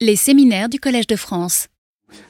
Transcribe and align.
Les 0.00 0.14
séminaires 0.14 0.68
du 0.68 0.78
Collège 0.78 1.08
de 1.08 1.16
France. 1.16 1.66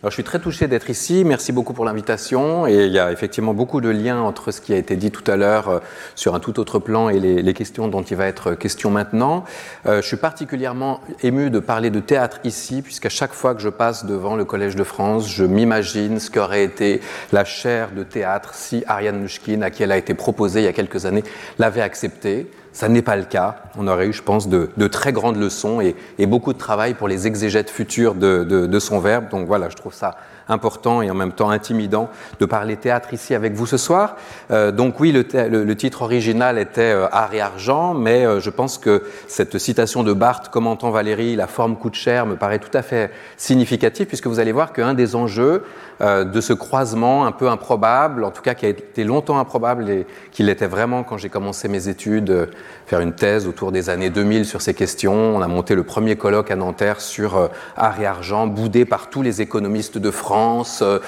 Alors, 0.01 0.11
je 0.11 0.15
suis 0.15 0.25
très 0.25 0.39
touché 0.39 0.69
d'être 0.69 0.89
ici. 0.89 1.23
Merci 1.23 1.53
beaucoup 1.53 1.75
pour 1.75 1.85
l'invitation. 1.85 2.67
Et 2.67 2.87
il 2.87 2.93
y 2.93 2.99
a 2.99 3.13
effectivement 3.13 3.53
beaucoup 3.53 3.83
de 3.83 3.91
liens 3.91 4.23
entre 4.23 4.53
ce 4.53 4.63
qui 4.63 4.73
a 4.73 4.79
été 4.79 4.97
dit 4.97 5.11
tout 5.11 5.31
à 5.31 5.37
l'heure 5.37 5.69
euh, 5.69 5.79
sur 6.15 6.35
un 6.35 6.41
tout 6.41 6.59
autre 6.61 6.79
plan 6.79 7.11
et 7.11 7.21
les, 7.21 7.53
questions 7.53 7.89
dont 7.89 8.01
il 8.01 8.17
va 8.17 8.27
être 8.27 8.55
question 8.55 8.91
maintenant. 8.91 9.45
Euh, 9.85 10.01
je 10.01 10.07
suis 10.07 10.17
particulièrement 10.17 11.03
ému 11.23 11.51
de 11.51 11.59
parler 11.59 11.91
de 11.91 12.01
théâtre 12.01 12.41
ici, 12.43 12.81
puisqu'à 12.81 13.11
chaque 13.11 13.35
fois 13.35 13.55
que 13.55 13.61
je 13.61 13.69
passe 13.69 14.07
devant 14.07 14.35
le 14.35 14.47
Collège 14.47 14.75
de 14.75 14.85
France, 14.85 15.31
je 15.31 15.45
m'imagine 15.45 16.21
ce 16.21 16.31
qu'aurait 16.31 16.65
été 16.65 17.03
la 17.33 17.45
chaire 17.45 17.91
de 17.95 18.03
théâtre 18.03 18.55
si 18.55 18.83
Ariane 18.87 19.21
Mushkin, 19.21 19.61
à 19.61 19.69
qui 19.69 19.83
elle 19.83 19.93
a 19.93 19.99
été 19.99 20.15
proposée 20.15 20.61
il 20.61 20.65
y 20.65 20.69
a 20.69 20.73
quelques 20.73 21.05
années, 21.05 21.23
l'avait 21.59 21.83
acceptée. 21.83 22.51
Ça 22.79 22.89
n'est 22.89 23.03
pas 23.03 23.17
le 23.17 23.25
cas. 23.25 23.57
On 23.77 23.89
aurait 23.89 24.07
eu, 24.07 24.13
je 24.13 24.23
pense, 24.23 24.47
de, 24.49 24.87
très 24.87 25.13
grandes 25.13 25.37
leçons 25.37 25.81
et, 25.81 26.27
beaucoup 26.27 26.53
de 26.53 26.59
travail 26.59 26.95
pour 26.95 27.09
les 27.09 27.27
exégètes 27.27 27.71
futurs 27.71 28.15
de, 28.15 28.79
son 28.79 29.01
verbe. 29.01 29.29
Donc 29.31 29.49
voilà, 29.49 29.69
je 29.69 29.75
trouve 29.75 29.93
ça 29.93 30.17
important 30.49 31.03
et 31.03 31.11
en 31.11 31.15
même 31.15 31.33
temps 31.33 31.51
intimidant 31.51 32.09
de 32.41 32.47
parler 32.47 32.77
théâtre 32.77 33.13
ici 33.13 33.35
avec 33.35 33.53
vous 33.53 33.67
ce 33.67 33.77
soir. 33.77 34.17
Euh, 34.51 34.73
donc 34.73 34.99
oui, 35.01 35.13
le, 35.13 35.75
titre 35.75 36.03
original 36.03 36.59
était 36.59 36.93
euh, 36.93 37.07
Art 37.13 37.35
et 37.35 37.41
argent, 37.41 37.95
mais 37.95 38.25
euh, 38.25 38.41
je 38.41 38.51
pense 38.51 38.79
que 38.79 39.03
cette 39.27 39.59
citation 39.59 40.03
de 40.03 40.13
Barthes 40.13 40.49
commentant 40.49 40.91
Valérie, 40.91 41.37
la 41.37 41.47
forme 41.47 41.77
coûte 41.77 41.95
cher, 41.95 42.27
me 42.27 42.37
paraît 42.37 42.59
tout 42.59 42.77
à 42.77 42.83
fait 42.83 43.11
significative 43.37 44.07
puisque 44.07 44.27
vous 44.27 44.41
allez 44.41 44.53
voir 44.53 44.73
qu'un 44.73 44.95
des 44.95 45.15
enjeux 45.15 45.65
de 46.01 46.41
ce 46.41 46.53
croisement 46.53 47.27
un 47.27 47.33
peu 47.33 47.49
improbable, 47.49 48.23
en 48.23 48.31
tout 48.31 48.41
cas 48.41 48.55
qui 48.55 48.67
a 48.67 48.69
été 48.69 49.03
longtemps 49.03 49.41
improbable 49.41 49.91
et 49.91 50.07
qu'il 50.31 50.47
l'était 50.47 50.69
vraiment 50.69 51.03
quand 51.03 51.17
j'ai 51.17 51.29
commencé 51.29 51.67
mes 51.67 51.89
études, 51.89 52.51
faire 52.87 53.01
une 53.01 53.15
thèse 53.15 53.49
autour 53.49 53.73
des 53.73 53.91
années 53.91 54.09
2000 54.09 54.45
sur 54.45 54.63
ces 54.63 54.75
questions. 54.75 55.37
On 55.37 55.43
a 55.43 55.49
monté 55.49 55.75
le 55.75 55.83
premier 55.83 56.15
colloque 56.15 56.53
à 56.53 56.57
Nanterre 56.57 57.01
sur 57.01 57.51
art 57.77 58.01
et 58.01 58.07
argent, 58.07 58.47
boudé 58.47 58.85
par 58.85 59.11
tous 59.11 59.23
les 59.23 59.43
économistes 59.43 59.99
de 59.99 60.11
France 60.13 60.38
euh, 60.83 60.99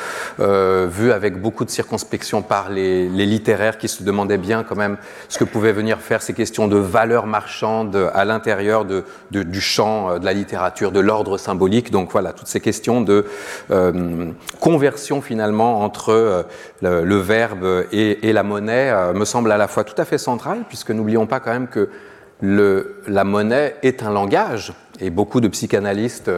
euh, 0.40 0.86
vu 0.90 1.12
avec 1.12 1.40
beaucoup 1.40 1.64
de 1.64 1.70
circonspection 1.70 2.42
par 2.42 2.70
les, 2.70 3.09
littéraires 3.09 3.78
qui 3.78 3.88
se 3.88 4.02
demandaient 4.02 4.38
bien 4.38 4.64
quand 4.64 4.76
même 4.76 4.96
ce 5.28 5.38
que 5.38 5.45
pouvaient 5.45 5.72
venir 5.72 5.98
faire 5.98 6.22
ces 6.22 6.32
questions 6.32 6.68
de 6.68 6.76
valeur 6.76 7.26
marchande 7.26 8.10
à 8.14 8.24
l'intérieur 8.24 8.84
du 8.84 9.60
champ 9.60 10.10
euh, 10.10 10.18
de 10.18 10.24
la 10.24 10.32
littérature, 10.32 10.90
de 10.92 11.00
l'ordre 11.00 11.38
symbolique. 11.38 11.90
Donc 11.90 12.10
voilà, 12.12 12.32
toutes 12.32 12.48
ces 12.48 12.60
questions 12.60 13.00
de 13.00 13.24
conversion 14.59 15.20
finalement 15.22 15.82
entre 15.82 16.46
le, 16.82 17.16
verbe 17.16 17.84
et, 17.92 18.32
la 18.32 18.42
monnaie 18.42 18.92
me 19.15 19.24
semblent 19.24 19.52
à 19.52 19.56
la 19.56 19.68
fois 19.68 19.84
tout 19.84 20.00
à 20.00 20.04
fait 20.04 20.18
centrales, 20.18 20.62
puisque 20.68 20.90
n'oublions 20.90 21.26
pas 21.26 21.40
quand 21.40 21.52
même 21.52 21.68
que 21.68 21.88
la 22.42 23.24
monnaie 23.24 23.76
est 23.82 24.02
un 24.02 24.10
langage, 24.10 24.72
et 25.00 25.10
beaucoup 25.10 25.40
de 25.40 25.48
psychanalystes 25.48 26.30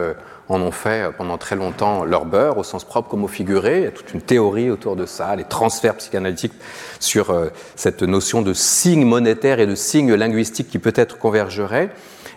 en 0.49 0.61
ont 0.61 0.71
fait 0.71 1.11
pendant 1.17 1.39
très 1.39 1.57
longtemps 1.57 2.05
leur 2.05 2.25
beurre, 2.25 2.59
au 2.59 2.63
sens 2.63 2.85
propre 2.85 3.09
comme 3.09 3.25
au 3.25 3.29
figuré. 3.29 3.79
Il 3.79 3.85
y 3.85 3.87
a 3.87 3.91
toute 3.91 4.13
une 4.13 4.23
théorie 4.23 4.71
autour 4.71 4.97
de 4.97 5.07
ça, 5.07 5.35
les 5.37 5.45
transferts 5.45 5.97
psychanalytiques 5.97 6.53
sur 7.01 7.31
euh, 7.31 7.49
cette 7.77 8.03
notion 8.03 8.43
de 8.43 8.53
signe 8.53 9.05
monétaire 9.05 9.61
et 9.61 9.67
de 9.67 9.75
signe 9.75 10.15
linguistique 10.15 10.69
qui 10.69 10.79
peut-être 10.79 11.19
convergerait. 11.19 11.91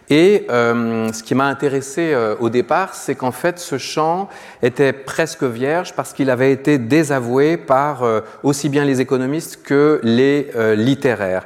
Et 0.10 0.46
euh, 0.50 1.12
ce 1.12 1.24
qui 1.24 1.34
m'a 1.34 1.46
intéressé 1.46 2.14
euh, 2.14 2.36
au 2.40 2.50
départ, 2.50 2.94
c'est 2.94 3.16
qu'en 3.16 3.32
fait, 3.32 3.60
ce 3.60 3.78
chant 3.78 4.30
était 4.62 4.94
presque 4.94 5.44
vierge 5.44 5.94
parce 5.96 6.14
qu'il 6.14 6.30
avait 6.30 6.52
été 6.52 6.78
désavoué 6.78 7.58
par 7.58 8.04
aussi 8.44 8.70
bien 8.70 8.86
les 8.86 9.02
économistes 9.02 9.62
que 9.64 10.00
les 10.04 10.52
littéraires 10.76 11.46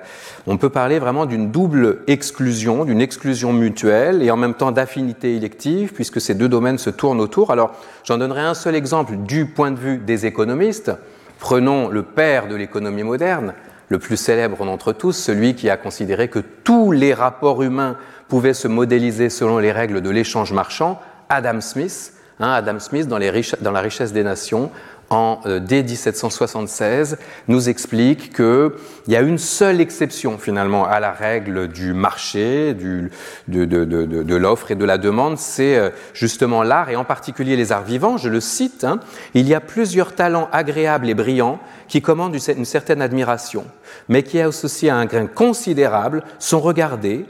on 0.49 0.57
peut 0.57 0.69
parler 0.69 0.97
vraiment 0.97 1.27
d'une 1.27 1.51
double 1.51 1.99
exclusion, 2.07 2.83
d'une 2.83 3.01
exclusion 3.01 3.53
mutuelle 3.53 4.23
et 4.23 4.31
en 4.31 4.37
même 4.37 4.55
temps 4.55 4.71
d'affinité 4.71 5.35
élective, 5.35 5.93
puisque 5.93 6.19
ces 6.19 6.33
deux 6.33 6.49
domaines 6.49 6.79
se 6.79 6.89
tournent 6.89 7.21
autour. 7.21 7.51
Alors, 7.51 7.75
j'en 8.03 8.17
donnerai 8.17 8.41
un 8.41 8.55
seul 8.55 8.73
exemple 8.73 9.15
du 9.15 9.45
point 9.45 9.69
de 9.69 9.79
vue 9.79 9.97
des 9.99 10.25
économistes. 10.25 10.91
Prenons 11.39 11.89
le 11.89 12.01
père 12.01 12.47
de 12.47 12.55
l'économie 12.55 13.03
moderne, 13.03 13.53
le 13.89 13.99
plus 13.99 14.17
célèbre 14.17 14.63
d'entre 14.65 14.93
tous, 14.93 15.13
celui 15.13 15.55
qui 15.55 15.69
a 15.69 15.77
considéré 15.77 16.29
que 16.29 16.39
tous 16.39 16.91
les 16.91 17.13
rapports 17.13 17.63
humains 17.63 17.97
pouvaient 18.27 18.53
se 18.53 18.67
modéliser 18.67 19.29
selon 19.29 19.57
les 19.57 19.71
règles 19.71 20.01
de 20.01 20.09
l'échange 20.09 20.53
marchand, 20.53 21.01
Adam 21.27 21.59
Smith. 21.61 22.13
Hein, 22.39 22.51
Adam 22.53 22.79
Smith, 22.79 23.07
dans, 23.07 23.19
dans 23.19 23.71
La 23.71 23.81
richesse 23.81 24.13
des 24.13 24.23
nations, 24.23 24.71
en, 25.09 25.39
euh, 25.45 25.59
dès 25.59 25.83
1776, 25.83 27.17
nous 27.47 27.69
explique 27.69 28.35
qu'il 28.35 28.71
y 29.07 29.15
a 29.15 29.21
une 29.21 29.37
seule 29.37 29.81
exception 29.81 30.37
finalement 30.37 30.85
à 30.85 30.99
la 30.99 31.11
règle 31.11 31.67
du 31.67 31.93
marché, 31.93 32.73
de 32.73 34.35
l'offre 34.35 34.71
et 34.71 34.75
de 34.75 34.85
la 34.85 34.97
demande, 34.97 35.37
c'est 35.37 35.75
euh, 35.75 35.89
justement 36.13 36.63
l'art 36.63 36.89
et 36.89 36.95
en 36.95 37.05
particulier 37.05 37.55
les 37.55 37.71
arts 37.71 37.83
vivants. 37.83 38.17
Je 38.17 38.29
le 38.29 38.39
cite, 38.39 38.83
hein, 38.83 38.99
il 39.33 39.47
y 39.47 39.53
a 39.53 39.61
plusieurs 39.61 40.15
talents 40.15 40.49
agréables 40.51 41.09
et 41.09 41.15
brillants 41.15 41.59
qui 41.87 42.01
commandent 42.01 42.35
une 42.35 42.65
certaine 42.65 43.01
admiration, 43.01 43.65
mais 44.07 44.23
qui 44.23 44.39
associés 44.39 44.89
à 44.89 44.95
un 44.95 45.05
grain 45.05 45.25
considérable 45.25 46.23
sont 46.37 46.59
regardés, 46.59 47.25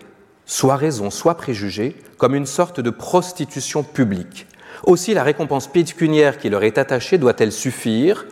soit 0.46 0.76
raison, 0.76 1.10
soit 1.10 1.36
préjugés, 1.36 1.96
comme 2.18 2.36
une 2.36 2.46
sorte 2.46 2.82
de 2.82 2.90
prostitution 2.90 3.84
publique 3.84 4.48
aussi, 4.84 5.14
la 5.14 5.24
récompense 5.24 5.68
pécuniaire 5.68 6.38
qui 6.38 6.50
leur 6.50 6.64
est 6.64 6.78
attachée 6.78 7.18
doit-elle 7.18 7.52
suffire 7.52 8.26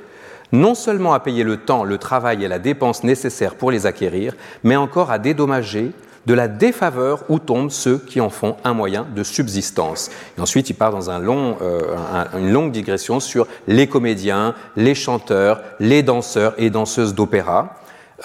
non 0.51 0.75
seulement 0.75 1.13
à 1.13 1.19
payer 1.19 1.43
le 1.43 1.57
temps, 1.57 1.83
le 1.83 1.97
travail 1.97 2.43
et 2.43 2.47
la 2.47 2.59
dépense 2.59 3.03
nécessaires 3.03 3.55
pour 3.55 3.71
les 3.71 3.85
acquérir, 3.85 4.33
mais 4.63 4.75
encore 4.75 5.11
à 5.11 5.19
dédommager 5.19 5.91
de 6.25 6.33
la 6.33 6.49
défaveur 6.49 7.23
où 7.29 7.39
tombent 7.39 7.71
ceux 7.71 7.97
qui 7.97 8.19
en 8.19 8.29
font 8.29 8.57
un 8.65 8.73
moyen 8.73 9.07
de 9.15 9.23
subsistance. 9.23 10.09
Et 10.37 10.41
ensuite, 10.41 10.69
il 10.69 10.73
part 10.73 10.91
dans 10.91 11.09
un 11.09 11.19
long, 11.19 11.57
euh, 11.61 11.81
une 12.37 12.51
longue 12.51 12.71
digression 12.71 13.21
sur 13.21 13.47
les 13.67 13.87
comédiens, 13.87 14.53
les 14.75 14.93
chanteurs, 14.93 15.61
les 15.79 16.03
danseurs 16.03 16.53
et 16.57 16.69
danseuses 16.69 17.15
d'opéra. 17.15 17.75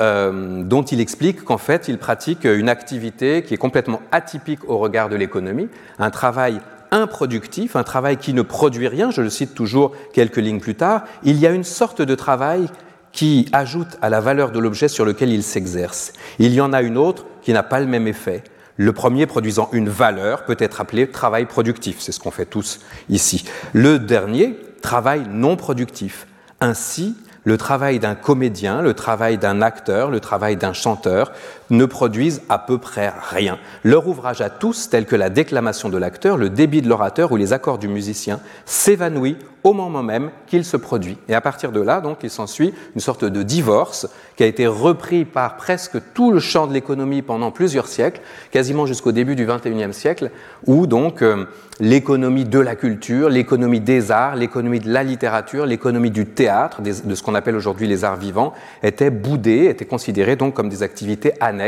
Euh, 0.01 0.63
dont 0.63 0.83
il 0.83 1.01
explique 1.01 1.45
qu'en 1.45 1.59
fait, 1.59 1.87
il 1.87 1.99
pratique 1.99 2.45
une 2.45 2.71
activité 2.71 3.43
qui 3.43 3.53
est 3.55 3.59
complètement 3.59 4.01
atypique 4.11 4.67
au 4.67 4.79
regard 4.79 5.11
de 5.11 5.17
l'économie, 5.17 5.69
un 5.99 6.11
travail 6.11 6.61
improductif, 6.93 7.75
un 7.75 7.83
travail 7.83 8.19
qui 8.19 8.35
ne 8.35 8.43
produit 8.43 8.87
rien, 8.87 9.11
je 9.11 9.23
le 9.23 9.31
cite 9.31 9.55
toujours 9.55 9.93
quelques 10.13 10.37
lignes 10.37 10.61
plus 10.61 10.77
tard, 10.77 11.03
il 11.25 11.39
y 11.39 11.47
a 11.47 11.51
une 11.51 11.65
sorte 11.65 12.03
de 12.03 12.15
travail 12.15 12.69
qui 13.11 13.49
ajoute 13.53 13.99
à 14.01 14.09
la 14.09 14.21
valeur 14.21 14.53
de 14.53 14.59
l'objet 14.59 14.89
sur 14.89 15.05
lequel 15.05 15.31
il 15.31 15.43
s'exerce. 15.43 16.13
Il 16.39 16.55
y 16.55 16.61
en 16.61 16.73
a 16.73 16.83
une 16.83 16.97
autre 16.97 17.27
qui 17.43 17.53
n'a 17.53 17.63
pas 17.63 17.81
le 17.81 17.87
même 17.87 18.07
effet. 18.07 18.45
Le 18.77 18.93
premier 18.93 19.27
produisant 19.27 19.69
une 19.73 19.89
valeur 19.89 20.45
peut 20.45 20.57
être 20.59 20.81
appelé 20.81 21.07
travail 21.11 21.47
productif, 21.47 21.97
c'est 22.01 22.13
ce 22.13 22.21
qu'on 22.21 22.31
fait 22.31 22.47
tous 22.47 22.81
ici. 23.09 23.45
Le 23.73 23.99
dernier, 23.99 24.59
travail 24.81 25.25
non 25.29 25.57
productif. 25.57 26.27
Ainsi, 26.61 27.17
le 27.45 27.57
travail 27.57 27.99
d'un 27.99 28.15
comédien, 28.15 28.83
le 28.83 28.95
travail 28.95 29.37
d'un 29.37 29.63
acteur, 29.63 30.11
le 30.11 30.21
travail 30.21 30.57
d'un 30.57 30.73
chanteur 30.73 31.33
ne 31.73 31.87
produisent 31.87 32.43
à 32.49 32.59
peu 32.59 32.79
près 32.79 33.13
rien. 33.31 33.59
Leur 33.83 34.07
ouvrage 34.07 34.41
à 34.41 34.51
tous, 34.51 34.89
tel 34.91 35.07
que 35.07 35.17
la 35.17 35.31
déclamation 35.31 35.89
de 35.89 35.99
l'acteur, 35.99 36.37
le 36.37 36.51
débit 36.51 36.83
de 36.83 36.89
l'orateur 36.89 37.33
ou 37.33 37.37
les 37.37 37.53
accords 37.53 37.79
du 37.79 37.89
musicien, 37.89 38.41
s'évanouit 38.67 39.37
au 39.65 39.73
moment 39.73 40.03
même 40.03 40.31
qu'il 40.47 40.65
se 40.65 40.77
produit. 40.77 41.19
Et 41.29 41.35
à 41.35 41.41
partir 41.41 41.73
de 41.73 41.81
là, 41.81 42.01
donc, 42.01 42.19
il 42.23 42.31
s'ensuit 42.31 42.75
une 42.95 43.01
sorte 43.01 43.25
de 43.25 43.43
divorce 43.43 44.09
qui 44.37 44.43
a 44.43 44.47
été 44.47 44.67
repris 44.67 45.25
par 45.25 45.57
presque 45.57 45.99
tout 46.15 46.33
le 46.33 46.41
champ 46.41 46.67
de 46.67 46.73
l'économie 46.73 47.23
pendant 47.23 47.51
plusieurs 47.51 47.87
siècles, 47.87 48.21
quasiment 48.51 48.87
jusqu'au 48.87 49.13
début 49.13 49.37
du 49.37 49.47
XXIe 49.47 49.93
siècle, 49.93 50.31
où 50.67 50.87
donc 50.87 51.23
euh, 51.23 51.47
l'économie 51.81 52.45
de 52.45 52.59
la 52.59 52.75
culture, 52.75 53.29
l'économie 53.29 53.81
des 53.81 54.11
arts, 54.11 54.37
l'économie 54.37 54.81
de 54.81 54.91
la 54.91 55.05
littérature, 55.05 55.65
l'économie 55.65 56.11
du 56.11 56.27
théâtre, 56.27 56.83
de 56.83 57.15
ce 57.15 57.23
qu'on 57.23 57.35
appelle 57.35 57.57
aujourd'hui 57.57 57.87
les 57.87 58.05
arts 58.05 58.17
vivants, 58.17 58.53
était 58.83 59.11
boudée, 59.11 59.67
était 59.67 59.85
considérée 59.85 60.37
donc 60.37 60.55
comme 60.55 60.69
des 60.69 60.83
activités 60.83 61.35
annexes 61.41 61.62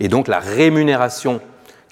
et 0.00 0.08
donc 0.08 0.28
la 0.28 0.38
rémunération 0.38 1.40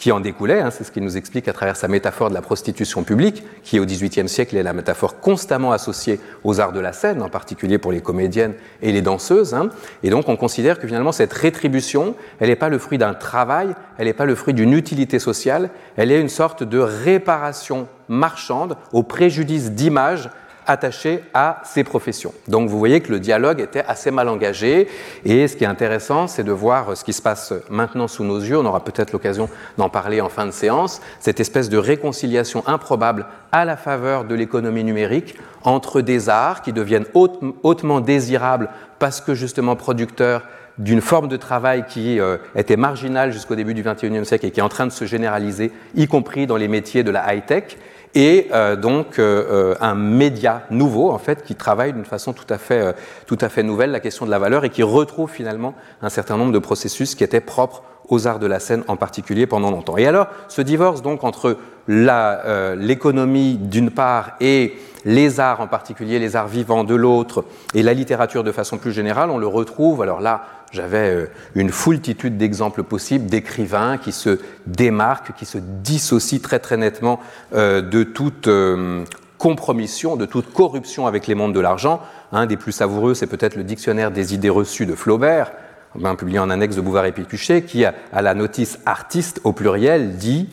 qui 0.02 0.10
en 0.10 0.18
découlait, 0.18 0.58
hein, 0.58 0.72
c'est 0.72 0.82
ce 0.82 0.90
qu'il 0.90 1.04
nous 1.04 1.16
explique 1.16 1.46
à 1.46 1.52
travers 1.52 1.76
sa 1.76 1.86
métaphore 1.86 2.28
de 2.28 2.34
la 2.34 2.42
prostitution 2.42 3.04
publique, 3.04 3.44
qui 3.62 3.78
au 3.78 3.84
XVIIIe 3.84 4.28
siècle 4.28 4.56
est 4.56 4.64
la 4.64 4.72
métaphore 4.72 5.20
constamment 5.20 5.70
associée 5.70 6.18
aux 6.42 6.58
arts 6.58 6.72
de 6.72 6.80
la 6.80 6.92
scène, 6.92 7.22
en 7.22 7.28
particulier 7.28 7.78
pour 7.78 7.92
les 7.92 8.00
comédiennes 8.00 8.54
et 8.82 8.90
les 8.90 9.00
danseuses. 9.00 9.54
Hein. 9.54 9.68
Et 10.02 10.10
donc 10.10 10.28
on 10.28 10.34
considère 10.34 10.80
que 10.80 10.88
finalement 10.88 11.12
cette 11.12 11.32
rétribution, 11.32 12.16
elle 12.40 12.48
n'est 12.48 12.56
pas 12.56 12.68
le 12.68 12.78
fruit 12.78 12.98
d'un 12.98 13.14
travail, 13.14 13.76
elle 13.96 14.06
n'est 14.06 14.12
pas 14.12 14.24
le 14.24 14.34
fruit 14.34 14.54
d'une 14.54 14.72
utilité 14.72 15.20
sociale, 15.20 15.70
elle 15.96 16.10
est 16.10 16.20
une 16.20 16.28
sorte 16.28 16.64
de 16.64 16.80
réparation 16.80 17.86
marchande 18.08 18.76
au 18.92 19.04
préjudice 19.04 19.70
d'image 19.70 20.30
attaché 20.66 21.22
à 21.34 21.60
ces 21.64 21.84
professions. 21.84 22.32
Donc 22.48 22.68
vous 22.68 22.78
voyez 22.78 23.00
que 23.00 23.12
le 23.12 23.20
dialogue 23.20 23.60
était 23.60 23.84
assez 23.86 24.10
mal 24.10 24.28
engagé 24.28 24.88
et 25.24 25.48
ce 25.48 25.56
qui 25.56 25.64
est 25.64 25.68
intéressant, 25.68 26.26
c'est 26.26 26.44
de 26.44 26.52
voir 26.52 26.96
ce 26.96 27.04
qui 27.04 27.12
se 27.12 27.22
passe 27.22 27.52
maintenant 27.70 28.08
sous 28.08 28.24
nos 28.24 28.38
yeux. 28.38 28.58
On 28.58 28.66
aura 28.66 28.84
peut-être 28.84 29.12
l'occasion 29.12 29.48
d'en 29.78 29.88
parler 29.88 30.20
en 30.20 30.28
fin 30.28 30.46
de 30.46 30.50
séance. 30.50 31.00
Cette 31.20 31.40
espèce 31.40 31.68
de 31.68 31.78
réconciliation 31.78 32.62
improbable 32.66 33.26
à 33.50 33.64
la 33.64 33.76
faveur 33.76 34.24
de 34.24 34.34
l'économie 34.34 34.84
numérique 34.84 35.36
entre 35.64 36.00
des 36.00 36.28
arts 36.28 36.62
qui 36.62 36.72
deviennent 36.72 37.06
hautement 37.14 38.00
désirables 38.00 38.68
parce 38.98 39.20
que 39.20 39.34
justement 39.34 39.76
producteurs 39.76 40.42
d'une 40.78 41.00
forme 41.00 41.28
de 41.28 41.36
travail 41.36 41.84
qui 41.86 42.18
euh, 42.18 42.38
était 42.54 42.76
marginale 42.76 43.32
jusqu'au 43.32 43.54
début 43.54 43.74
du 43.74 43.82
XXIe 43.82 44.24
siècle 44.24 44.46
et 44.46 44.50
qui 44.50 44.60
est 44.60 44.62
en 44.62 44.68
train 44.68 44.86
de 44.86 44.92
se 44.92 45.04
généraliser, 45.04 45.70
y 45.94 46.06
compris 46.06 46.46
dans 46.46 46.56
les 46.56 46.68
métiers 46.68 47.02
de 47.02 47.10
la 47.10 47.34
high-tech, 47.34 47.76
et 48.14 48.48
euh, 48.52 48.76
donc 48.76 49.18
euh, 49.18 49.74
un 49.80 49.94
média 49.94 50.62
nouveau 50.70 51.10
en 51.10 51.18
fait 51.18 51.44
qui 51.44 51.54
travaille 51.54 51.92
d'une 51.92 52.04
façon 52.04 52.32
tout 52.32 52.46
à 52.48 52.58
fait 52.58 52.94
tout 53.26 53.38
à 53.40 53.48
fait 53.48 53.62
nouvelle 53.62 53.90
la 53.90 54.00
question 54.00 54.26
de 54.26 54.30
la 54.30 54.38
valeur 54.38 54.64
et 54.64 54.70
qui 54.70 54.82
retrouve 54.82 55.30
finalement 55.30 55.74
un 56.02 56.08
certain 56.08 56.36
nombre 56.36 56.52
de 56.52 56.58
processus 56.58 57.14
qui 57.14 57.24
étaient 57.24 57.40
propres 57.40 57.82
aux 58.08 58.26
arts 58.26 58.38
de 58.38 58.46
la 58.46 58.60
scène 58.60 58.84
en 58.88 58.96
particulier 58.96 59.46
pendant 59.46 59.70
longtemps. 59.70 59.96
Et 59.96 60.06
alors, 60.06 60.26
ce 60.48 60.60
divorce 60.60 61.02
donc 61.02 61.24
entre 61.24 61.56
l'économie 61.88 63.54
d'une 63.54 63.90
part 63.90 64.32
et 64.40 64.76
les 65.04 65.40
arts 65.40 65.60
en 65.60 65.66
particulier, 65.66 66.18
les 66.18 66.36
arts 66.36 66.48
vivants 66.48 66.84
de 66.84 66.94
l'autre, 66.94 67.44
et 67.74 67.82
la 67.82 67.94
littérature 67.94 68.44
de 68.44 68.52
façon 68.52 68.78
plus 68.78 68.92
générale, 68.92 69.30
on 69.30 69.38
le 69.38 69.46
retrouve, 69.46 70.02
alors 70.02 70.20
là, 70.20 70.44
j'avais 70.72 71.14
euh, 71.14 71.26
une 71.54 71.70
foultitude 71.70 72.38
d'exemples 72.38 72.82
possibles 72.82 73.26
d'écrivains 73.26 73.98
qui 73.98 74.12
se 74.12 74.40
démarquent, 74.66 75.34
qui 75.34 75.44
se 75.44 75.58
dissocient 75.58 76.40
très 76.40 76.58
très 76.58 76.76
nettement 76.76 77.20
euh, 77.54 77.82
de 77.82 78.02
toute 78.02 78.48
euh, 78.48 79.04
compromission, 79.36 80.16
de 80.16 80.24
toute 80.24 80.52
corruption 80.52 81.06
avec 81.06 81.26
les 81.26 81.34
mondes 81.34 81.54
de 81.54 81.60
l'argent. 81.60 82.00
Un 82.32 82.46
des 82.46 82.56
plus 82.56 82.72
savoureux, 82.72 83.14
c'est 83.14 83.26
peut-être 83.26 83.56
le 83.56 83.64
dictionnaire 83.64 84.10
des 84.10 84.34
idées 84.34 84.48
reçues 84.48 84.86
de 84.86 84.94
Flaubert, 84.94 85.52
ben, 85.94 86.14
publié 86.14 86.38
en 86.38 86.48
annexe 86.48 86.76
de 86.76 86.80
Bouvard 86.80 87.04
et 87.04 87.12
Pécuchet, 87.12 87.62
qui, 87.62 87.84
à 87.84 88.22
la 88.22 88.34
notice 88.34 88.78
artiste 88.86 89.40
au 89.44 89.52
pluriel, 89.52 90.16
dit 90.16 90.48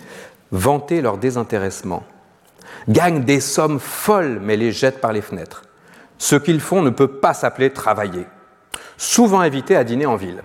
vanter 0.51 1.01
leur 1.01 1.17
désintéressement, 1.17 2.03
gagnent 2.87 3.23
des 3.23 3.39
sommes 3.39 3.79
folles 3.79 4.39
mais 4.41 4.57
les 4.57 4.71
jettent 4.71 5.01
par 5.01 5.13
les 5.13 5.21
fenêtres. 5.21 5.63
Ce 6.17 6.35
qu'ils 6.35 6.61
font 6.61 6.81
ne 6.81 6.89
peut 6.89 7.07
pas 7.07 7.33
s'appeler 7.33 7.71
travailler 7.71 8.25
souvent 8.99 9.39
invités 9.39 9.75
à 9.75 9.83
dîner 9.83 10.05
en 10.05 10.15
ville. 10.15 10.43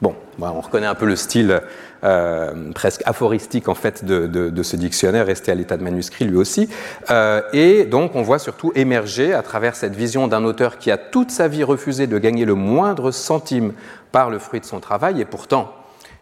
Bon, 0.00 0.14
on 0.40 0.60
reconnaît 0.60 0.86
un 0.86 0.94
peu 0.94 1.06
le 1.06 1.16
style 1.16 1.60
euh, 2.04 2.72
presque 2.74 3.02
aphoristique 3.06 3.68
en 3.68 3.74
fait 3.74 4.04
de, 4.04 4.62
ce 4.62 4.76
dictionnaire, 4.76 5.26
resté 5.26 5.50
à 5.50 5.54
l'état 5.54 5.76
de 5.76 5.82
manuscrit 5.82 6.26
lui 6.26 6.36
aussi. 6.36 6.68
Euh, 7.10 7.40
et 7.52 7.84
donc 7.84 8.14
on 8.14 8.22
voit 8.22 8.38
surtout 8.38 8.72
émerger 8.74 9.32
à 9.32 9.42
travers 9.42 9.74
cette 9.74 9.94
vision 9.94 10.28
d'un 10.28 10.44
auteur 10.44 10.78
qui 10.78 10.90
a 10.90 10.98
toute 10.98 11.30
sa 11.30 11.48
vie 11.48 11.64
refusé 11.64 12.06
de 12.06 12.18
gagner 12.18 12.44
le 12.44 12.54
moindre 12.54 13.10
centime 13.10 13.72
par 14.12 14.30
le 14.30 14.38
fruit 14.38 14.60
de 14.60 14.66
son 14.66 14.80
travail, 14.80 15.20
et 15.20 15.24
pourtant 15.24 15.72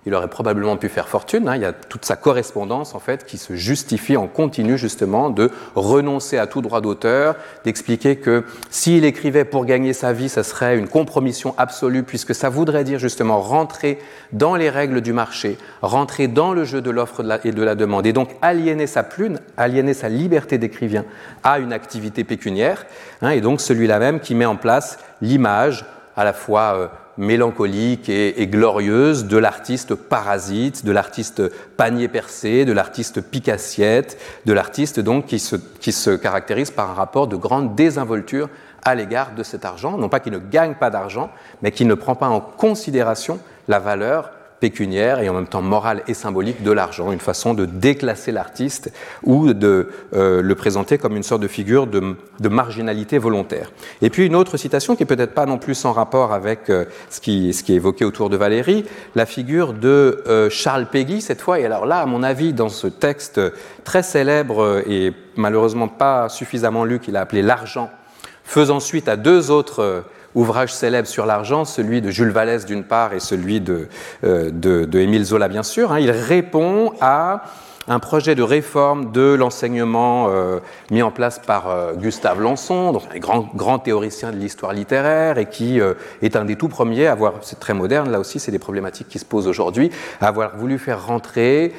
il 0.06 0.14
aurait 0.14 0.28
probablement 0.28 0.76
pu 0.76 0.88
faire 0.88 1.08
fortune. 1.08 1.48
Hein. 1.48 1.56
Il 1.56 1.62
y 1.62 1.64
a 1.64 1.72
toute 1.72 2.04
sa 2.04 2.16
correspondance 2.16 2.94
en 2.94 2.98
fait 2.98 3.24
qui 3.24 3.38
se 3.38 3.54
justifie 3.54 4.16
en 4.16 4.26
continu 4.26 4.76
justement 4.76 5.30
de 5.30 5.50
renoncer 5.74 6.38
à 6.38 6.46
tout 6.46 6.60
droit 6.60 6.80
d'auteur, 6.80 7.36
d'expliquer 7.64 8.16
que 8.16 8.44
s'il 8.70 9.04
écrivait 9.04 9.44
pour 9.44 9.64
gagner 9.64 9.92
sa 9.92 10.12
vie, 10.12 10.28
ça 10.28 10.42
serait 10.42 10.76
une 10.76 10.88
compromission 10.88 11.54
absolue 11.58 12.02
puisque 12.02 12.34
ça 12.34 12.48
voudrait 12.48 12.84
dire 12.84 12.98
justement 12.98 13.40
rentrer 13.40 13.98
dans 14.32 14.56
les 14.56 14.70
règles 14.70 15.00
du 15.00 15.12
marché, 15.12 15.58
rentrer 15.82 16.28
dans 16.28 16.52
le 16.52 16.64
jeu 16.64 16.80
de 16.80 16.90
l'offre 16.90 17.22
et 17.44 17.52
de 17.52 17.62
la 17.62 17.74
demande 17.74 18.06
et 18.06 18.12
donc 18.12 18.30
aliéner 18.42 18.86
sa 18.86 19.02
plume, 19.02 19.38
aliéner 19.56 19.94
sa 19.94 20.08
liberté 20.08 20.58
d'écrivain 20.58 21.04
à 21.42 21.58
une 21.58 21.72
activité 21.72 22.24
pécuniaire. 22.24 22.86
Hein, 23.22 23.30
et 23.30 23.40
donc 23.40 23.60
celui-là 23.60 23.98
même 23.98 24.20
qui 24.20 24.34
met 24.34 24.44
en 24.44 24.56
place 24.56 24.98
l'image 25.22 25.84
à 26.16 26.24
la 26.24 26.32
fois 26.32 26.74
euh, 26.76 26.88
mélancolique 27.16 28.08
et, 28.08 28.46
glorieuse 28.46 29.26
de 29.26 29.36
l'artiste 29.36 29.94
parasite, 29.94 30.84
de 30.84 30.92
l'artiste 30.92 31.42
panier 31.76 32.08
percé, 32.08 32.64
de 32.64 32.72
l'artiste 32.72 33.20
picassiette, 33.20 34.18
de 34.46 34.52
l'artiste 34.52 35.00
donc 35.00 35.26
qui 35.26 35.38
se, 35.38 35.56
qui 35.56 35.92
se 35.92 36.10
caractérise 36.10 36.70
par 36.70 36.90
un 36.90 36.94
rapport 36.94 37.26
de 37.26 37.36
grande 37.36 37.74
désinvolture 37.74 38.48
à 38.82 38.94
l'égard 38.94 39.34
de 39.34 39.42
cet 39.42 39.64
argent, 39.64 39.96
non 39.96 40.08
pas 40.08 40.20
qu'il 40.20 40.32
ne 40.32 40.38
gagne 40.38 40.74
pas 40.74 40.90
d'argent, 40.90 41.30
mais 41.62 41.70
qu'il 41.70 41.86
ne 41.86 41.94
prend 41.94 42.14
pas 42.14 42.28
en 42.28 42.40
considération 42.40 43.38
la 43.68 43.78
valeur 43.78 44.30
pécuniaire 44.64 45.20
et 45.20 45.28
en 45.28 45.34
même 45.34 45.46
temps 45.46 45.60
morale 45.60 46.02
et 46.08 46.14
symbolique 46.14 46.62
de 46.62 46.72
l'argent, 46.72 47.12
une 47.12 47.20
façon 47.20 47.52
de 47.52 47.66
déclasser 47.66 48.32
l'artiste 48.32 48.90
ou 49.22 49.52
de 49.52 49.90
euh, 50.14 50.40
le 50.40 50.54
présenter 50.54 50.96
comme 50.96 51.16
une 51.16 51.22
sorte 51.22 51.42
de 51.42 51.48
figure 51.48 51.86
de, 51.86 52.48
marginalité 52.48 53.18
volontaire. 53.18 53.70
Et 54.00 54.08
puis 54.08 54.24
une 54.24 54.34
autre 54.34 54.56
citation 54.56 54.96
qui 54.96 55.04
peut-être 55.04 55.34
pas 55.34 55.44
non 55.44 55.58
plus 55.58 55.74
sans 55.74 55.92
rapport 55.92 56.32
avec 56.32 56.70
euh, 56.70 56.86
ce, 57.10 57.20
qui, 57.20 57.52
ce, 57.52 57.62
qui, 57.62 57.74
est 57.74 57.76
évoqué 57.76 58.06
autour 58.06 58.30
de 58.30 58.38
Valérie, 58.38 58.86
la 59.14 59.26
figure 59.26 59.74
de 59.74 60.24
euh, 60.28 60.48
Charles 60.48 60.86
Péguy 60.86 61.20
cette 61.20 61.42
fois. 61.42 61.60
Et 61.60 61.66
alors 61.66 61.84
là, 61.84 61.98
à 61.98 62.06
mon 62.06 62.22
avis, 62.22 62.54
dans 62.54 62.70
ce 62.70 62.86
texte 62.86 63.42
très 63.84 64.02
célèbre 64.02 64.82
et 64.88 65.12
malheureusement 65.36 65.88
pas 65.88 66.30
suffisamment 66.30 66.86
lu 66.86 67.00
qu'il 67.00 67.18
a 67.18 67.20
appelé 67.20 67.42
L'argent, 67.42 67.90
faisant 68.44 68.80
suite 68.80 69.08
à 69.08 69.16
deux 69.18 69.50
autres 69.50 70.04
ouvrages 70.34 70.72
célèbres 70.72 71.08
sur 71.08 71.26
l'argent, 71.26 71.64
celui 71.64 72.00
de 72.00 72.10
Jules 72.10 72.30
Vallès 72.30 72.66
d'une 72.66 72.84
part 72.84 73.12
et 73.12 73.20
celui 73.20 73.60
de, 73.60 73.88
euh, 74.24 74.86
Émile 74.92 75.24
Zola 75.24 75.48
bien 75.48 75.62
sûr. 75.62 75.92
Hein. 75.92 76.00
il 76.00 76.10
répond 76.10 76.92
à 77.00 77.42
un 77.86 77.98
projet 77.98 78.34
de 78.34 78.42
réforme 78.42 79.12
de 79.12 79.34
l'enseignement 79.34 80.28
euh, 80.30 80.58
mis 80.90 81.02
en 81.02 81.10
place 81.10 81.38
par 81.38 81.68
euh, 81.68 81.92
Gustave 81.94 82.40
Lançon, 82.40 82.98
un 83.14 83.18
grand, 83.18 83.50
grand 83.54 83.78
théoricien 83.78 84.32
de 84.32 84.36
l'histoire 84.36 84.72
littéraire 84.72 85.36
et 85.36 85.46
qui 85.46 85.80
est 86.22 86.36
un 86.36 86.44
des 86.44 86.56
tout 86.56 86.68
premiers 86.68 87.06
à 87.06 87.12
avoir, 87.12 87.34
c'est 87.42 87.60
très 87.60 87.74
moderne, 87.74 88.10
là 88.10 88.20
aussi 88.20 88.38
c'est 88.38 88.52
des 88.52 88.58
problématiques 88.58 89.08
qui 89.08 89.18
se 89.18 89.24
posent 89.24 89.48
aujourd'hui, 89.48 89.90
à 90.20 90.28
avoir 90.28 90.56
voulu 90.56 90.78
faire 90.78 91.06
rentrer 91.06 91.74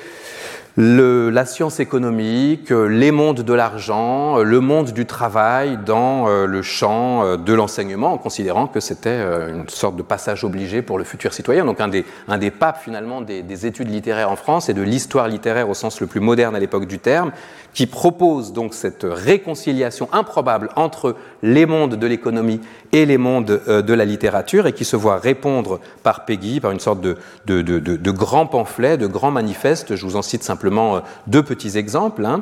le, 0.77 1.29
la 1.29 1.45
science 1.45 1.79
économique, 1.79 2.69
les 2.69 3.11
mondes 3.11 3.41
de 3.41 3.53
l'argent, 3.53 4.39
le 4.39 4.59
monde 4.59 4.91
du 4.91 5.05
travail 5.05 5.79
dans 5.85 6.27
euh, 6.27 6.45
le 6.45 6.61
champ 6.61 7.23
euh, 7.23 7.37
de 7.37 7.53
l'enseignement, 7.53 8.11
en 8.11 8.17
considérant 8.17 8.67
que 8.67 8.81
c'était 8.81 9.09
euh, 9.09 9.55
une 9.55 9.69
sorte 9.69 9.95
de 9.95 10.01
passage 10.01 10.43
obligé 10.43 10.81
pour 10.81 10.97
le 10.97 11.05
futur 11.05 11.33
citoyen. 11.33 11.63
Donc 11.63 11.79
un 11.79 11.87
des, 11.87 12.03
un 12.27 12.37
des 12.37 12.51
papes 12.51 12.81
finalement 12.83 13.21
des, 13.21 13.41
des 13.41 13.65
études 13.65 13.89
littéraires 13.89 14.29
en 14.29 14.35
France 14.35 14.67
et 14.67 14.73
de 14.73 14.81
l'histoire 14.81 15.29
littéraire 15.29 15.69
au 15.69 15.73
sens 15.73 16.01
le 16.01 16.07
plus 16.07 16.19
moderne 16.19 16.55
à 16.57 16.59
l'époque 16.59 16.87
du 16.87 16.99
terme, 16.99 17.31
qui 17.73 17.87
propose 17.87 18.51
donc 18.51 18.73
cette 18.73 19.05
réconciliation 19.09 20.09
improbable 20.11 20.69
entre 20.75 21.15
les 21.41 21.65
mondes 21.65 21.95
de 21.95 22.07
l'économie 22.07 22.59
et 22.95 23.05
les 23.05 23.17
mondes 23.17 23.61
de 23.67 23.93
la 23.93 24.05
littérature 24.05 24.67
et 24.67 24.73
qui 24.73 24.85
se 24.85 24.95
voit 24.95 25.17
répondre 25.17 25.79
par 26.03 26.25
Peggy, 26.25 26.59
par 26.59 26.71
une 26.71 26.79
sorte 26.79 27.01
de, 27.01 28.11
grand 28.11 28.47
pamphlet, 28.47 28.97
de 28.97 29.07
grand 29.07 29.31
manifeste. 29.31 29.95
Je 29.95 30.05
vous 30.05 30.15
en 30.15 30.21
cite 30.21 30.43
simplement 30.43 30.55
simplement 30.55 30.95
euh, 30.95 30.99
deux 31.27 31.43
petits 31.43 31.77
exemples. 31.77 32.25
Hein. 32.25 32.41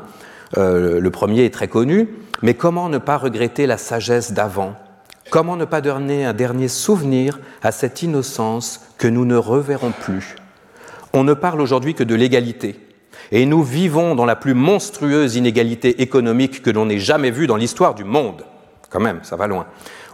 Euh, 0.57 0.99
le 0.99 1.11
premier 1.11 1.45
est 1.45 1.53
très 1.53 1.67
connu, 1.67 2.09
mais 2.43 2.53
comment 2.53 2.87
ne 2.87 2.99
pas 2.99 3.17
regretter 3.17 3.65
la 3.65 3.77
sagesse 3.77 4.33
d'avant? 4.33 4.75
Comment 5.31 5.55
ne 5.55 5.65
pas 5.65 5.81
donner 5.81 6.25
un 6.25 6.33
dernier 6.33 6.67
souvenir 6.67 7.39
à 7.63 7.71
cette 7.71 8.03
innocence 8.03 8.81
que 8.99 9.07
nous 9.07 9.25
ne 9.25 9.35
reverrons 9.35 9.91
plus? 9.91 10.35
On 11.11 11.23
ne 11.23 11.33
parle 11.33 11.59
aujourd'hui 11.59 11.95
que 11.95 12.03
de 12.03 12.13
l'égalité, 12.13 12.79
et 13.31 13.47
nous 13.47 13.63
vivons 13.63 14.13
dans 14.13 14.25
la 14.25 14.35
plus 14.35 14.53
monstrueuse 14.53 15.35
inégalité 15.35 16.01
économique 16.03 16.61
que 16.61 16.69
l'on 16.69 16.89
ait 16.89 16.99
jamais 16.99 17.31
vue 17.31 17.47
dans 17.47 17.57
l'histoire 17.57 17.95
du 17.95 18.03
monde. 18.03 18.45
Quand 18.91 18.99
même, 18.99 19.19
ça 19.23 19.35
va 19.35 19.47
loin. 19.47 19.65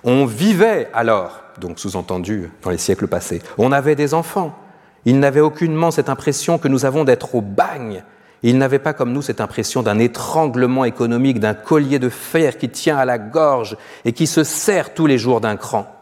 On 0.04 0.26
vivait 0.26 0.90
alors, 0.94 1.42
donc 1.60 1.80
sous-entendu 1.80 2.52
dans 2.64 2.70
les 2.70 2.78
siècles 2.78 3.08
passés, 3.08 3.42
on 3.58 3.72
avait 3.72 3.96
des 3.96 4.14
enfants, 4.14 4.58
il 5.06 5.20
n'avait 5.20 5.40
aucunement 5.40 5.92
cette 5.92 6.10
impression 6.10 6.58
que 6.58 6.68
nous 6.68 6.86
avons 6.86 7.04
d'être 7.04 7.36
au 7.36 7.42
bagne. 7.42 8.04
Il 8.42 8.58
n'avait 8.58 8.80
pas 8.80 8.94
comme 8.94 9.12
nous 9.12 9.22
cette 9.22 9.42
impression 9.42 9.84
d'un 9.84 10.00
étranglement 10.00 10.86
économique, 10.86 11.40
d'un 11.40 11.54
collier 11.54 12.00
de 12.00 12.10
fer 12.10 12.58
qui 12.58 12.70
tient 12.70 12.98
à 12.98 13.06
la 13.06 13.18
gorge 13.18 13.78
et 14.06 14.14
qui 14.14 14.28
se 14.28 14.44
serre 14.44 14.94
tous 14.94 15.08
les 15.08 15.18
jours 15.18 15.42
d'un 15.42 15.58
cran. 15.58 15.94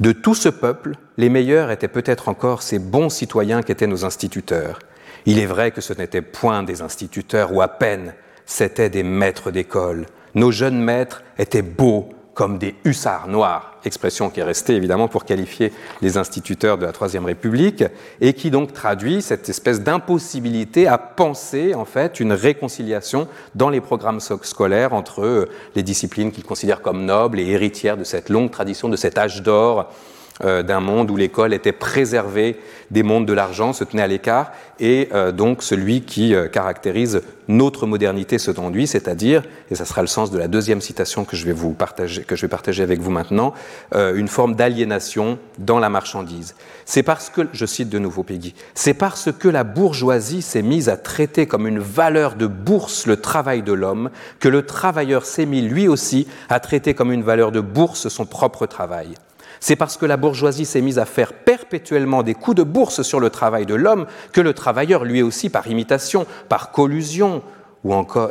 De 0.00 0.12
tout 0.12 0.34
ce 0.34 0.48
peuple, 0.48 0.92
les 1.18 1.28
meilleurs 1.28 1.70
étaient 1.70 1.88
peut-être 1.88 2.28
encore 2.28 2.62
ces 2.62 2.78
bons 2.78 3.10
citoyens 3.10 3.62
qu'étaient 3.62 3.86
nos 3.86 4.04
instituteurs. 4.04 4.78
Il 5.26 5.38
est 5.38 5.46
vrai 5.46 5.70
que 5.70 5.80
ce 5.80 5.92
n'étaient 5.92 6.22
point 6.22 6.62
des 6.62 6.82
instituteurs 6.82 7.52
ou 7.52 7.62
à 7.62 7.68
peine, 7.68 8.14
c'étaient 8.46 8.90
des 8.90 9.02
maîtres 9.02 9.50
d'école. 9.50 10.06
Nos 10.34 10.50
jeunes 10.50 10.82
maîtres 10.82 11.22
étaient 11.38 11.62
beaux, 11.62 12.08
comme 12.34 12.58
des 12.58 12.74
hussards 12.84 13.28
noirs, 13.28 13.74
expression 13.84 14.28
qui 14.28 14.40
est 14.40 14.44
restée 14.44 14.74
évidemment 14.74 15.08
pour 15.08 15.24
qualifier 15.24 15.72
les 16.02 16.18
instituteurs 16.18 16.78
de 16.78 16.84
la 16.84 16.92
Troisième 16.92 17.24
République, 17.24 17.84
et 18.20 18.32
qui 18.32 18.50
donc 18.50 18.72
traduit 18.72 19.22
cette 19.22 19.48
espèce 19.48 19.82
d'impossibilité 19.82 20.86
à 20.86 20.98
penser 20.98 21.74
en 21.74 21.84
fait 21.84 22.20
une 22.20 22.32
réconciliation 22.32 23.28
dans 23.54 23.70
les 23.70 23.80
programmes 23.80 24.20
scolaires 24.20 24.92
entre 24.92 25.24
euh, 25.24 25.48
les 25.74 25.82
disciplines 25.82 26.32
qu'ils 26.32 26.44
considèrent 26.44 26.82
comme 26.82 27.04
nobles 27.04 27.38
et 27.38 27.46
héritières 27.46 27.96
de 27.96 28.04
cette 28.04 28.28
longue 28.28 28.50
tradition, 28.50 28.88
de 28.88 28.96
cet 28.96 29.16
âge 29.16 29.42
d'or 29.42 29.90
d'un 30.42 30.80
monde 30.80 31.10
où 31.10 31.16
l'école 31.16 31.54
était 31.54 31.72
préservée 31.72 32.58
des 32.90 33.02
mondes 33.02 33.26
de 33.26 33.32
l'argent, 33.32 33.72
se 33.72 33.84
tenait 33.84 34.02
à 34.02 34.06
l'écart, 34.06 34.52
et 34.80 35.08
euh, 35.12 35.32
donc 35.32 35.62
celui 35.62 36.02
qui 36.02 36.34
euh, 36.34 36.48
caractérise 36.48 37.22
notre 37.48 37.86
modernité 37.86 38.38
selon 38.38 38.70
lui, 38.70 38.86
c'est-à-dire, 38.86 39.42
et 39.70 39.74
ça 39.74 39.84
sera 39.84 40.00
le 40.00 40.06
sens 40.06 40.30
de 40.30 40.38
la 40.38 40.48
deuxième 40.48 40.80
citation 40.80 41.24
que 41.24 41.36
je 41.36 41.44
vais 41.44 41.52
vous 41.52 41.72
partager, 41.72 42.22
que 42.22 42.36
je 42.36 42.42
vais 42.42 42.48
partager 42.48 42.82
avec 42.82 43.00
vous 43.00 43.10
maintenant, 43.10 43.52
une 43.92 44.28
forme 44.28 44.54
d'aliénation 44.54 45.38
dans 45.58 45.78
la 45.78 45.90
marchandise. 45.90 46.54
C'est 46.86 47.02
parce 47.02 47.28
que, 47.28 47.42
je 47.52 47.66
cite 47.66 47.90
de 47.90 47.98
nouveau 47.98 48.22
Peggy, 48.22 48.54
c'est 48.74 48.94
parce 48.94 49.30
que 49.30 49.48
la 49.48 49.62
bourgeoisie 49.62 50.40
s'est 50.40 50.62
mise 50.62 50.88
à 50.88 50.96
traiter 50.96 51.46
comme 51.46 51.66
une 51.66 51.80
valeur 51.80 52.34
de 52.36 52.46
bourse 52.46 53.06
le 53.06 53.18
travail 53.18 53.62
de 53.62 53.74
l'homme 53.74 54.08
que 54.40 54.48
le 54.48 54.64
travailleur 54.64 55.26
s'est 55.26 55.46
mis 55.46 55.60
lui 55.60 55.86
aussi 55.86 56.26
à 56.48 56.60
traiter 56.60 56.94
comme 56.94 57.12
une 57.12 57.22
valeur 57.22 57.52
de 57.52 57.60
bourse 57.60 58.08
son 58.08 58.24
propre 58.24 58.64
travail. 58.64 59.14
C'est 59.66 59.76
parce 59.76 59.96
que 59.96 60.04
la 60.04 60.18
bourgeoisie 60.18 60.66
s'est 60.66 60.82
mise 60.82 60.98
à 60.98 61.06
faire 61.06 61.32
perpétuellement 61.32 62.22
des 62.22 62.34
coups 62.34 62.58
de 62.58 62.62
bourse 62.62 63.00
sur 63.00 63.18
le 63.18 63.30
travail 63.30 63.64
de 63.64 63.74
l'homme 63.74 64.04
que 64.30 64.42
le 64.42 64.52
travailleur, 64.52 65.06
lui 65.06 65.22
aussi, 65.22 65.48
par 65.48 65.66
imitation, 65.68 66.26
par 66.50 66.70
collusion, 66.70 67.42
ou 67.82 67.94
encore, 67.94 68.28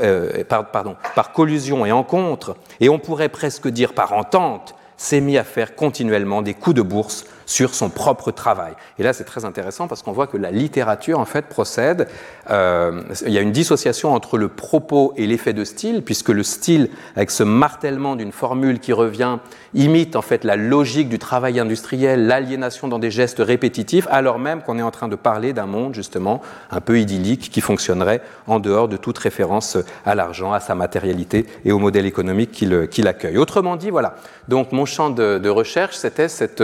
pardon, 0.71 0.95
par 1.15 1.31
collusion 1.31 1.87
et 1.87 1.91
en 1.91 2.03
contre, 2.03 2.55
et 2.79 2.87
on 2.87 2.99
pourrait 2.99 3.29
presque 3.29 3.67
dire 3.67 3.93
par 3.93 4.13
entente, 4.13 4.75
s'est 4.95 5.21
mis 5.21 5.39
à 5.39 5.43
faire 5.43 5.75
continuellement 5.75 6.43
des 6.43 6.53
coups 6.53 6.75
de 6.75 6.83
bourse 6.83 7.25
sur 7.47 7.73
son 7.73 7.89
propre 7.89 8.29
travail. 8.29 8.73
Et 8.99 9.03
là, 9.03 9.11
c'est 9.11 9.23
très 9.23 9.43
intéressant 9.43 9.87
parce 9.87 10.03
qu'on 10.03 10.11
voit 10.11 10.27
que 10.27 10.37
la 10.37 10.51
littérature, 10.51 11.19
en 11.19 11.25
fait, 11.25 11.47
procède. 11.47 12.07
Euh, 12.50 13.01
il 13.25 13.31
y 13.31 13.38
a 13.38 13.41
une 13.41 13.51
dissociation 13.51 14.13
entre 14.13 14.38
le 14.38 14.47
propos 14.47 15.13
et 15.15 15.27
l'effet 15.27 15.53
de 15.53 15.63
style, 15.63 16.01
puisque 16.03 16.29
le 16.29 16.43
style, 16.43 16.89
avec 17.15 17.31
ce 17.31 17.43
martèlement 17.43 18.15
d'une 18.15 18.31
formule 18.31 18.79
qui 18.79 18.93
revient, 18.93 19.38
imite 19.73 20.15
en 20.15 20.21
fait 20.21 20.43
la 20.43 20.55
logique 20.55 21.09
du 21.09 21.19
travail 21.19 21.59
industriel, 21.59 22.27
l'aliénation 22.27 22.88
dans 22.88 23.00
des 23.00 23.12
gestes 23.12 23.39
répétitifs, 23.39 24.07
alors 24.12 24.39
même 24.39 24.62
qu'on 24.62 24.77
est 24.77 24.83
en 24.83 24.91
train 24.91 25.07
de 25.07 25.15
parler 25.15 25.53
d'un 25.53 25.65
monde, 25.65 25.95
justement, 25.95 26.41
un 26.69 26.81
peu 26.81 27.00
idyllique, 27.00 27.50
qui 27.50 27.62
fonctionnerait 27.62 28.21
en 28.47 28.59
dehors 28.59 28.88
de 28.88 28.97
toute 28.97 29.17
référence 29.17 29.77
à 30.05 30.15
l'argent, 30.15 30.53
à 30.53 30.59
sa 30.59 30.75
matérialité 30.75 31.45
et 31.65 31.71
au 31.71 31.79
modèle 31.79 32.05
économique 32.05 32.51
qui 32.51 33.01
l'accueille. 33.01 33.38
Autrement 33.38 33.75
dit, 33.75 33.89
voilà. 33.89 34.15
Donc, 34.47 34.71
mon 34.73 34.85
champ 34.85 35.09
de, 35.09 35.50
recherche, 35.50 35.95
c'était 35.95 36.27
cette 36.27 36.63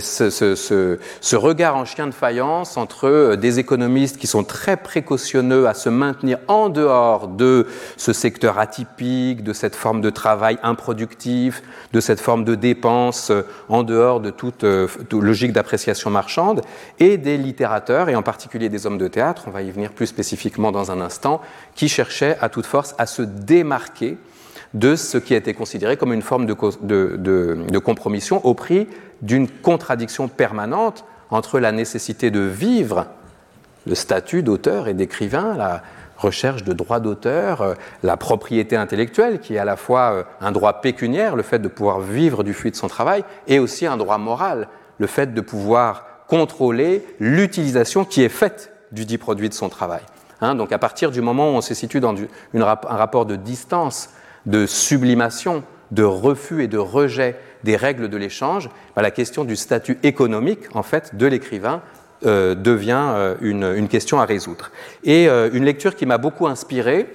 ce, 0.00 1.36
regard 1.36 1.76
en 1.76 1.84
chien 1.84 2.06
de 2.06 2.14
faïence 2.14 2.76
entre 2.76 3.06
euh, 3.06 3.36
des 3.36 3.58
économistes 3.58 4.18
qui 4.18 4.26
sont 4.26 4.44
très 4.44 4.76
à 5.14 5.74
se 5.74 5.88
maintenir 5.88 6.38
en 6.48 6.68
dehors 6.68 7.28
de 7.28 7.66
ce 7.96 8.12
secteur 8.12 8.58
atypique, 8.58 9.42
de 9.42 9.52
cette 9.52 9.76
forme 9.76 10.00
de 10.00 10.10
travail 10.10 10.58
improductif, 10.62 11.62
de 11.92 12.00
cette 12.00 12.20
forme 12.20 12.44
de 12.44 12.54
dépense 12.54 13.30
euh, 13.30 13.42
en 13.68 13.82
dehors 13.82 14.20
de 14.20 14.30
toute, 14.30 14.64
euh, 14.64 14.88
logique 15.12 15.52
d'appréciation 15.52 16.10
marchande, 16.10 16.62
et 16.98 17.16
des 17.16 17.36
littérateurs, 17.36 18.08
et 18.08 18.16
en 18.16 18.22
particulier 18.22 18.68
des 18.68 18.86
hommes 18.86 18.98
de 18.98 19.08
théâtre, 19.08 19.44
on 19.46 19.50
va 19.50 19.62
y 19.62 19.70
venir 19.70 19.92
plus 19.92 20.06
spécifiquement 20.06 20.72
dans 20.72 20.90
un 20.90 21.00
instant, 21.00 21.40
qui 21.74 21.88
cherchaient 21.88 22.36
à 22.40 22.48
toute 22.48 22.66
force 22.66 22.94
à 22.98 23.06
se 23.06 23.22
démarquer 23.22 24.18
de 24.74 24.96
ce 24.96 25.18
qui 25.18 25.34
a 25.34 25.36
été 25.36 25.54
considéré 25.54 25.96
comme 25.96 26.12
une 26.12 26.22
forme 26.22 26.46
de, 26.46 26.54
de 27.16 27.78
compromission 27.78 28.44
au 28.44 28.54
prix 28.54 28.88
d'une 29.22 29.48
contradiction 29.48 30.26
permanente 30.28 31.04
entre 31.30 31.60
la 31.60 31.72
nécessité 31.72 32.30
de 32.30 32.40
vivre 32.40 33.06
le 33.86 33.94
statut 33.94 34.42
d'auteur 34.42 34.88
et 34.88 34.94
d'écrivain, 34.94 35.54
la 35.56 35.82
recherche 36.16 36.64
de 36.64 36.72
droit 36.72 37.00
d'auteur, 37.00 37.62
euh, 37.62 37.74
la 38.02 38.16
propriété 38.16 38.76
intellectuelle, 38.76 39.40
qui 39.40 39.54
est 39.54 39.58
à 39.58 39.64
la 39.64 39.76
fois 39.76 40.12
euh, 40.12 40.22
un 40.40 40.52
droit 40.52 40.80
pécuniaire, 40.80 41.36
le 41.36 41.42
fait 41.42 41.58
de 41.58 41.68
pouvoir 41.68 42.00
vivre 42.00 42.44
du 42.44 42.54
fruit 42.54 42.70
de 42.70 42.76
son 42.76 42.88
travail, 42.88 43.24
et 43.46 43.58
aussi 43.58 43.86
un 43.86 43.96
droit 43.96 44.18
moral, 44.18 44.68
le 44.98 45.06
fait 45.06 45.34
de 45.34 45.40
pouvoir 45.40 46.06
contrôler 46.28 47.04
l'utilisation 47.20 48.04
qui 48.04 48.22
est 48.22 48.28
faite 48.28 48.72
du 48.92 49.04
dit 49.04 49.18
produit 49.18 49.48
de 49.48 49.54
son 49.54 49.68
travail. 49.68 50.02
Hein, 50.40 50.54
donc 50.54 50.72
à 50.72 50.78
partir 50.78 51.10
du 51.10 51.20
moment 51.20 51.50
où 51.50 51.54
on 51.54 51.60
se 51.60 51.74
situe 51.74 52.00
dans 52.00 52.14
un 52.14 52.64
rapport 52.64 53.26
de 53.26 53.36
distance, 53.36 54.10
de 54.46 54.66
sublimation, 54.66 55.62
de 55.90 56.02
refus 56.02 56.62
et 56.62 56.68
de 56.68 56.78
rejet 56.78 57.36
des 57.62 57.76
règles 57.76 58.08
de 58.08 58.16
l'échange, 58.16 58.68
bah, 58.94 59.02
la 59.02 59.10
question 59.10 59.44
du 59.44 59.56
statut 59.56 59.98
économique 60.02 60.74
en 60.74 60.82
fait 60.82 61.16
de 61.16 61.26
l'écrivain 61.26 61.82
euh, 62.26 62.54
devient 62.54 63.04
euh, 63.14 63.34
une, 63.40 63.88
question 63.88 64.20
à 64.20 64.24
résoudre. 64.24 64.70
Et 65.04 65.28
euh, 65.28 65.50
une 65.52 65.64
lecture 65.64 65.94
qui 65.94 66.06
m'a 66.06 66.18
beaucoup 66.18 66.46
inspiré, 66.46 67.06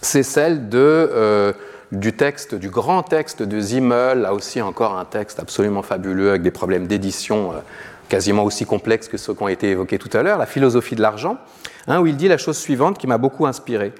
c'est 0.00 0.22
celle 0.22 0.68
du 1.92 2.12
texte, 2.12 2.54
du 2.54 2.68
grand 2.68 3.02
texte 3.02 3.42
de 3.42 3.60
Zimmel, 3.60 4.20
là 4.20 4.34
aussi 4.34 4.60
encore 4.60 4.98
un 4.98 5.04
texte 5.04 5.38
absolument 5.38 5.82
fabuleux 5.82 6.30
avec 6.30 6.42
des 6.42 6.50
problèmes 6.50 6.86
d'édition 6.86 7.52
quasiment 8.08 8.44
aussi 8.44 8.66
complexes 8.66 9.08
que 9.08 9.16
ceux 9.16 9.32
qui 9.32 9.42
ont 9.42 9.48
été 9.48 9.70
évoqués 9.70 9.98
tout 9.98 10.10
à 10.12 10.22
l'heure, 10.22 10.38
la 10.38 10.46
philosophie 10.46 10.96
de 10.96 11.02
l'argent, 11.02 11.38
hein, 11.86 12.00
où 12.00 12.06
il 12.06 12.16
dit 12.16 12.28
la 12.28 12.36
chose 12.36 12.58
suivante 12.58 12.98
qui 12.98 13.06
m'a 13.06 13.18
beaucoup 13.18 13.46
inspiré. 13.46 13.92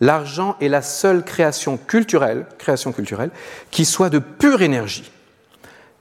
L'argent 0.00 0.56
est 0.60 0.68
la 0.68 0.82
seule 0.82 1.22
création 1.22 1.76
culturelle, 1.76 2.46
création 2.58 2.90
culturelle 2.92 3.30
qui 3.70 3.84
soit 3.84 4.08
de 4.08 4.18
pure 4.18 4.62
énergie 4.62 5.12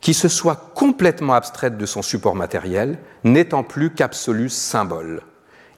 qui 0.01 0.13
se 0.13 0.27
soit 0.27 0.71
complètement 0.75 1.33
abstraite 1.33 1.77
de 1.77 1.85
son 1.85 2.01
support 2.01 2.35
matériel, 2.35 2.97
n'étant 3.23 3.63
plus 3.63 3.89
qu'absolu 3.89 4.49
symbole. 4.49 5.21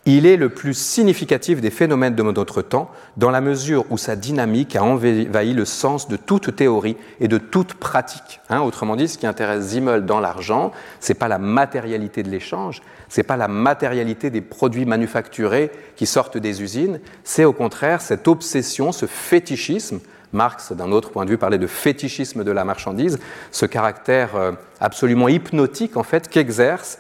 Il 0.08 0.26
est 0.26 0.38
le 0.38 0.50
plus 0.50 0.74
significatif 0.74 1.62
des 1.62 1.70
phénomènes 1.70 2.16
de 2.16 2.24
notre 2.24 2.64
temps, 2.64 2.90
dans 3.18 3.30
la 3.30 3.40
mesure 3.40 3.86
où 3.92 4.00
sa 4.00 4.16
dynamique 4.16 4.76
a 4.76 4.84
envahi 4.84 5.54
le 5.54 5.66
sens 5.66 6.08
de 6.08 6.18
toute 6.18 6.56
théorie 6.56 6.98
et 7.20 7.28
de 7.28 7.38
toute 7.38 7.76
pratique. 7.76 8.40
Hein, 8.50 8.62
autrement 8.62 8.96
dit, 8.96 9.08
ce 9.08 9.20
qui 9.20 9.28
intéresse 9.28 9.64
Zimmel 9.64 10.04
dans 10.06 10.20
l'argent, 10.20 10.72
c'est 11.00 11.14
pas 11.14 11.28
la 11.28 11.38
matérialité 11.38 12.24
de 12.24 12.30
l'échange, 12.30 12.82
c'est 13.10 13.22
pas 13.22 13.38
la 13.38 13.48
matérialité 13.48 14.32
des 14.32 14.42
produits 14.42 14.86
manufacturés 14.86 15.70
qui 15.96 16.08
sortent 16.08 16.40
des 16.40 16.64
usines, 16.64 17.00
c'est 17.24 17.46
au 17.46 17.54
contraire 17.54 18.02
cette 18.02 18.28
obsession, 18.28 18.92
ce 18.92 19.06
fétichisme 19.06 20.00
Marx, 20.34 20.72
d'un 20.72 20.92
autre 20.92 21.12
point 21.12 21.26
de 21.26 21.30
vue, 21.30 21.38
parlait 21.38 21.58
de 21.58 21.68
fétichisme 21.68 22.44
de 22.44 22.52
la 22.52 22.64
marchandise, 22.64 23.20
ce 23.52 23.66
caractère 23.66 24.36
euh, 24.36 24.52
absolument 24.80 25.28
hypnotique 25.28 25.98
en 25.98 26.04
fait 26.04 26.28
qu'exerce 26.30 27.00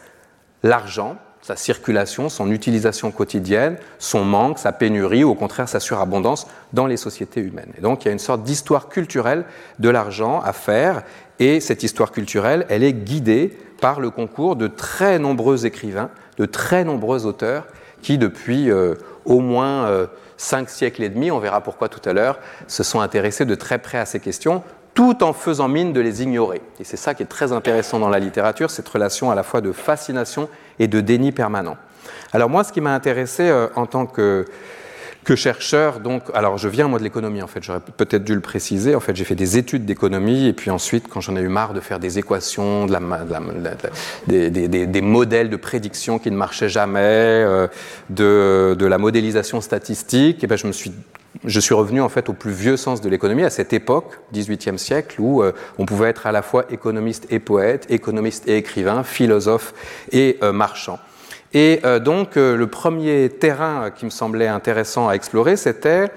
l'argent, 0.63 1.17
sa 1.41 1.55
circulation, 1.55 2.29
son 2.29 2.51
utilisation 2.51 3.11
quotidienne, 3.11 3.77
son 3.97 4.23
manque, 4.23 4.59
sa 4.59 4.71
pénurie, 4.71 5.23
ou 5.23 5.31
au 5.31 5.35
contraire 5.35 5.67
sa 5.67 5.79
surabondance 5.79 6.47
dans 6.73 6.85
les 6.85 6.97
sociétés 6.97 7.41
humaines. 7.41 7.73
Et 7.77 7.81
donc 7.81 8.03
il 8.03 8.07
y 8.07 8.09
a 8.09 8.13
une 8.13 8.19
sorte 8.19 8.43
d'histoire 8.43 8.89
culturelle 8.89 9.45
de 9.79 9.89
l'argent 9.89 10.39
à 10.41 10.53
faire, 10.53 11.03
et 11.39 11.59
cette 11.59 11.83
histoire 11.83 12.11
culturelle, 12.11 12.65
elle 12.69 12.83
est 12.83 12.93
guidée 12.93 13.57
par 13.81 13.99
le 13.99 14.11
concours 14.11 14.55
de 14.55 14.67
très 14.67 15.17
nombreux 15.17 15.65
écrivains, 15.65 16.11
de 16.37 16.45
très 16.45 16.83
nombreux 16.83 17.25
auteurs 17.25 17.65
qui, 18.01 18.17
depuis 18.17 18.69
euh, 18.69 18.95
au 19.25 19.39
moins 19.39 19.85
euh, 19.85 20.07
cinq 20.41 20.69
siècles 20.69 21.03
et 21.03 21.09
demi, 21.09 21.29
on 21.29 21.39
verra 21.39 21.61
pourquoi 21.61 21.87
tout 21.87 22.01
à 22.09 22.13
l'heure, 22.13 22.39
se 22.67 22.83
sont 22.83 22.99
intéressés 22.99 23.45
de 23.45 23.55
très 23.55 23.77
près 23.77 23.99
à 23.99 24.05
ces 24.05 24.19
questions, 24.19 24.63
tout 24.93 25.23
en 25.23 25.33
faisant 25.33 25.67
mine 25.67 25.93
de 25.93 26.01
les 26.01 26.23
ignorer. 26.23 26.61
Et 26.79 26.83
c'est 26.83 26.97
ça 26.97 27.13
qui 27.13 27.23
est 27.23 27.27
très 27.27 27.51
intéressant 27.51 27.99
dans 27.99 28.09
la 28.09 28.19
littérature, 28.19 28.71
cette 28.71 28.89
relation 28.89 29.29
à 29.29 29.35
la 29.35 29.43
fois 29.43 29.61
de 29.61 29.71
fascination 29.71 30.49
et 30.79 30.87
de 30.87 30.99
déni 30.99 31.31
permanent. 31.31 31.77
Alors 32.33 32.49
moi, 32.49 32.63
ce 32.63 32.73
qui 32.73 32.81
m'a 32.81 32.93
intéressé 32.93 33.43
euh, 33.49 33.67
en 33.75 33.85
tant 33.85 34.05
que 34.07 34.45
que 35.23 35.35
chercheur, 35.35 35.99
donc, 35.99 36.23
alors 36.33 36.57
je 36.57 36.67
viens 36.67 36.87
moi 36.87 36.97
de 36.97 37.03
l'économie 37.03 37.41
en 37.41 37.47
fait, 37.47 37.63
j'aurais 37.63 37.79
peut-être 37.79 38.23
dû 38.23 38.33
le 38.33 38.41
préciser. 38.41 38.95
En 38.95 38.99
fait, 38.99 39.15
j'ai 39.15 39.23
fait 39.23 39.35
des 39.35 39.57
études 39.57 39.85
d'économie 39.85 40.47
et 40.47 40.53
puis 40.53 40.71
ensuite, 40.71 41.07
quand 41.07 41.21
j'en 41.21 41.35
ai 41.35 41.41
eu 41.41 41.47
marre 41.47 41.73
de 41.73 41.79
faire 41.79 41.99
des 41.99 42.17
équations, 42.17 42.85
de 42.87 42.91
la, 42.91 42.99
des, 44.27 44.49
des, 44.49 44.87
des, 44.87 45.01
modèles 45.01 45.49
de 45.49 45.57
prédiction 45.57 46.17
qui 46.17 46.31
ne 46.31 46.37
marchaient 46.37 46.69
jamais, 46.69 46.99
euh, 47.01 47.67
de, 48.09 48.75
de, 48.77 48.85
la 48.85 48.97
modélisation 48.97 49.61
statistique, 49.61 50.43
et 50.43 50.47
ben 50.47 50.57
je 50.57 50.67
me 50.67 50.71
suis 50.71 50.91
je 51.45 51.59
suis 51.59 51.73
revenu 51.73 52.01
en 52.01 52.09
fait 52.09 52.29
au 52.29 52.33
plus 52.33 52.51
vieux 52.51 52.77
sens 52.77 53.01
de 53.01 53.09
l'économie, 53.09 53.43
à 53.43 53.49
cette 53.49 53.73
époque, 53.73 54.19
18e 54.33 54.77
siècle, 54.77 55.19
où 55.19 55.41
euh, 55.41 55.53
on 55.77 55.85
pouvait 55.85 56.09
être 56.09 56.27
à 56.27 56.31
la 56.31 56.41
fois 56.41 56.65
économiste 56.69 57.27
et 57.29 57.39
poète, 57.39 57.87
économiste 57.89 58.47
et 58.47 58.57
écrivain, 58.57 59.03
philosophe 59.03 59.73
et 60.11 60.37
euh, 60.43 60.51
marchand. 60.51 60.99
Et 61.53 61.81
euh, 61.83 61.99
donc, 61.99 62.37
euh, 62.37 62.55
le 62.55 62.67
premier 62.67 63.29
terrain 63.29 63.91
qui 63.91 64.05
me 64.05 64.09
semblait 64.09 64.47
intéressant 64.47 65.09
à 65.09 65.13
explorer, 65.13 65.57
c'était 65.57 66.11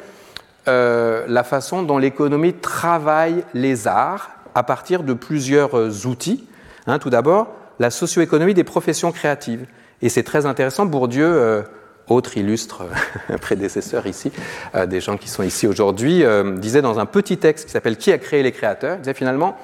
euh, 0.69 1.25
la 1.29 1.43
façon 1.43 1.83
dont 1.83 1.99
l'économie 1.99 2.55
travaille 2.55 3.45
les 3.53 3.89
arts 3.89 4.31
à 4.55 4.63
partir 4.63 5.03
de 5.03 5.13
plusieurs 5.13 6.07
outils. 6.07 6.47
Hein, 6.87 6.99
tout 6.99 7.11
d'abord, 7.11 7.49
la 7.81 7.91
socio-économie 7.91 8.55
des 8.55 8.65
professions 8.65 9.11
créatives. 9.11 9.67
Et 10.03 10.09
c'est 10.09 10.23
très 10.23 10.47
intéressant, 10.47 10.87
Bourdieu, 10.87 11.65
autre 12.09 12.37
illustre 12.37 12.85
prédécesseur 13.41 14.07
ici, 14.07 14.31
des 14.87 15.01
gens 15.01 15.17
qui 15.17 15.29
sont 15.29 15.43
ici 15.43 15.67
aujourd'hui, 15.67 16.23
disait 16.59 16.83
dans 16.83 17.01
un 17.01 17.07
petit 17.07 17.39
texte 17.39 17.65
qui 17.65 17.73
s'appelle 17.73 17.97
Qui 17.97 18.13
a 18.13 18.19
créé 18.19 18.43
les 18.43 18.53
créateurs? 18.53 18.97
Il 18.97 19.01
disait 19.01 19.15
finalement, 19.15 19.57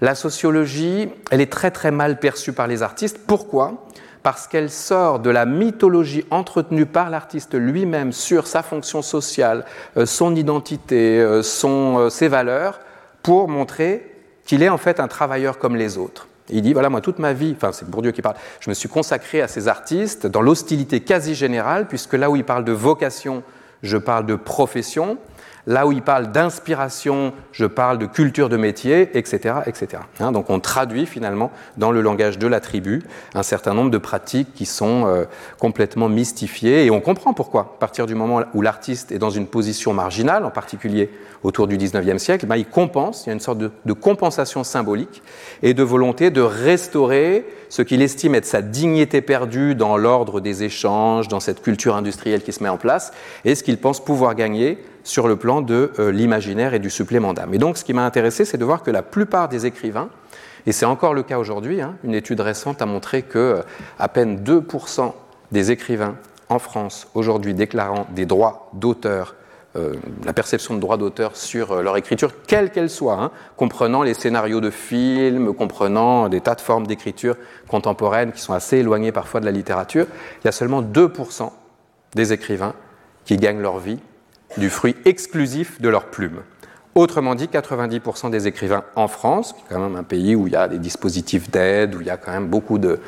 la 0.00 0.14
sociologie, 0.14 1.08
elle 1.30 1.40
est 1.40 1.50
très 1.50 1.70
très 1.70 1.90
mal 1.90 2.18
perçue 2.18 2.52
par 2.52 2.66
les 2.66 2.82
artistes. 2.82 3.18
Pourquoi? 3.26 3.86
Parce 4.22 4.46
qu'elle 4.46 4.70
sort 4.70 5.18
de 5.18 5.30
la 5.30 5.46
mythologie 5.46 6.24
entretenue 6.30 6.86
par 6.86 7.10
l'artiste 7.10 7.54
lui-même 7.54 8.12
sur 8.12 8.46
sa 8.46 8.62
fonction 8.62 9.02
sociale, 9.02 9.64
euh, 9.96 10.06
son 10.06 10.34
identité, 10.34 11.18
euh, 11.20 11.42
euh, 11.64 12.10
ses 12.10 12.28
valeurs, 12.28 12.80
pour 13.22 13.48
montrer 13.48 14.14
qu'il 14.44 14.62
est 14.62 14.68
en 14.68 14.78
fait 14.78 15.00
un 15.00 15.08
travailleur 15.08 15.58
comme 15.58 15.76
les 15.76 15.98
autres. 15.98 16.28
il 16.48 16.62
dit, 16.62 16.72
voilà, 16.72 16.88
moi, 16.90 17.00
toute 17.00 17.18
ma 17.18 17.32
vie, 17.32 17.54
enfin, 17.56 17.70
c'est 17.72 17.88
Bourdieu 17.88 18.10
qui 18.10 18.22
parle, 18.22 18.36
je 18.58 18.70
me 18.70 18.74
suis 18.74 18.88
consacré 18.88 19.40
à 19.40 19.48
ces 19.48 19.68
artistes 19.68 20.26
dans 20.26 20.42
l'hostilité 20.42 21.00
quasi 21.00 21.34
générale, 21.34 21.86
puisque 21.86 22.14
là 22.14 22.30
où 22.30 22.36
il 22.36 22.44
parle 22.44 22.64
de 22.64 22.72
vocation, 22.72 23.42
je 23.82 23.96
parle 23.96 24.26
de 24.26 24.34
profession. 24.34 25.18
Là 25.66 25.86
où 25.86 25.92
il 25.92 26.02
parle 26.02 26.32
d'inspiration, 26.32 27.32
je 27.52 27.66
parle 27.66 27.98
de 27.98 28.06
culture 28.06 28.48
de 28.48 28.56
métier, 28.56 29.10
etc. 29.14 29.56
etc. 29.66 30.02
Hein, 30.18 30.32
donc 30.32 30.50
on 30.50 30.60
traduit 30.60 31.06
finalement 31.06 31.50
dans 31.76 31.92
le 31.92 32.00
langage 32.00 32.38
de 32.38 32.46
la 32.46 32.60
tribu 32.60 33.02
un 33.34 33.42
certain 33.42 33.74
nombre 33.74 33.90
de 33.90 33.98
pratiques 33.98 34.54
qui 34.54 34.66
sont 34.66 35.06
euh, 35.06 35.24
complètement 35.58 36.08
mystifiées 36.08 36.84
et 36.86 36.90
on 36.90 37.00
comprend 37.00 37.34
pourquoi. 37.34 37.74
À 37.76 37.78
partir 37.78 38.06
du 38.06 38.14
moment 38.14 38.42
où 38.54 38.62
l'artiste 38.62 39.12
est 39.12 39.18
dans 39.18 39.30
une 39.30 39.46
position 39.46 39.92
marginale, 39.92 40.44
en 40.44 40.50
particulier 40.50 41.10
autour 41.42 41.66
du 41.66 41.76
19e 41.76 42.18
siècle, 42.18 42.46
ben, 42.46 42.56
il 42.56 42.66
compense, 42.66 43.24
il 43.24 43.28
y 43.28 43.30
a 43.30 43.34
une 43.34 43.40
sorte 43.40 43.58
de, 43.58 43.70
de 43.84 43.92
compensation 43.92 44.64
symbolique 44.64 45.22
et 45.62 45.74
de 45.74 45.82
volonté 45.82 46.30
de 46.30 46.40
restaurer 46.40 47.46
ce 47.68 47.82
qu'il 47.82 48.02
estime 48.02 48.34
être 48.34 48.46
sa 48.46 48.62
dignité 48.62 49.20
perdue 49.20 49.74
dans 49.74 49.96
l'ordre 49.96 50.40
des 50.40 50.64
échanges, 50.64 51.28
dans 51.28 51.40
cette 51.40 51.62
culture 51.62 51.96
industrielle 51.96 52.42
qui 52.42 52.52
se 52.52 52.62
met 52.62 52.68
en 52.68 52.76
place, 52.76 53.12
et 53.44 53.54
ce 53.54 53.62
qu'il 53.62 53.78
pense 53.78 54.04
pouvoir 54.04 54.34
gagner 54.34 54.78
sur 55.04 55.28
le 55.28 55.36
plan 55.36 55.60
de 55.60 55.92
euh, 55.98 56.12
l'imaginaire 56.12 56.74
et 56.74 56.78
du 56.78 56.90
supplément 56.90 57.32
d'âme. 57.32 57.54
Et 57.54 57.58
donc, 57.58 57.76
ce 57.76 57.84
qui 57.84 57.92
m'a 57.92 58.04
intéressé, 58.04 58.44
c'est 58.44 58.58
de 58.58 58.64
voir 58.64 58.82
que 58.82 58.90
la 58.90 59.02
plupart 59.02 59.48
des 59.48 59.66
écrivains, 59.66 60.08
et 60.66 60.72
c'est 60.72 60.86
encore 60.86 61.14
le 61.14 61.22
cas 61.22 61.38
aujourd'hui, 61.38 61.80
hein, 61.80 61.96
une 62.04 62.14
étude 62.14 62.40
récente 62.40 62.82
a 62.82 62.86
montré 62.86 63.22
que 63.22 63.38
euh, 63.38 63.62
à 63.98 64.08
peine 64.08 64.42
2% 64.42 65.12
des 65.52 65.70
écrivains 65.70 66.16
en 66.48 66.58
France 66.58 67.08
aujourd'hui 67.14 67.54
déclarant 67.54 68.06
des 68.14 68.26
droits 68.26 68.70
d'auteur 68.74 69.34
euh, 69.76 69.94
la 70.24 70.32
perception 70.32 70.74
de 70.74 70.80
droits 70.80 70.96
d'auteur 70.96 71.36
sur 71.36 71.80
leur 71.80 71.96
écriture, 71.96 72.32
quelle 72.48 72.72
qu'elle 72.72 72.90
soit, 72.90 73.14
hein, 73.14 73.30
comprenant 73.56 74.02
les 74.02 74.14
scénarios 74.14 74.60
de 74.60 74.70
films, 74.70 75.54
comprenant 75.54 76.28
des 76.28 76.40
tas 76.40 76.56
de 76.56 76.60
formes 76.60 76.88
d'écriture 76.88 77.36
contemporaines 77.68 78.32
qui 78.32 78.40
sont 78.40 78.52
assez 78.52 78.78
éloignées 78.78 79.12
parfois 79.12 79.38
de 79.38 79.44
la 79.44 79.52
littérature, 79.52 80.06
il 80.42 80.46
y 80.46 80.48
a 80.48 80.52
seulement 80.52 80.82
2% 80.82 81.52
des 82.16 82.32
écrivains 82.32 82.74
qui 83.24 83.36
gagnent 83.36 83.60
leur 83.60 83.78
vie 83.78 84.00
du 84.56 84.70
fruit 84.70 84.96
exclusif 85.04 85.80
de 85.80 85.88
leur 85.88 86.06
plume. 86.06 86.42
Autrement 86.96 87.36
dit, 87.36 87.46
90% 87.46 88.30
des 88.30 88.48
écrivains 88.48 88.82
en 88.96 89.06
France, 89.06 89.52
qui 89.52 89.60
est 89.60 89.74
quand 89.74 89.80
même 89.80 89.94
un 89.94 90.02
pays 90.02 90.34
où 90.34 90.48
il 90.48 90.54
y 90.54 90.56
a 90.56 90.66
des 90.66 90.78
dispositifs 90.78 91.48
d'aide, 91.48 91.94
où 91.94 92.00
il 92.00 92.06
y 92.08 92.10
a 92.10 92.16
quand 92.16 92.32
même 92.32 92.48
beaucoup 92.48 92.78
de, 92.78 92.98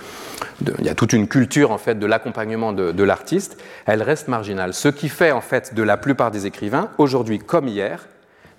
il 0.79 0.85
y 0.85 0.89
a 0.89 0.95
toute 0.95 1.13
une 1.13 1.27
culture 1.27 1.73
en 1.73 1.79
fait 1.79 1.99
de 1.99 2.07
l'accompagnement 2.07 2.73
de, 2.73 2.93
de 2.93 3.03
l'artiste, 3.03 3.61
elle 3.87 4.03
reste 4.03 4.29
marginale. 4.29 4.73
Ce 4.73 4.89
qui 4.89 5.09
fait 5.09 5.33
en 5.33 5.41
fait 5.41 5.75
de 5.75 5.83
la 5.83 5.97
plupart 5.97 6.31
des 6.31 6.47
écrivains, 6.47 6.91
aujourd'hui 6.99 7.41
comme 7.41 7.67
hier, 7.67 8.07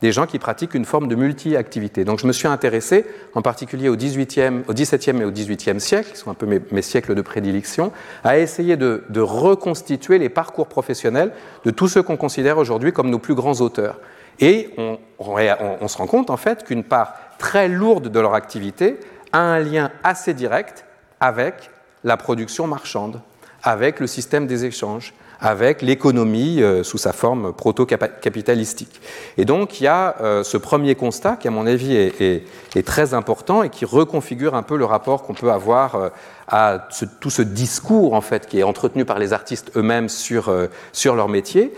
des 0.03 0.11
gens 0.11 0.25
qui 0.25 0.37
pratiquent 0.37 0.73
une 0.73 0.83
forme 0.83 1.07
de 1.07 1.15
multi-activité. 1.15 2.03
Donc 2.03 2.19
je 2.19 2.27
me 2.27 2.33
suis 2.33 2.49
intéressé 2.49 3.05
en 3.35 3.41
particulier 3.41 3.87
au, 3.87 3.95
18e, 3.95 4.63
au 4.67 4.73
17e 4.73 5.21
et 5.21 5.23
au 5.23 5.31
18e 5.31 5.79
siècle, 5.79 6.11
qui 6.11 6.17
sont 6.17 6.29
un 6.29 6.33
peu 6.33 6.45
mes, 6.45 6.81
siècles 6.81 7.15
de 7.15 7.21
prédilection, 7.21 7.93
à 8.25 8.37
essayer 8.37 8.75
de, 8.75 9.01
reconstituer 9.15 10.17
les 10.17 10.27
parcours 10.27 10.67
professionnels 10.67 11.31
de 11.63 11.71
tous 11.71 11.87
ceux 11.87 12.03
qu'on 12.03 12.17
considère 12.17 12.57
aujourd'hui 12.57 12.91
comme 12.91 13.09
nos 13.09 13.17
plus 13.17 13.33
grands 13.33 13.61
auteurs. 13.61 14.01
Et 14.41 14.71
on, 14.77 14.99
on, 15.19 15.35
on 15.79 15.87
se 15.87 15.97
rend 15.97 16.07
compte 16.07 16.29
en 16.29 16.37
fait 16.37 16.65
qu'une 16.65 16.83
part 16.83 17.13
très 17.37 17.69
lourde 17.69 18.09
de 18.09 18.19
leur 18.19 18.33
activité 18.33 18.99
a 19.31 19.39
un 19.39 19.59
lien 19.59 19.89
assez 20.03 20.33
direct 20.33 20.83
avec 21.21 21.71
la 22.03 22.17
production 22.17 22.67
marchande, 22.67 23.21
avec 23.63 24.01
le 24.01 24.07
système 24.07 24.47
des 24.47 24.65
échanges, 24.65 25.13
avec 25.43 25.81
l'économie 25.81 26.63
euh, 26.63 26.83
sous 26.83 26.97
sa 26.97 27.11
forme 27.11 27.51
proto-capitalistique. 27.51 29.01
Et 29.37 29.43
donc 29.43 29.81
il 29.81 29.83
y 29.83 29.87
a 29.87 30.15
euh, 30.21 30.41
ce 30.41 30.55
premier 30.55 30.95
constat 30.95 31.35
qui, 31.35 31.49
à 31.49 31.51
mon 31.51 31.67
avis, 31.67 31.95
est, 31.95 32.45
très 32.85 33.13
important 33.13 33.61
et 33.61 33.69
qui 33.69 33.85
reconfigure 33.85 34.55
un 34.55 34.63
peu 34.63 34.77
le 34.77 34.85
rapport 34.85 35.23
qu'on 35.23 35.33
peut 35.33 35.51
avoir 35.51 35.95
euh, 35.95 36.09
à 36.47 36.87
tout 37.19 37.29
ce 37.29 37.41
discours 37.41 38.13
en 38.13 38.21
fait 38.21 38.47
qui 38.47 38.59
est 38.59 38.63
entretenu 38.63 39.03
par 39.05 39.19
les 39.19 39.33
artistes 39.33 39.71
eux-mêmes 39.75 40.09
sur, 40.09 40.53
sur 40.91 41.15
leur 41.15 41.27
métier. 41.29 41.73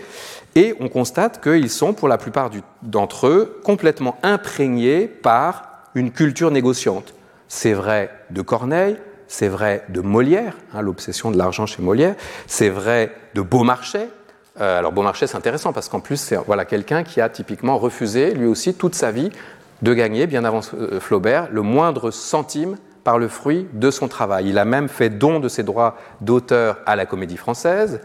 Et 0.54 0.74
on 0.80 0.88
constate 0.88 1.42
qu'ils 1.42 1.70
sont, 1.70 1.92
pour 1.92 2.08
la 2.08 2.18
plupart 2.18 2.50
d'entre 2.82 3.26
eux, 3.26 3.60
complètement 3.62 4.16
imprégnés 4.22 5.06
par 5.06 5.82
une 5.94 6.10
culture 6.10 6.50
négociante. 6.50 7.14
C'est 7.48 7.72
vrai 7.72 8.10
de 8.30 8.42
Corneille, 8.42 8.96
c'est 9.28 9.48
vrai 9.48 9.84
de 9.88 10.00
Molière, 10.00 10.54
hein, 10.74 10.82
l'obsession 10.82 11.30
de 11.30 11.38
l'argent 11.38 11.66
chez 11.66 11.82
Molière, 11.82 12.14
c'est 12.46 12.68
vrai 12.68 13.12
de 13.34 13.42
Beaumarchais. 13.42 14.08
Euh, 14.60 14.78
alors 14.78 14.92
Beaumarchais, 14.92 15.26
c'est 15.26 15.36
intéressant 15.36 15.72
parce 15.72 15.88
qu'en 15.88 16.00
plus, 16.00 16.16
c'est 16.16 16.36
voilà, 16.36 16.64
quelqu'un 16.64 17.02
qui 17.02 17.20
a 17.20 17.28
typiquement 17.28 17.78
refusé, 17.78 18.32
lui 18.32 18.46
aussi, 18.46 18.74
toute 18.74 18.94
sa 18.94 19.10
vie, 19.10 19.30
de 19.82 19.92
gagner, 19.92 20.26
bien 20.26 20.44
avant 20.44 20.60
euh, 20.74 21.00
Flaubert, 21.00 21.48
le 21.50 21.62
moindre 21.62 22.10
centime 22.10 22.76
par 23.04 23.18
le 23.18 23.28
fruit 23.28 23.68
de 23.72 23.90
son 23.90 24.08
travail. 24.08 24.48
Il 24.48 24.58
a 24.58 24.64
même 24.64 24.88
fait 24.88 25.10
don 25.10 25.38
de 25.38 25.48
ses 25.48 25.62
droits 25.62 25.96
d'auteur 26.20 26.78
à 26.86 26.96
la 26.96 27.06
comédie 27.06 27.36
française. 27.36 28.00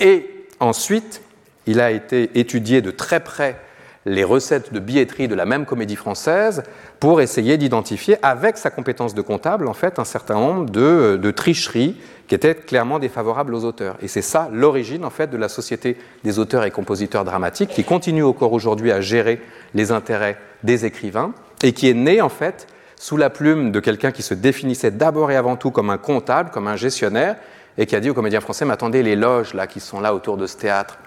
Et 0.00 0.46
ensuite, 0.60 1.22
il 1.66 1.80
a 1.80 1.90
été 1.90 2.38
étudié 2.38 2.82
de 2.82 2.90
très 2.90 3.20
près 3.20 3.58
les 4.04 4.24
recettes 4.24 4.72
de 4.72 4.80
billetterie 4.80 5.28
de 5.28 5.34
la 5.34 5.44
même 5.44 5.64
comédie 5.64 5.96
française 5.96 6.64
pour 6.98 7.20
essayer 7.20 7.56
d'identifier, 7.56 8.16
avec 8.22 8.56
sa 8.56 8.70
compétence 8.70 9.14
de 9.14 9.22
comptable, 9.22 9.68
en 9.68 9.74
fait, 9.74 9.98
un 9.98 10.04
certain 10.04 10.34
nombre 10.34 10.70
de, 10.70 11.30
tricheries 11.30 11.96
qui 12.26 12.34
étaient 12.34 12.54
clairement 12.54 12.98
défavorables 12.98 13.54
aux 13.54 13.64
auteurs. 13.64 13.96
Et 14.02 14.08
c'est 14.08 14.22
ça 14.22 14.48
l'origine, 14.52 15.04
en 15.04 15.10
fait, 15.10 15.30
de 15.30 15.36
la 15.36 15.48
Société 15.48 15.96
des 16.24 16.38
auteurs 16.38 16.64
et 16.64 16.70
compositeurs 16.70 17.24
dramatiques, 17.24 17.70
qui 17.70 17.84
continue 17.84 18.24
encore 18.24 18.52
aujourd'hui 18.52 18.90
à 18.90 19.00
gérer 19.00 19.40
les 19.74 19.92
intérêts 19.92 20.38
des 20.62 20.84
écrivains 20.84 21.32
et 21.62 21.72
qui 21.72 21.88
est 21.88 21.94
née, 21.94 22.20
en 22.20 22.28
fait, 22.28 22.66
sous 22.96 23.16
la 23.16 23.30
plume 23.30 23.72
de 23.72 23.80
quelqu'un 23.80 24.12
qui 24.12 24.22
se 24.22 24.34
définissait 24.34 24.90
d'abord 24.90 25.30
et 25.30 25.36
avant 25.36 25.56
tout 25.56 25.70
comme 25.70 25.90
un 25.90 25.98
comptable, 25.98 26.50
comme 26.50 26.68
un 26.68 26.76
gestionnaire, 26.76 27.36
et 27.78 27.86
qui 27.86 27.96
a 27.96 28.00
dit 28.00 28.10
aux 28.10 28.14
comédiens 28.14 28.40
français, 28.40 28.64
mais 28.64 28.72
attendez, 28.72 29.02
les 29.02 29.16
loges 29.16 29.54
là 29.54 29.66
qui 29.66 29.80
sont 29.80 30.00
là 30.00 30.14
autour 30.14 30.36
de 30.36 30.46
ce 30.46 30.56
théâtre, 30.56 30.98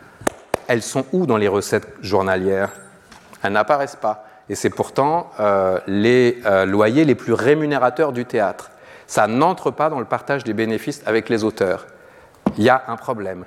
elles 0.67 0.82
sont 0.82 1.06
où 1.12 1.26
dans 1.26 1.38
les 1.38 1.48
recettes 1.48 1.88
journalières? 2.02 2.72
Elles 3.45 3.53
n'apparaissent 3.53 3.95
pas. 3.95 4.25
Et 4.49 4.55
c'est 4.55 4.69
pourtant 4.69 5.31
euh, 5.39 5.79
les 5.88 6.39
euh, 6.45 6.65
loyers 6.65 7.05
les 7.05 7.15
plus 7.15 7.34
rémunérateurs 7.34 8.12
du 8.12 8.25
théâtre. 8.25 8.71
Ça 9.08 9.27
n'entre 9.27 9.71
pas 9.71 9.89
dans 9.89 9.99
le 9.99 10.05
partage 10.05 10.43
des 10.43 10.53
bénéfices 10.53 11.01
avec 11.05 11.29
les 11.29 11.43
auteurs. 11.43 11.88
Il 12.58 12.63
y 12.63 12.69
a 12.69 12.84
un 12.88 12.95
problème. 12.95 13.45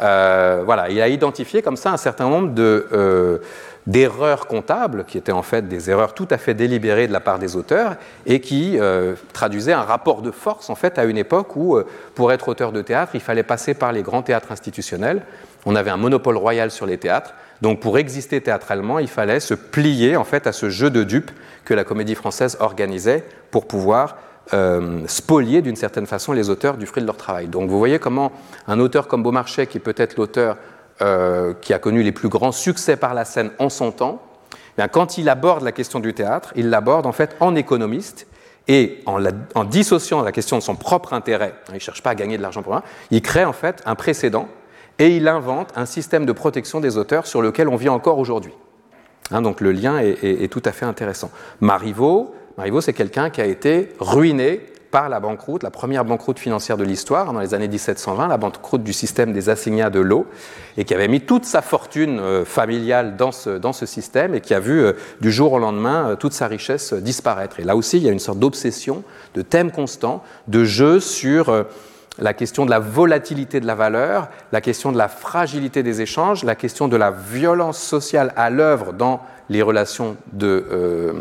Euh, 0.00 0.62
voilà, 0.64 0.88
il 0.88 1.00
a 1.00 1.08
identifié 1.08 1.62
comme 1.62 1.76
ça 1.76 1.90
un 1.90 1.96
certain 1.96 2.28
nombre 2.28 2.50
de, 2.54 3.40
d'erreurs 3.86 4.46
comptables, 4.46 5.04
qui 5.04 5.18
étaient 5.18 5.32
en 5.32 5.42
fait 5.42 5.68
des 5.68 5.90
erreurs 5.90 6.14
tout 6.14 6.28
à 6.30 6.38
fait 6.38 6.54
délibérées 6.54 7.06
de 7.06 7.12
la 7.12 7.20
part 7.20 7.38
des 7.38 7.54
auteurs, 7.54 7.96
et 8.24 8.40
qui 8.40 8.78
traduisaient 9.32 9.72
un 9.72 9.82
rapport 9.82 10.22
de 10.22 10.30
force 10.30 10.70
en 10.70 10.74
fait 10.74 10.98
à 10.98 11.04
une 11.04 11.18
époque 11.18 11.54
où, 11.56 11.78
pour 12.14 12.32
être 12.32 12.48
auteur 12.48 12.72
de 12.72 12.82
théâtre, 12.82 13.12
il 13.14 13.20
fallait 13.20 13.42
passer 13.42 13.74
par 13.74 13.92
les 13.92 14.02
grands 14.02 14.22
théâtres 14.22 14.52
institutionnels. 14.52 15.22
On 15.66 15.76
avait 15.76 15.90
un 15.90 15.98
monopole 15.98 16.36
royal 16.36 16.70
sur 16.70 16.86
les 16.86 16.96
théâtres. 16.96 17.34
Donc 17.62 17.80
pour 17.80 17.98
exister 17.98 18.40
théâtralement, 18.40 18.98
il 18.98 19.08
fallait 19.08 19.40
se 19.40 19.54
plier 19.54 20.16
en 20.16 20.24
fait 20.24 20.46
à 20.46 20.52
ce 20.52 20.70
jeu 20.70 20.90
de 20.90 21.04
dupes 21.04 21.30
que 21.64 21.74
la 21.74 21.84
comédie 21.84 22.14
française 22.14 22.56
organisait 22.60 23.24
pour 23.50 23.66
pouvoir 23.66 24.16
euh, 24.54 25.02
spolier 25.06 25.62
d'une 25.62 25.76
certaine 25.76 26.06
façon 26.06 26.32
les 26.32 26.50
auteurs 26.50 26.76
du 26.76 26.86
fruit 26.86 27.02
de 27.02 27.06
leur 27.06 27.16
travail. 27.16 27.48
Donc 27.48 27.70
vous 27.70 27.78
voyez 27.78 27.98
comment 27.98 28.32
un 28.66 28.80
auteur 28.80 29.06
comme 29.06 29.22
Beaumarchais, 29.22 29.66
qui 29.66 29.78
est 29.78 29.80
peut-être 29.80 30.16
l'auteur 30.16 30.56
euh, 31.02 31.54
qui 31.60 31.72
a 31.72 31.78
connu 31.78 32.02
les 32.02 32.12
plus 32.12 32.28
grands 32.28 32.52
succès 32.52 32.96
par 32.96 33.14
la 33.14 33.24
scène 33.24 33.50
en 33.58 33.68
son 33.68 33.92
temps, 33.92 34.22
eh 34.52 34.56
bien, 34.78 34.88
quand 34.88 35.18
il 35.18 35.28
aborde 35.28 35.62
la 35.62 35.72
question 35.72 36.00
du 36.00 36.14
théâtre, 36.14 36.52
il 36.56 36.70
l'aborde 36.70 37.06
en 37.06 37.12
fait 37.12 37.36
en 37.40 37.54
économiste 37.54 38.26
et 38.68 39.02
en, 39.06 39.22
en, 39.54 39.64
dissociant 39.64 40.22
la 40.22 40.32
question 40.32 40.56
de 40.56 40.62
son 40.62 40.76
propre 40.76 41.12
intérêt, 41.12 41.54
il 41.68 41.74
ne 41.74 41.78
cherche 41.78 42.02
pas 42.02 42.10
à 42.10 42.14
gagner 42.14 42.36
de 42.36 42.42
l'argent 42.42 42.62
pour 42.62 42.72
rien, 42.72 42.82
il 43.10 43.22
crée 43.22 43.44
en 43.44 43.52
fait 43.52 43.82
un 43.86 43.94
précédent 43.94 44.48
et 44.98 45.16
il 45.16 45.28
invente 45.28 45.72
un 45.76 45.86
système 45.86 46.26
de 46.26 46.32
protection 46.32 46.80
des 46.80 46.96
auteurs 46.96 47.26
sur 47.26 47.42
lequel 47.42 47.68
on 47.68 47.76
vit 47.76 47.88
encore 47.88 48.18
aujourd'hui. 48.18 48.52
Hein, 49.30 49.42
donc 49.42 49.60
le 49.60 49.72
lien 49.72 49.98
est, 49.98 50.50
tout 50.52 50.62
à 50.64 50.72
fait 50.72 50.86
intéressant. 50.86 51.30
Marivaux, 51.60 52.34
Marivaux 52.58 52.80
c'est 52.80 52.92
quelqu'un 52.92 53.30
qui 53.30 53.40
a 53.40 53.46
été 53.46 53.90
ruiné 54.00 54.60
par 54.90 55.08
la 55.08 55.20
banqueroute, 55.20 55.62
la 55.62 55.70
première 55.70 56.04
banqueroute 56.04 56.40
financière 56.40 56.76
de 56.76 56.82
l'histoire 56.82 57.32
dans 57.32 57.40
les 57.40 57.54
années 57.54 57.68
1720, 57.68 58.26
la 58.26 58.36
banqueroute 58.38 58.82
du 58.82 58.92
système 58.92 59.32
des 59.32 59.48
assignats 59.48 59.90
de 59.90 60.00
l'eau, 60.00 60.26
et 60.76 60.84
qui 60.84 60.94
avait 60.94 61.06
mis 61.06 61.20
toute 61.20 61.44
sa 61.44 61.62
fortune 61.62 62.18
euh, 62.18 62.44
familiale 62.44 63.16
dans 63.16 63.30
ce, 63.30 63.50
dans 63.50 63.72
ce, 63.72 63.86
système 63.86 64.34
et 64.34 64.40
qui 64.40 64.52
a 64.52 64.60
vu 64.60 64.80
euh, 64.80 64.94
du 65.20 65.30
jour 65.30 65.52
au 65.52 65.58
lendemain 65.60 66.10
euh, 66.10 66.16
toute 66.16 66.32
sa 66.32 66.48
richesse 66.48 66.92
disparaître. 66.92 67.60
Et 67.60 67.64
là 67.64 67.76
aussi, 67.76 67.98
il 67.98 68.02
y 68.02 68.08
a 68.08 68.12
une 68.12 68.18
sorte 68.18 68.40
d'obsession, 68.40 69.04
de 69.34 69.42
thème 69.42 69.70
constant, 69.70 70.24
de 70.48 70.64
jeu 70.64 70.98
sur 70.98 71.66
la 72.18 72.34
question 72.34 72.66
de 72.66 72.70
la 72.70 72.78
volatilité 72.78 73.60
de 73.60 73.66
la 73.66 73.74
valeur, 73.74 74.28
la 74.52 74.60
question 74.60 74.92
de 74.92 74.98
la 74.98 75.08
fragilité 75.08 75.82
des 75.82 76.00
échanges, 76.00 76.44
la 76.44 76.54
question 76.54 76.88
de 76.88 76.96
la 76.96 77.10
violence 77.10 77.78
sociale 77.78 78.32
à 78.36 78.50
l'œuvre 78.50 78.92
dans 78.92 79.20
les 79.48 79.62
relations 79.62 80.16
de, 80.32 80.64
euh, 80.70 81.12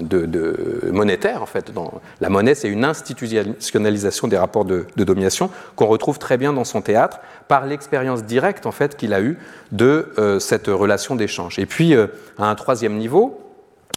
de, 0.00 0.26
de 0.26 0.90
monétaires. 0.92 1.42
En 1.42 1.46
fait, 1.46 1.72
dans 1.72 2.00
la 2.20 2.28
monnaie, 2.28 2.54
c'est 2.54 2.68
une 2.68 2.84
institutionnalisation 2.84 4.28
des 4.28 4.36
rapports 4.36 4.66
de, 4.66 4.86
domination 4.96 5.50
qu'on 5.74 5.86
retrouve 5.86 6.18
très 6.18 6.36
bien 6.36 6.52
dans 6.52 6.64
son 6.64 6.82
théâtre 6.82 7.20
par 7.48 7.64
l'expérience 7.64 8.24
directe 8.24 8.66
en 8.66 8.72
fait 8.72 8.96
qu'il 8.96 9.14
a 9.14 9.22
eue 9.22 9.38
de 9.72 10.12
euh, 10.18 10.38
cette 10.38 10.66
relation 10.66 11.16
d'échange. 11.16 11.58
Et 11.58 11.66
puis, 11.66 11.94
euh, 11.94 12.08
à 12.36 12.50
un 12.50 12.54
troisième 12.54 12.96
niveau, 12.98 13.40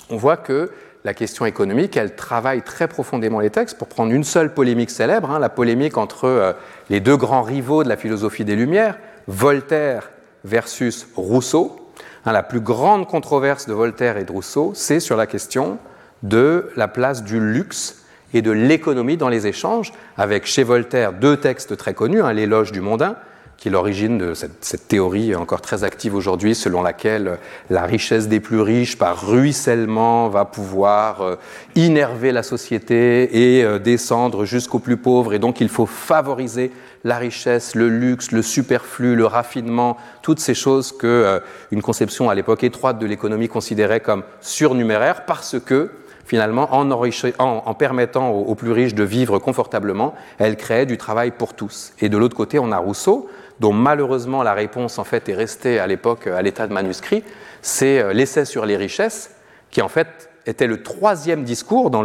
on 0.10 0.16
voit 0.16 0.38
que 0.38 0.72
la 1.04 1.14
question 1.14 1.46
économique, 1.46 1.98
elle 1.98 2.16
travaille 2.16 2.62
très 2.62 2.88
profondément 2.88 3.40
les 3.40 3.50
textes. 3.50 3.78
Pour 3.78 3.88
prendre 3.88 4.12
une 4.12 4.24
seule 4.24 4.54
polémique 4.54 4.92
célèbre, 4.92 5.32
hein, 5.32 5.40
la 5.40 5.50
polémique 5.50 5.98
entre 5.98 6.26
euh, 6.26 6.54
les 6.90 7.00
deux 7.00 7.18
grands 7.18 7.42
rivaux 7.42 7.84
de 7.84 7.90
la 7.90 7.98
philosophie 7.98 8.46
des 8.46 8.56
Lumières, 8.56 8.98
Voltaire 9.28 10.12
versus 10.44 11.08
Rousseau. 11.16 11.78
Hein, 12.26 12.34
la 12.34 12.44
plus 12.44 12.60
grande 12.60 13.08
controverse 13.08 13.68
de 13.68 13.74
Voltaire 13.74 14.18
et 14.18 14.26
de 14.26 14.32
Rousseau, 14.32 14.74
c'est 14.76 15.00
sur 15.00 15.18
la 15.18 15.26
question 15.26 15.80
de 16.22 16.70
la 16.76 16.88
place 16.88 17.24
du 17.24 17.40
luxe 17.40 18.04
et 18.34 18.42
de 18.42 18.52
l'économie 18.52 19.18
dans 19.18 19.30
les 19.30 19.48
échanges, 19.48 19.92
avec 20.18 20.46
chez 20.46 20.64
Voltaire 20.64 21.14
deux 21.14 21.38
textes 21.38 21.76
très 21.78 21.94
connus, 21.94 22.22
hein, 22.22 22.32
l'éloge 22.32 22.72
du 22.72 22.80
mondain, 22.80 23.18
qui 23.62 23.67
est 23.67 23.71
l'origine 23.71 24.17
de 24.17 24.34
cette, 24.34 24.88
théorie 24.88 25.36
encore 25.36 25.62
très 25.62 25.84
active 25.84 26.15
aujourd'hui, 26.15 26.56
selon 26.56 26.82
laquelle 26.82 27.38
la 27.69 27.84
richesse 27.84 28.28
des 28.28 28.39
plus 28.39 28.60
riches, 28.60 28.97
par 28.97 29.28
ruissellement, 29.28 30.30
va 30.30 30.45
pouvoir 30.45 31.21
euh, 31.21 31.36
innerver 31.76 32.32
la 32.32 32.41
société 32.41 33.58
et 33.58 33.63
euh, 33.63 33.78
descendre 33.78 34.45
jusqu'aux 34.45 34.80
plus 34.80 34.97
pauvres, 34.97 35.36
et 35.36 35.39
donc 35.39 35.62
il 35.62 35.69
faut 35.69 35.86
favoriser 35.86 36.71
la 37.04 37.19
richesse, 37.19 37.76
le 37.76 37.88
luxe, 37.88 38.32
le 38.32 38.41
superflu, 38.41 39.15
le 39.15 39.28
raffinement, 39.28 39.95
toutes 40.24 40.39
ces 40.39 40.56
choses 40.56 40.91
que 40.91 41.06
euh, 41.06 41.39
une 41.69 41.84
conception 41.84 42.32
à 42.32 42.36
l'époque 42.36 42.63
étroite 42.63 42.97
de 42.97 43.06
l'économie 43.06 43.47
considérait 43.47 44.00
comme 44.00 44.24
surnuméraires, 44.39 45.24
parce 45.26 45.60
que 45.60 45.91
finalement, 46.26 46.74
en, 46.74 46.89
en, 46.89 47.74
permettant 47.74 48.30
aux, 48.30 48.56
plus 48.56 48.71
riches 48.71 48.95
de 48.95 49.04
vivre 49.04 49.38
confortablement, 49.38 50.15
elle 50.39 50.56
créait 50.56 50.86
du 50.86 50.97
travail 50.97 51.32
pour 51.32 51.54
tous. 51.54 51.93
Et 52.00 52.10
de 52.10 52.17
l'autre 52.17 52.38
côté, 52.38 52.58
on 52.58 52.71
a 52.71 52.78
Rousseau, 52.78 53.30
dont 53.62 53.74
malheureusement 53.74 54.41
la 54.41 54.54
réponse 54.54 54.97
en 54.97 55.04
fait 55.04 55.30
est 55.30 55.36
restée 55.36 55.80
à 55.80 55.86
l'époque 55.86 56.26
à 56.26 56.41
l'état 56.41 56.67
de 56.67 56.74
manuscrit, 56.74 57.24
c'est 57.62 58.00
euh, 58.00 58.12
l'essai 58.12 58.43
sur 58.43 58.65
les 58.65 58.76
richesses, 58.76 59.36
qui 59.69 59.84
en 59.84 59.88
fait 59.88 60.30
était 60.47 60.65
le 60.65 60.82
troisième 60.82 61.43
discours 61.43 61.91
dans 61.91 62.04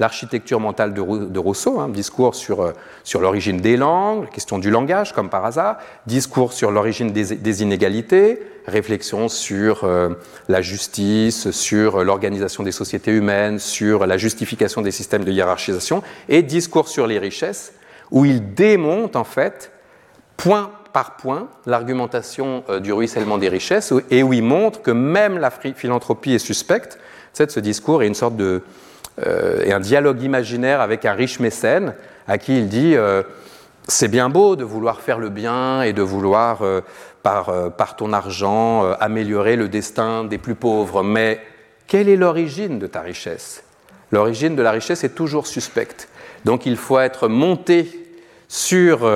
l'architecture 0.00 0.58
mentale 0.58 0.92
de, 0.92 1.38
Rousseau, 1.38 1.78
hein, 1.78 1.88
discours 1.88 2.34
sur, 2.34 2.60
euh, 2.60 2.72
sur 3.04 3.20
l'origine 3.20 3.58
des 3.58 3.76
langues, 3.76 4.24
la 4.24 4.30
question 4.30 4.58
du 4.58 4.68
langage 4.68 5.12
comme 5.12 5.30
par 5.30 5.44
hasard, 5.44 5.76
discours 6.06 6.52
sur 6.52 6.72
l'origine 6.72 7.12
des, 7.12 7.62
inégalités, 7.62 8.42
réflexion 8.66 9.28
sur 9.28 9.84
euh, 9.84 10.08
la 10.48 10.60
justice, 10.60 11.52
sur 11.52 12.02
l'organisation 12.02 12.64
des 12.64 12.72
sociétés 12.72 13.12
humaines, 13.12 13.60
sur 13.60 14.06
la 14.06 14.16
justification 14.16 14.82
des 14.82 14.90
systèmes 14.90 15.22
de 15.22 15.30
hiérarchisation, 15.30 16.02
et 16.28 16.42
discours 16.42 16.88
sur 16.88 17.06
les 17.06 17.20
richesses, 17.20 17.74
où 18.10 18.24
il 18.24 18.54
démonte 18.54 19.14
en 19.14 19.22
fait, 19.24 19.70
point 20.36 20.72
par 20.96 21.16
point, 21.16 21.48
l'argumentation 21.66 22.64
euh, 22.70 22.80
du 22.80 22.90
ruissellement 22.90 23.36
des 23.36 23.50
richesses, 23.50 23.92
et 24.10 24.22
où 24.22 24.32
il 24.32 24.42
montre 24.42 24.80
que 24.80 24.90
même 24.90 25.36
la 25.36 25.50
philanthropie 25.50 26.32
est 26.32 26.38
suspecte, 26.38 26.98
de 27.38 27.50
ce 27.50 27.60
discours 27.60 28.02
est 28.02 28.06
une 28.06 28.14
sorte 28.14 28.34
de 28.34 28.62
euh, 29.26 29.62
et 29.62 29.74
un 29.74 29.80
dialogue 29.80 30.22
imaginaire 30.22 30.80
avec 30.80 31.04
un 31.04 31.12
riche 31.12 31.38
mécène 31.38 31.92
à 32.26 32.38
qui 32.38 32.56
il 32.56 32.70
dit 32.70 32.96
euh, 32.96 33.22
c'est 33.86 34.08
bien 34.08 34.30
beau 34.30 34.56
de 34.56 34.64
vouloir 34.64 35.02
faire 35.02 35.18
le 35.18 35.28
bien 35.28 35.82
et 35.82 35.92
de 35.92 36.00
vouloir 36.00 36.62
par, 37.22 37.72
par, 37.76 37.96
ton 37.96 38.14
argent 38.14 38.90
améliorer 38.98 39.56
le 39.56 39.68
destin 39.68 40.24
des 40.24 40.38
plus 40.38 40.54
pauvres, 40.54 41.02
mais 41.02 41.42
quelle 41.86 42.08
est 42.08 42.16
l'origine 42.16 42.78
de 42.78 42.86
ta 42.86 43.02
richesse? 43.02 43.64
L'origine 44.12 44.56
de 44.56 44.62
la 44.62 44.70
richesse 44.70 45.04
est 45.04 45.14
toujours 45.14 45.46
suspecte. 45.46 46.08
Donc 46.46 46.64
il 46.64 46.78
faut 46.78 46.98
être 46.98 47.28
monté 47.28 48.08
sur 48.48 49.06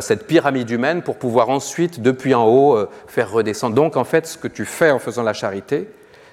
cette 0.00 0.26
pyramide 0.26 0.70
humaine 0.70 1.02
pour 1.02 1.16
pouvoir 1.16 1.50
ensuite, 1.50 2.02
depuis 2.02 2.34
en 2.34 2.46
haut, 2.46 2.78
faire 3.06 3.30
redescendre. 3.30 3.74
Donc 3.74 3.96
en 3.96 4.04
fait, 4.04 4.26
ce 4.26 4.36
que 4.36 4.48
tu 4.48 4.64
fais 4.64 4.90
en 4.90 4.98
faisant 4.98 5.22
la 5.22 5.32
charité, 5.32 5.88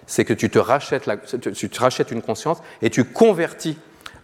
c'est 0.07 0.25
que 0.25 0.33
tu 0.33 0.49
te, 0.49 0.59
rachètes 0.59 2.11
une 2.11 2.21
conscience 2.21 2.61
et 2.81 2.89
tu 2.89 3.03
convertis 3.03 3.77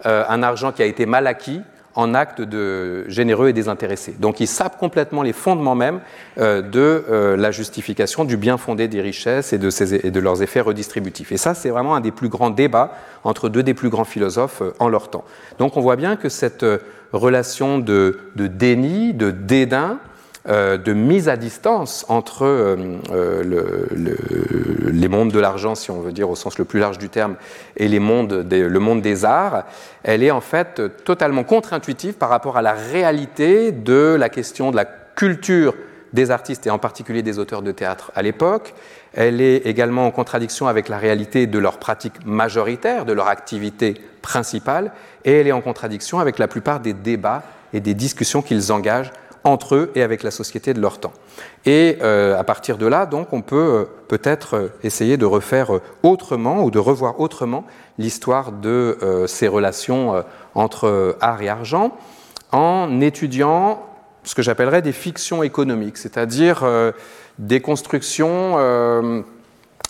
euh, 0.05 0.23
un 0.27 0.43
argent 0.43 0.71
qui 0.71 0.81
a 0.81 0.85
été 0.85 1.05
mal 1.05 1.27
acquis 1.27 1.61
en 1.95 2.13
acte 2.13 2.41
de 2.41 3.05
généreux 3.09 3.49
et 3.49 3.53
désintéressé. 3.53 4.15
Donc 4.19 4.39
ils 4.39 4.47
sapent 4.47 4.77
complètement 4.77 5.23
les 5.23 5.33
fondements 5.33 5.75
même 5.75 5.99
euh, 6.37 6.61
de 6.61 7.03
euh, 7.09 7.35
la 7.37 7.51
justification 7.51 8.25
du 8.25 8.37
bien 8.37 8.57
fondé 8.57 8.87
des 8.87 9.01
richesses 9.01 9.53
et 9.53 9.57
de, 9.57 10.19
leurs 10.19 10.41
effets 10.41 10.61
redistributifs. 10.61 11.31
Et 11.31 11.37
ça, 11.37 11.53
c'est 11.53 11.69
vraiment 11.69 11.95
un 11.95 12.01
des 12.01 12.11
plus 12.11 12.29
grands 12.29 12.49
débats 12.49 12.93
entre 13.23 13.49
deux 13.49 13.63
des 13.63 13.73
plus 13.73 13.89
grands 13.89 14.05
philosophes 14.05 14.61
en 14.79 14.89
leur 14.89 15.09
temps. 15.09 15.25
Donc 15.59 15.77
on 15.77 15.81
voit 15.81 15.95
bien 15.95 16.15
que 16.15 16.29
cette 16.29 16.65
relation 17.11 17.77
de 17.77 18.17
déni, 18.35 19.13
de 19.13 19.31
dédain, 19.31 19.99
euh, 19.99 20.10
de 20.47 20.93
mise 20.93 21.29
à 21.29 21.37
distance 21.37 22.03
entre 22.09 22.45
euh, 22.45 22.97
euh, 23.11 23.43
les 24.91 25.07
mondes 25.07 25.31
de 25.31 25.39
l'argent, 25.39 25.75
si 25.75 25.91
on 25.91 26.01
veut 26.01 26.11
dire 26.11 26.29
au 26.29 26.35
sens 26.35 26.57
le 26.57 26.65
plus 26.65 26.79
large 26.79 26.97
du 26.97 27.09
terme, 27.09 27.35
et 27.77 27.87
les 27.87 27.99
mondes 27.99 28.47
le 28.49 28.79
monde 28.79 29.01
des 29.01 29.23
arts, 29.23 29.65
elle 30.03 30.23
est 30.23 30.31
en 30.31 30.41
fait 30.41 30.81
totalement 31.03 31.43
contre-intuitive 31.43 32.13
par 32.15 32.29
rapport 32.29 32.57
à 32.57 32.61
la 32.61 32.73
réalité 32.73 33.71
de 33.71 34.15
la 34.19 34.29
question 34.29 34.71
de 34.71 34.77
la 34.77 34.85
culture 34.85 35.75
des 36.13 36.31
artistes 36.31 36.67
et 36.67 36.71
en 36.71 36.79
particulier 36.79 37.21
des 37.21 37.39
auteurs 37.39 37.61
de 37.61 37.71
théâtre 37.71 38.11
à 38.15 38.21
l'époque. 38.21 38.73
Elle 39.13 39.41
est 39.41 39.57
également 39.57 40.07
en 40.07 40.11
contradiction 40.11 40.67
avec 40.67 40.89
la 40.89 40.97
réalité 40.97 41.47
de 41.47 41.59
leur 41.59 41.77
pratique 41.77 42.25
majoritaire, 42.25 43.05
de 43.05 43.13
leur 43.13 43.27
activité 43.27 43.95
principale, 44.21 44.91
et 45.23 45.33
elle 45.33 45.47
est 45.47 45.51
en 45.51 45.61
contradiction 45.61 46.19
avec 46.19 46.39
la 46.39 46.47
plupart 46.47 46.79
des 46.79 46.93
débats 46.93 47.43
et 47.73 47.79
des 47.79 47.93
discussions 47.93 48.41
qu'ils 48.41 48.71
engagent 48.71 49.11
entre 49.43 49.75
eux 49.75 49.91
et 49.95 50.03
avec 50.03 50.23
la 50.23 50.31
société 50.31 50.73
de 50.73 50.81
leur 50.81 50.99
temps. 50.99 51.13
Et 51.65 51.97
euh, 52.01 52.37
à 52.37 52.43
partir 52.43 52.77
de 52.77 52.85
là, 52.85 53.05
donc, 53.05 53.33
on 53.33 53.41
peut 53.41 53.55
euh, 53.55 53.85
peut-être 54.07 54.55
euh, 54.55 54.67
essayer 54.83 55.17
de 55.17 55.25
refaire 55.25 55.71
autrement 56.03 56.63
ou 56.63 56.71
de 56.71 56.79
revoir 56.79 57.19
autrement 57.19 57.65
l'histoire 57.97 58.51
de 58.51 58.97
ces 59.27 59.47
relations 59.47 60.23
entre 60.55 61.17
art 61.21 61.41
et 61.41 61.49
argent 61.49 61.91
en 62.51 62.99
étudiant 62.99 63.85
ce 64.23 64.33
que 64.33 64.41
j'appellerais 64.41 64.81
des 64.81 64.93
fictions 64.93 65.43
économiques, 65.43 65.97
c'est-à-dire 65.97 66.63
des 67.37 67.61
constructions. 67.61 68.55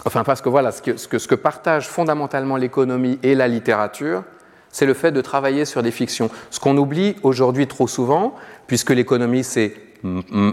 enfin, 0.03 0.23
parce 0.25 0.41
que 0.41 0.49
voilà, 0.49 0.71
ce 0.71 0.81
que, 0.81 0.97
ce 0.97 1.17
ce 1.17 1.27
que 1.27 1.35
partagent 1.35 1.87
fondamentalement 1.87 2.57
l'économie 2.57 3.17
et 3.23 3.33
la 3.33 3.47
littérature, 3.47 4.23
c'est 4.71 4.85
le 4.85 4.93
fait 4.93 5.11
de 5.11 5.21
travailler 5.21 5.65
sur 5.65 5.83
des 5.83 5.91
fictions. 5.91 6.29
Ce 6.49 6.59
qu'on 6.59 6.77
oublie 6.77 7.15
aujourd'hui 7.23 7.67
trop 7.67 7.87
souvent, 7.87 8.35
puisque 8.67 8.91
l'économie 8.91 9.43
s'est 9.43 9.73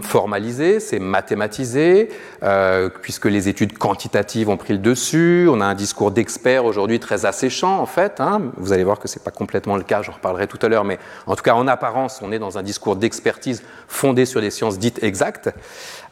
formalisée, 0.03 0.79
c'est 0.79 0.99
mathématisé, 0.99 2.09
euh, 2.43 2.89
puisque 3.01 3.25
les 3.25 3.49
études 3.49 3.77
quantitatives 3.77 4.49
ont 4.49 4.57
pris 4.57 4.73
le 4.73 4.79
dessus, 4.79 5.47
on 5.49 5.59
a 5.59 5.65
un 5.65 5.73
discours 5.73 6.11
d'experts 6.11 6.65
aujourd'hui 6.65 6.99
très 6.99 7.25
asséchant 7.25 7.79
en 7.79 7.85
fait, 7.85 8.19
hein. 8.19 8.51
vous 8.57 8.73
allez 8.73 8.83
voir 8.83 8.99
que 8.99 9.07
ce 9.07 9.17
n'est 9.17 9.23
pas 9.23 9.31
complètement 9.31 9.75
le 9.75 9.83
cas, 9.83 10.01
j'en 10.03 10.11
reparlerai 10.11 10.47
tout 10.47 10.59
à 10.61 10.69
l'heure, 10.69 10.83
mais 10.83 10.99
en 11.25 11.35
tout 11.35 11.43
cas 11.43 11.55
en 11.55 11.67
apparence 11.67 12.21
on 12.21 12.31
est 12.31 12.39
dans 12.39 12.59
un 12.59 12.63
discours 12.63 12.95
d'expertise 12.95 13.63
fondé 13.87 14.25
sur 14.25 14.39
des 14.41 14.51
sciences 14.51 14.77
dites 14.77 15.01
exactes, 15.01 15.49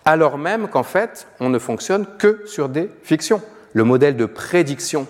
alors 0.04 0.40
même 0.40 0.68
qu'en 0.68 0.84
fait 0.84 1.28
on 1.40 1.50
ne 1.50 1.60
fonctionne 1.60 2.08
que 2.18 2.42
sur 2.46 2.70
des 2.70 2.90
fictions. 3.04 3.42
Le 3.74 3.84
modèle 3.84 4.16
de 4.18 4.26
prédiction 4.26 5.06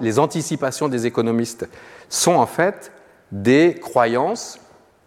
les 0.00 0.18
anticipations 0.18 0.88
des 0.88 1.06
économistes 1.06 1.68
sont 2.08 2.34
en 2.34 2.46
fait 2.46 2.92
des 3.32 3.74
croyances 3.80 4.58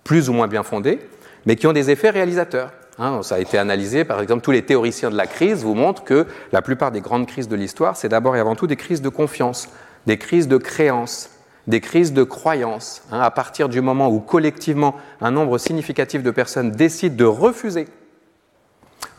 plus 0.04 0.30
ou 0.30 0.34
moins 0.34 0.48
bien 0.48 0.64
fondées, 0.64 1.00
mais 1.46 1.56
qui 1.56 1.68
ont 1.68 1.74
des 1.74 1.90
effets 1.90 2.10
réalisateurs. 2.10 2.72
Hein. 3.00 3.24
ça 3.24 3.36
a 3.36 3.40
été 3.40 3.58
analysé, 3.58 4.06
par 4.06 4.22
exemple, 4.22 4.44
tous 4.44 4.52
les 4.52 4.62
théoriciens 4.62 5.10
de 5.10 5.18
la 5.18 5.26
crise 5.26 5.64
vous 5.64 5.74
montrent 5.74 6.04
que 6.04 6.28
la 6.52 6.62
plupart 6.62 6.92
des 6.92 7.02
grandes 7.02 7.26
crises 7.26 7.48
de 7.48 7.56
l'histoire, 7.56 7.98
c'est 7.98 8.10
d'abord 8.10 8.36
et 8.36 8.40
avant 8.40 8.56
tout 8.56 8.68
des 8.68 8.76
crises 8.76 9.02
de 9.02 9.10
confiance, 9.10 9.68
des 10.06 10.18
crises 10.18 10.48
de 10.48 10.58
créance, 10.58 11.32
des 11.66 11.82
crises 11.82 12.14
de 12.14 12.24
croyance. 12.24 13.02
Hein. 13.12 13.22
à 13.22 13.32
partir 13.32 13.70
du 13.70 13.82
moment 13.82 14.10
où 14.10 14.20
collectivement 14.20 14.96
un 15.22 15.32
nombre 15.32 15.58
significatif 15.58 16.22
de 16.22 16.32
personnes 16.32 16.72
décident 16.72 17.16
de 17.16 17.26
refuser 17.26 17.88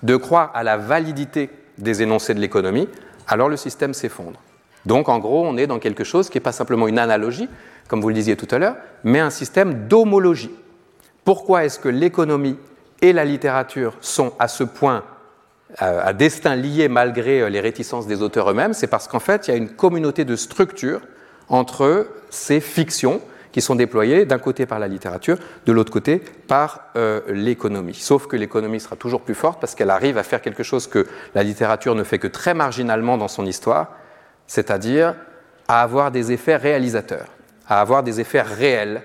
de 0.03 0.16
croire 0.16 0.50
à 0.55 0.62
la 0.62 0.77
validité 0.77 1.50
des 1.79 2.03
énoncés 2.03 2.35
de 2.35 2.40
l'économie, 2.40 2.88
alors 3.27 3.48
le 3.48 3.57
système 3.57 3.94
s'effondre. 3.94 4.38
Donc 4.87 5.09
en 5.09 5.18
gros, 5.18 5.44
on 5.47 5.57
est 5.57 5.66
dans 5.66 5.79
quelque 5.79 6.05
chose 6.05 6.29
qui 6.29 6.37
n'est 6.37 6.42
pas 6.42 6.53
simplement 6.53 6.88
une 6.88 6.99
analogie, 6.99 7.49
comme 7.88 8.01
vous 8.01 8.09
le 8.09 8.14
disiez 8.14 8.37
tout 8.37 8.49
à 8.51 8.59
l'heure, 8.59 8.77
mais 9.03 9.20
un 9.20 9.31
système 9.31 9.88
d'homologie. 9.88 10.51
Pourquoi 11.25 11.64
est-ce 11.64 11.79
que 11.79 11.88
l'économie 11.88 12.57
et 13.01 13.12
la 13.12 13.25
littérature 13.25 13.97
sont 14.01 14.33
à 14.38 14.49
ce 14.49 14.64
point 14.64 15.05
euh, 15.83 16.01
à 16.03 16.12
destin 16.12 16.55
liés 16.55 16.88
malgré 16.88 17.40
euh, 17.40 17.49
les 17.49 17.61
réticences 17.61 18.07
des 18.07 18.23
auteurs 18.23 18.51
eux-mêmes? 18.51 18.75
C'est 18.75 18.87
parce 18.87 19.09
qu'en 19.09 19.20
fait, 19.20 19.49
il 19.49 19.51
y 19.51 19.55
a 19.55 19.57
une 19.57 19.70
communauté 19.70 20.25
de 20.25 20.37
structures 20.37 21.01
entre 21.49 22.07
ces 22.31 22.61
fictions 22.61 23.20
qui 23.53 23.61
sont 23.61 23.77
déployées 23.77 24.25
d'un 24.27 24.38
côté 24.38 24.66
par 24.66 24.81
la 24.81 24.88
littérature, 24.88 25.38
de 25.64 25.73
l'autre 25.73 25.92
côté 25.92 26.20
par 26.49 26.88
euh, 26.97 27.20
l'économie. 27.29 27.94
Sauf 27.94 28.27
que 28.27 28.37
l'économie 28.37 28.81
sera 28.81 28.97
toujours 28.97 29.20
plus 29.20 29.37
forte 29.37 29.61
parce 29.61 29.77
qu'elle 29.77 29.90
arrive 29.90 30.18
à 30.18 30.25
faire 30.25 30.42
quelque 30.42 30.64
chose 30.64 30.88
que 30.88 31.07
la 31.37 31.44
littérature 31.44 31.94
ne 31.94 32.03
fait 32.03 32.18
que 32.18 32.27
très 32.27 32.53
marginalement 32.53 33.16
dans 33.16 33.29
son 33.29 33.47
histoire, 33.47 33.92
c'est-à-dire 34.46 35.14
à 35.68 35.83
avoir 35.83 36.11
des 36.11 36.33
effets 36.33 36.57
réalisateurs, 36.57 37.28
à 37.68 37.80
avoir 37.80 38.02
des 38.02 38.20
effets 38.20 38.42
réels, 38.42 39.02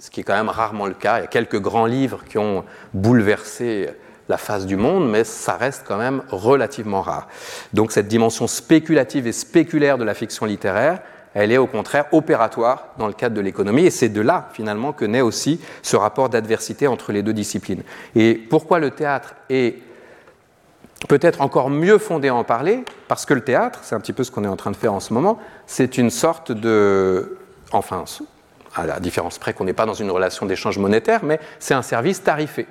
ce 0.00 0.10
qui 0.10 0.20
est 0.20 0.24
quand 0.24 0.36
même 0.36 0.48
rarement 0.48 0.86
le 0.86 0.94
cas. 0.94 1.18
Il 1.18 1.22
y 1.22 1.24
a 1.24 1.28
quelques 1.28 1.60
grands 1.60 1.86
livres 1.86 2.24
qui 2.28 2.38
ont 2.38 2.64
bouleversé 2.94 3.90
la 4.28 4.38
face 4.38 4.64
du 4.64 4.76
monde, 4.76 5.10
mais 5.10 5.24
ça 5.24 5.56
reste 5.56 5.84
quand 5.86 5.98
même 5.98 6.22
relativement 6.30 7.02
rare. 7.02 7.28
Donc 7.74 7.92
cette 7.92 8.08
dimension 8.08 8.46
spéculative 8.46 9.26
et 9.26 9.32
spéculaire 9.32 9.98
de 9.98 10.04
la 10.04 10.14
fiction 10.14 10.46
littéraire, 10.46 11.00
elle 11.34 11.52
est 11.52 11.58
au 11.58 11.66
contraire 11.66 12.06
opératoire 12.12 12.88
dans 12.98 13.06
le 13.06 13.12
cadre 13.12 13.34
de 13.34 13.40
l'économie, 13.40 13.86
et 13.86 13.90
c'est 13.90 14.08
de 14.08 14.20
là 14.20 14.48
finalement 14.52 14.92
que 14.92 15.04
naît 15.04 15.20
aussi 15.20 15.60
ce 15.82 15.96
rapport 15.96 16.28
d'adversité 16.28 16.86
entre 16.86 17.12
les 17.12 17.22
deux 17.22 17.32
disciplines. 17.32 17.82
Et 18.14 18.34
pourquoi 18.34 18.78
le 18.78 18.90
théâtre 18.90 19.34
est 19.48 19.82
peut-être 21.08 21.40
encore 21.40 21.70
mieux 21.70 21.98
fondé 21.98 22.28
à 22.28 22.34
en 22.34 22.44
parler, 22.44 22.84
parce 23.08 23.26
que 23.26 23.34
le 23.34 23.42
théâtre, 23.42 23.80
c'est 23.82 23.94
un 23.94 24.00
petit 24.00 24.12
peu 24.12 24.24
ce 24.24 24.30
qu'on 24.30 24.44
est 24.44 24.48
en 24.48 24.56
train 24.56 24.70
de 24.70 24.76
faire 24.76 24.92
en 24.92 25.00
ce 25.00 25.12
moment, 25.12 25.38
c'est 25.66 25.98
une 25.98 26.10
sorte 26.10 26.52
de... 26.52 27.38
Enfin, 27.72 28.04
à 28.74 28.86
la 28.86 29.00
différence 29.00 29.38
près 29.38 29.52
qu'on 29.52 29.64
n'est 29.64 29.72
pas 29.72 29.86
dans 29.86 29.94
une 29.94 30.10
relation 30.10 30.46
d'échange 30.46 30.78
monétaire, 30.78 31.24
mais 31.24 31.40
c'est 31.58 31.74
un 31.74 31.82
service 31.82 32.22
tarifé. 32.22 32.66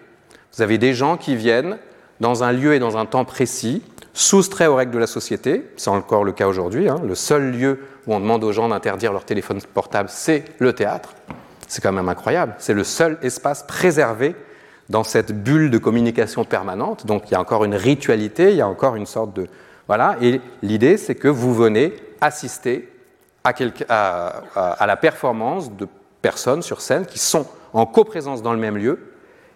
Vous 0.56 0.62
avez 0.62 0.78
des 0.78 0.94
gens 0.94 1.18
qui 1.18 1.36
viennent 1.36 1.78
dans 2.20 2.44
un 2.44 2.52
lieu 2.52 2.74
et 2.74 2.80
dans 2.80 2.98
un 2.98 3.06
temps 3.06 3.26
précis, 3.26 3.82
soustraits 4.14 4.68
aux 4.68 4.76
règles 4.76 4.92
de 4.92 5.00
la 5.00 5.08
société, 5.08 5.66
c'est 5.78 5.90
encore 5.90 6.24
le 6.24 6.32
cas 6.32 6.48
aujourd'hui, 6.48 6.90
hein. 6.90 7.00
le 7.06 7.16
seul 7.16 7.52
lieu 7.52 7.80
où 8.08 8.14
on 8.14 8.20
demande 8.20 8.44
aux 8.44 8.52
gens 8.52 8.68
d'interdire 8.68 9.14
leur 9.14 9.24
téléphone 9.24 9.62
portable, 9.74 10.10
c'est 10.12 10.44
le 10.60 10.74
théâtre. 10.74 11.14
C'est 11.68 11.82
quand 11.82 11.92
même 11.92 12.10
incroyable, 12.10 12.56
c'est 12.58 12.74
le 12.74 12.84
seul 12.84 13.18
espace 13.22 13.64
préservé 13.64 14.36
dans 14.90 15.04
cette 15.04 15.44
bulle 15.44 15.70
de 15.70 15.78
communication 15.78 16.46
permanente, 16.46 17.06
donc 17.06 17.30
il 17.30 17.34
y 17.34 17.36
a 17.36 17.40
encore 17.40 17.64
une 17.64 17.76
ritualité, 17.76 18.52
il 18.52 18.58
y 18.58 18.62
a 18.62 18.68
encore 18.68 18.96
une 18.96 19.06
sorte 19.06 19.34
de... 19.36 19.48
Voilà, 19.88 20.18
et 20.22 20.42
l'idée 20.62 20.98
c'est 20.98 21.16
que 21.16 21.28
vous 21.28 21.54
venez 21.54 21.94
assister 22.22 22.90
à, 23.44 24.86
la 24.86 24.98
performance 24.98 25.76
de 25.76 25.88
personnes 26.22 26.62
sur 26.62 26.82
scène 26.82 27.06
qui 27.06 27.20
sont 27.20 27.46
en 27.74 27.86
coprésence 27.86 28.42
dans 28.42 28.54
le 28.54 28.60
même 28.60 28.78
lieu 28.78 29.00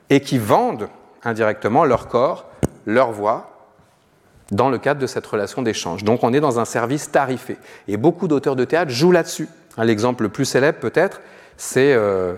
et 0.10 0.22
qui 0.22 0.38
vendent 0.38 0.90
indirectement 1.24 1.86
leur 1.86 2.08
corps, 2.08 2.46
leur 2.86 3.12
voix, 3.12 3.50
dans 4.52 4.70
le 4.70 4.78
cadre 4.78 5.00
de 5.00 5.08
cette 5.08 5.26
relation 5.26 5.62
d'échange. 5.62 6.04
Donc 6.04 6.24
on 6.24 6.34
est 6.34 6.40
dans 6.40 6.60
un 6.60 6.66
service 6.66 7.12
tarifé. 7.12 7.58
Et 7.88 7.98
beaucoup 7.98 8.28
d'auteurs 8.28 8.56
de 8.56 8.66
théâtre 8.66 8.92
jouent 8.92 9.12
là-dessus. 9.12 9.48
L'exemple 9.78 10.24
le 10.24 10.30
plus 10.30 10.46
célèbre 10.46 10.80
peut-être, 10.80 11.22
c'est 11.58 11.94
euh, 11.94 12.36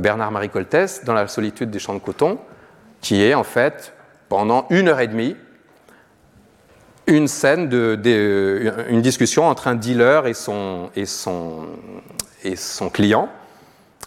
Bernard-Marie 0.00 0.50
Coltès 0.50 1.04
dans 1.04 1.14
La 1.14 1.28
solitude 1.28 1.70
des 1.70 1.78
champs 1.78 1.94
de 1.94 2.00
coton, 2.00 2.38
qui 3.00 3.22
est 3.22 3.34
en 3.34 3.44
fait, 3.44 3.92
pendant 4.28 4.66
une 4.70 4.88
heure 4.88 5.00
et 5.00 5.08
demie, 5.08 5.36
une 7.06 7.28
scène, 7.28 7.70
euh, 7.72 8.84
une 8.88 9.00
discussion 9.00 9.46
entre 9.46 9.68
un 9.68 9.74
dealer 9.74 10.26
et 10.26 10.34
son, 10.34 10.90
et, 10.96 11.06
son, 11.06 11.66
et 12.42 12.56
son 12.56 12.90
client. 12.90 13.28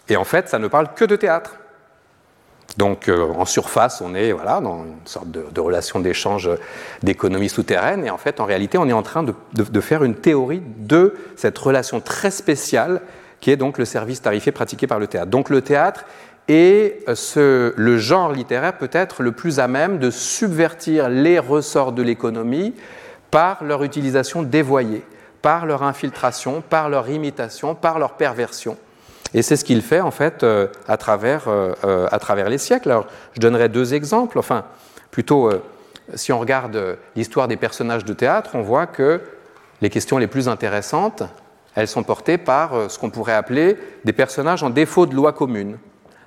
Et 0.08 0.16
en 0.16 0.24
fait, 0.24 0.48
ça 0.48 0.58
ne 0.58 0.68
parle 0.68 0.92
que 0.94 1.04
de 1.04 1.16
théâtre. 1.16 1.56
Donc 2.76 3.08
euh, 3.08 3.32
en 3.32 3.46
surface, 3.46 4.00
on 4.00 4.14
est 4.14 4.32
voilà, 4.32 4.60
dans 4.60 4.84
une 4.84 5.06
sorte 5.06 5.30
de, 5.30 5.60
relation 5.60 5.98
d'échange 5.98 6.48
d'économie 7.02 7.48
souterraine, 7.48 8.04
et 8.04 8.10
en 8.10 8.18
fait, 8.18 8.38
en 8.38 8.44
réalité, 8.44 8.78
on 8.78 8.86
est 8.86 8.92
en 8.92 9.02
train 9.02 9.22
de, 9.22 9.34
de, 9.54 9.80
faire 9.80 10.04
une 10.04 10.14
théorie 10.14 10.62
de 10.76 11.16
cette 11.36 11.58
relation 11.58 12.00
très 12.00 12.30
spéciale 12.30 13.00
qui 13.40 13.50
est 13.50 13.56
donc 13.56 13.78
le 13.78 13.84
service 13.84 14.22
tarifé 14.22 14.52
pratiqué 14.52 14.86
par 14.86 14.98
le 14.98 15.06
théâtre. 15.06 15.30
Donc 15.30 15.50
le 15.50 15.62
théâtre 15.62 16.04
est 16.48 17.04
ce, 17.14 17.72
le 17.76 17.98
genre 17.98 18.32
littéraire 18.32 18.76
peut-être 18.76 19.22
le 19.22 19.32
plus 19.32 19.60
à 19.60 19.68
même 19.68 19.98
de 19.98 20.10
subvertir 20.10 21.08
les 21.08 21.38
ressorts 21.38 21.92
de 21.92 22.02
l'économie 22.02 22.74
par 23.30 23.62
leur 23.62 23.84
utilisation 23.84 24.42
dévoyée, 24.42 25.04
par 25.42 25.66
leur 25.66 25.82
infiltration, 25.82 26.62
par 26.68 26.88
leur 26.88 27.08
imitation, 27.08 27.74
par 27.74 27.98
leur 27.98 28.14
perversion. 28.14 28.76
Et 29.32 29.42
c'est 29.42 29.56
ce 29.56 29.64
qu'il 29.64 29.82
fait 29.82 30.00
en 30.00 30.10
fait 30.10 30.42
euh, 30.42 30.66
à, 30.88 30.96
travers, 30.96 31.46
euh, 31.46 31.72
euh, 31.84 32.08
à 32.10 32.18
travers 32.18 32.48
les 32.48 32.58
siècles. 32.58 32.90
Alors, 32.90 33.06
je 33.34 33.40
donnerai 33.40 33.68
deux 33.68 33.94
exemples. 33.94 34.38
Enfin, 34.38 34.64
plutôt, 35.10 35.50
si 36.14 36.32
on 36.32 36.38
regarde 36.38 36.98
l'histoire 37.16 37.48
des 37.48 37.56
personnages 37.56 38.04
de 38.04 38.12
théâtre, 38.12 38.50
on 38.54 38.62
voit 38.62 38.86
que 38.86 39.20
les 39.80 39.90
questions 39.90 40.18
les 40.18 40.26
plus 40.26 40.48
intéressantes, 40.48 41.22
elles 41.74 41.88
sont 41.88 42.02
portées 42.02 42.38
par 42.38 42.90
ce 42.90 42.98
qu'on 42.98 43.10
pourrait 43.10 43.34
appeler 43.34 43.76
des 44.04 44.12
personnages 44.12 44.62
en 44.62 44.70
défaut 44.70 45.06
de 45.06 45.14
loi 45.14 45.32
commune. 45.32 45.78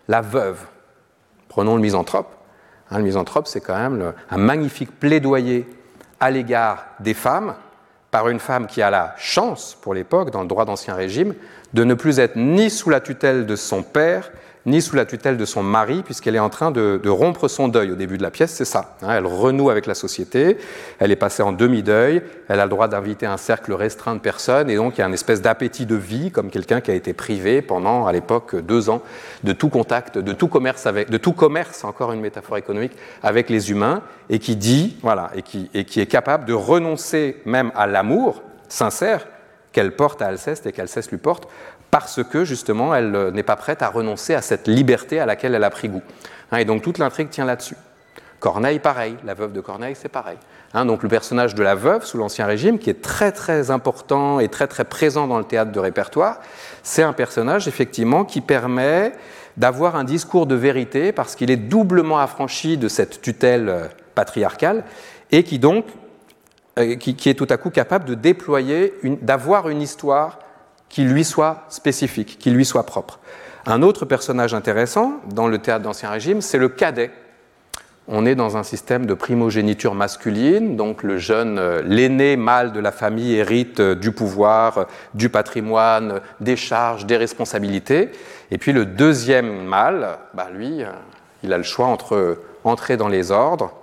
La 0.08 0.22
veuve. 0.22 0.60
Prenons 1.50 1.76
le 1.76 1.82
misanthrope. 1.82 2.36
Hein, 2.90 2.98
le 2.98 3.04
misanthrope, 3.04 3.48
c'est 3.48 3.62
quand 3.62 3.78
même 3.78 4.14
un 4.30 4.38
magnifique 4.38 5.00
plaidoyer 5.00 5.68
à 6.20 6.32
l'égard 6.32 6.86
des 7.00 7.14
femmes 7.14 7.56
par 8.12 8.30
une 8.30 8.40
femme 8.40 8.68
qui 8.68 8.82
a 8.82 8.92
la 8.92 9.16
chance, 9.18 9.76
pour 9.82 9.96
l'époque, 9.96 10.30
dans 10.30 10.42
le 10.42 10.48
droit 10.48 10.66
d'Ancien 10.66 10.94
Régime, 10.94 11.34
de 11.74 11.84
ne 11.84 11.96
plus 11.96 12.20
être 12.20 12.36
ni 12.36 12.70
sous 12.70 12.92
la 12.92 13.02
tutelle 13.02 13.48
de 13.48 13.56
son 13.56 13.82
père, 13.82 14.32
ni 14.66 14.82
sous 14.82 14.96
la 14.96 15.06
tutelle 15.06 15.38
de 15.38 15.46
son 15.46 15.62
mari, 15.62 16.04
puisqu'elle 16.04 16.36
est 16.36 16.40
en 16.40 16.50
train 16.50 16.72
de, 16.72 17.10
rompre 17.10 17.48
son 17.48 17.68
deuil. 17.68 17.92
Au 17.92 17.96
début 17.96 18.18
de 18.18 18.24
la 18.24 18.32
pièce, 18.32 18.52
c'est 18.52 18.66
ça. 18.66 18.96
Hein. 19.02 19.10
elle 19.18 19.26
renoue 19.26 19.70
avec 19.70 19.86
la 19.86 19.94
société, 19.94 20.58
elle 21.00 21.12
est 21.12 21.18
passée 21.18 21.44
en 21.44 21.52
demi-deuil, 21.52 22.22
elle 22.48 22.60
a 22.60 22.64
le 22.64 22.70
droit 22.70 22.88
d'inviter 22.88 23.26
un 23.26 23.38
cercle 23.38 23.74
restreint 23.74 24.16
de 24.16 24.20
personnes, 24.20 24.70
et 24.70 24.76
donc 24.76 24.98
il 24.98 25.02
y 25.02 25.04
a 25.04 25.08
une 25.08 25.14
espèce 25.14 25.42
d'appétit 25.42 25.86
de 25.86 25.96
vie, 25.96 26.32
comme 26.32 26.50
quelqu'un 26.50 26.82
qui 26.82 26.92
a 26.92 26.94
été 26.94 27.14
privé 27.14 27.62
pendant, 27.62 28.08
à 28.08 28.12
l'époque, 28.14 28.56
deux 28.56 28.90
ans, 28.90 29.02
de 29.44 29.52
tout 29.54 29.70
contact, 29.70 30.18
de 30.18 30.34
tout 30.34 30.48
commerce, 30.48 30.86
avec, 30.86 31.10
de 31.10 31.18
tout 31.18 31.34
commerce, 31.34 31.84
encore 31.84 32.14
une 32.14 32.22
métaphore 32.22 32.58
économique, 32.58 32.94
avec 33.22 33.50
les 33.50 33.72
humains, 33.72 34.02
et 34.30 34.40
qui 34.40 34.56
dit, 34.56 34.98
voilà, 35.02 35.32
et 35.36 35.42
qui, 35.42 35.70
et 35.74 35.84
qui 35.86 36.00
est 36.00 36.08
capable 36.08 36.46
de 36.46 36.54
renoncer 36.54 37.42
même 37.46 37.72
à 37.76 37.88
l'amour 37.88 38.42
sincère 38.70 39.28
qu'elle 39.74 39.96
porte 39.96 40.22
à 40.22 40.28
Alceste 40.28 40.68
et 40.68 40.72
qu'Alceste 40.72 41.12
lui 41.12 41.18
porte, 41.18 41.50
parce 41.94 42.24
que 42.24 42.44
justement 42.44 42.96
elle 42.96 43.16
euh, 43.16 43.30
n'est 43.30 43.44
pas 43.44 43.56
prête 43.56 43.84
à 43.84 43.88
renoncer 43.88 44.34
à 44.34 44.42
cette 44.42 44.68
liberté 44.68 45.20
à 45.20 45.28
laquelle 45.28 45.54
elle 45.54 45.64
a 45.64 45.70
pris 45.70 45.90
goût. 45.90 46.02
Hein, 46.52 46.58
et 46.58 46.66
donc 46.66 46.82
toute 46.82 46.98
l'intrigue 46.98 47.30
tient 47.30 47.46
là-dessus. 47.46 47.78
Corneille, 48.40 48.80
pareil, 48.80 49.16
la 49.24 49.36
veuve 49.36 49.54
de 49.54 49.62
Corneille, 49.62 49.94
c'est 49.96 50.10
pareil. 50.10 50.40
Hein, 50.74 50.88
donc 50.88 51.04
le 51.04 51.08
personnage 51.08 51.54
de 51.54 51.62
la 51.62 51.76
veuve 51.76 52.04
sous 52.04 52.18
l'Ancien 52.18 52.48
Régime, 52.48 52.80
qui 52.80 52.90
est 52.90 53.04
très 53.04 53.32
très 53.32 53.70
important 53.70 54.40
et 54.40 54.48
très 54.48 54.66
très 54.66 54.86
présent 54.86 55.28
dans 55.28 55.38
le 55.38 55.44
théâtre 55.44 55.72
de 55.72 55.80
répertoire, 55.80 56.40
c'est 56.82 57.04
un 57.04 57.14
personnage 57.14 57.68
effectivement 57.68 58.26
qui 58.26 58.42
permet 58.42 59.14
d'avoir 59.56 59.96
un 59.96 60.04
discours 60.04 60.48
de 60.48 60.56
vérité 60.56 61.12
parce 61.12 61.36
qu'il 61.36 61.52
est 61.52 61.58
doublement 61.58 62.18
affranchi 62.18 62.76
de 62.76 62.88
cette 62.88 63.22
tutelle 63.22 63.70
euh, 63.70 63.86
patriarcale 64.16 64.84
et 65.32 65.44
qui 65.44 65.60
donc 65.60 65.86
euh, 66.80 66.96
qui, 66.96 67.30
est 67.30 67.36
tout 67.36 67.48
à 67.52 67.58
coup 67.58 67.70
capable 67.70 68.06
de 68.06 68.16
déployer, 68.16 68.96
d'avoir 69.22 69.70
une 69.70 69.80
histoire 69.84 70.40
qui 70.94 71.06
lui 71.06 71.24
soit 71.24 71.64
spécifique, 71.70 72.38
qui 72.38 72.52
lui 72.52 72.66
soit 72.66 72.86
propre. 72.86 73.20
Un 73.66 73.82
autre 73.82 74.06
personnage 74.06 74.54
intéressant 74.54 75.14
dans 75.26 75.48
le 75.48 75.58
théâtre 75.58 75.84
d'Ancien 75.84 76.12
Régime, 76.12 76.40
c'est 76.40 76.60
le 76.60 76.70
cadet. 76.70 77.10
On 78.08 78.28
est 78.28 78.36
dans 78.36 78.58
un 78.58 78.64
système 78.64 79.08
de 79.08 79.16
primogéniture 79.16 79.96
masculine, 79.96 80.76
donc 80.76 81.02
le 81.02 81.18
jeune, 81.18 81.58
euh, 81.58 81.82
l'aîné 81.84 82.38
mâle 82.38 82.74
de 82.74 82.80
la 82.80 82.92
famille 82.92 83.34
hérite 83.34 83.80
euh, 83.80 83.96
du 83.96 84.12
pouvoir, 84.12 84.86
du 85.16 85.30
patrimoine, 85.30 86.22
des 86.42 86.56
charges, 86.56 87.08
des 87.08 87.18
responsabilités. 87.18 88.12
Et 88.52 88.60
puis 88.60 88.72
le 88.72 88.86
deuxième 88.86 89.64
mâle, 89.64 90.20
bah 90.36 90.50
lui, 90.54 90.84
il 91.42 91.54
a 91.54 91.58
le 91.58 91.64
choix 91.64 91.88
entre 91.88 92.38
entrer 92.64 92.98
dans 92.98 93.08
les 93.08 93.32
ordres 93.32 93.74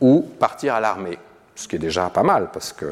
ou 0.00 0.28
partir 0.40 0.74
à 0.74 0.80
l'armée 0.80 1.18
ce 1.54 1.68
qui 1.68 1.76
est 1.76 1.78
déjà 1.78 2.10
pas 2.10 2.24
mal, 2.24 2.50
parce 2.52 2.72
que 2.72 2.86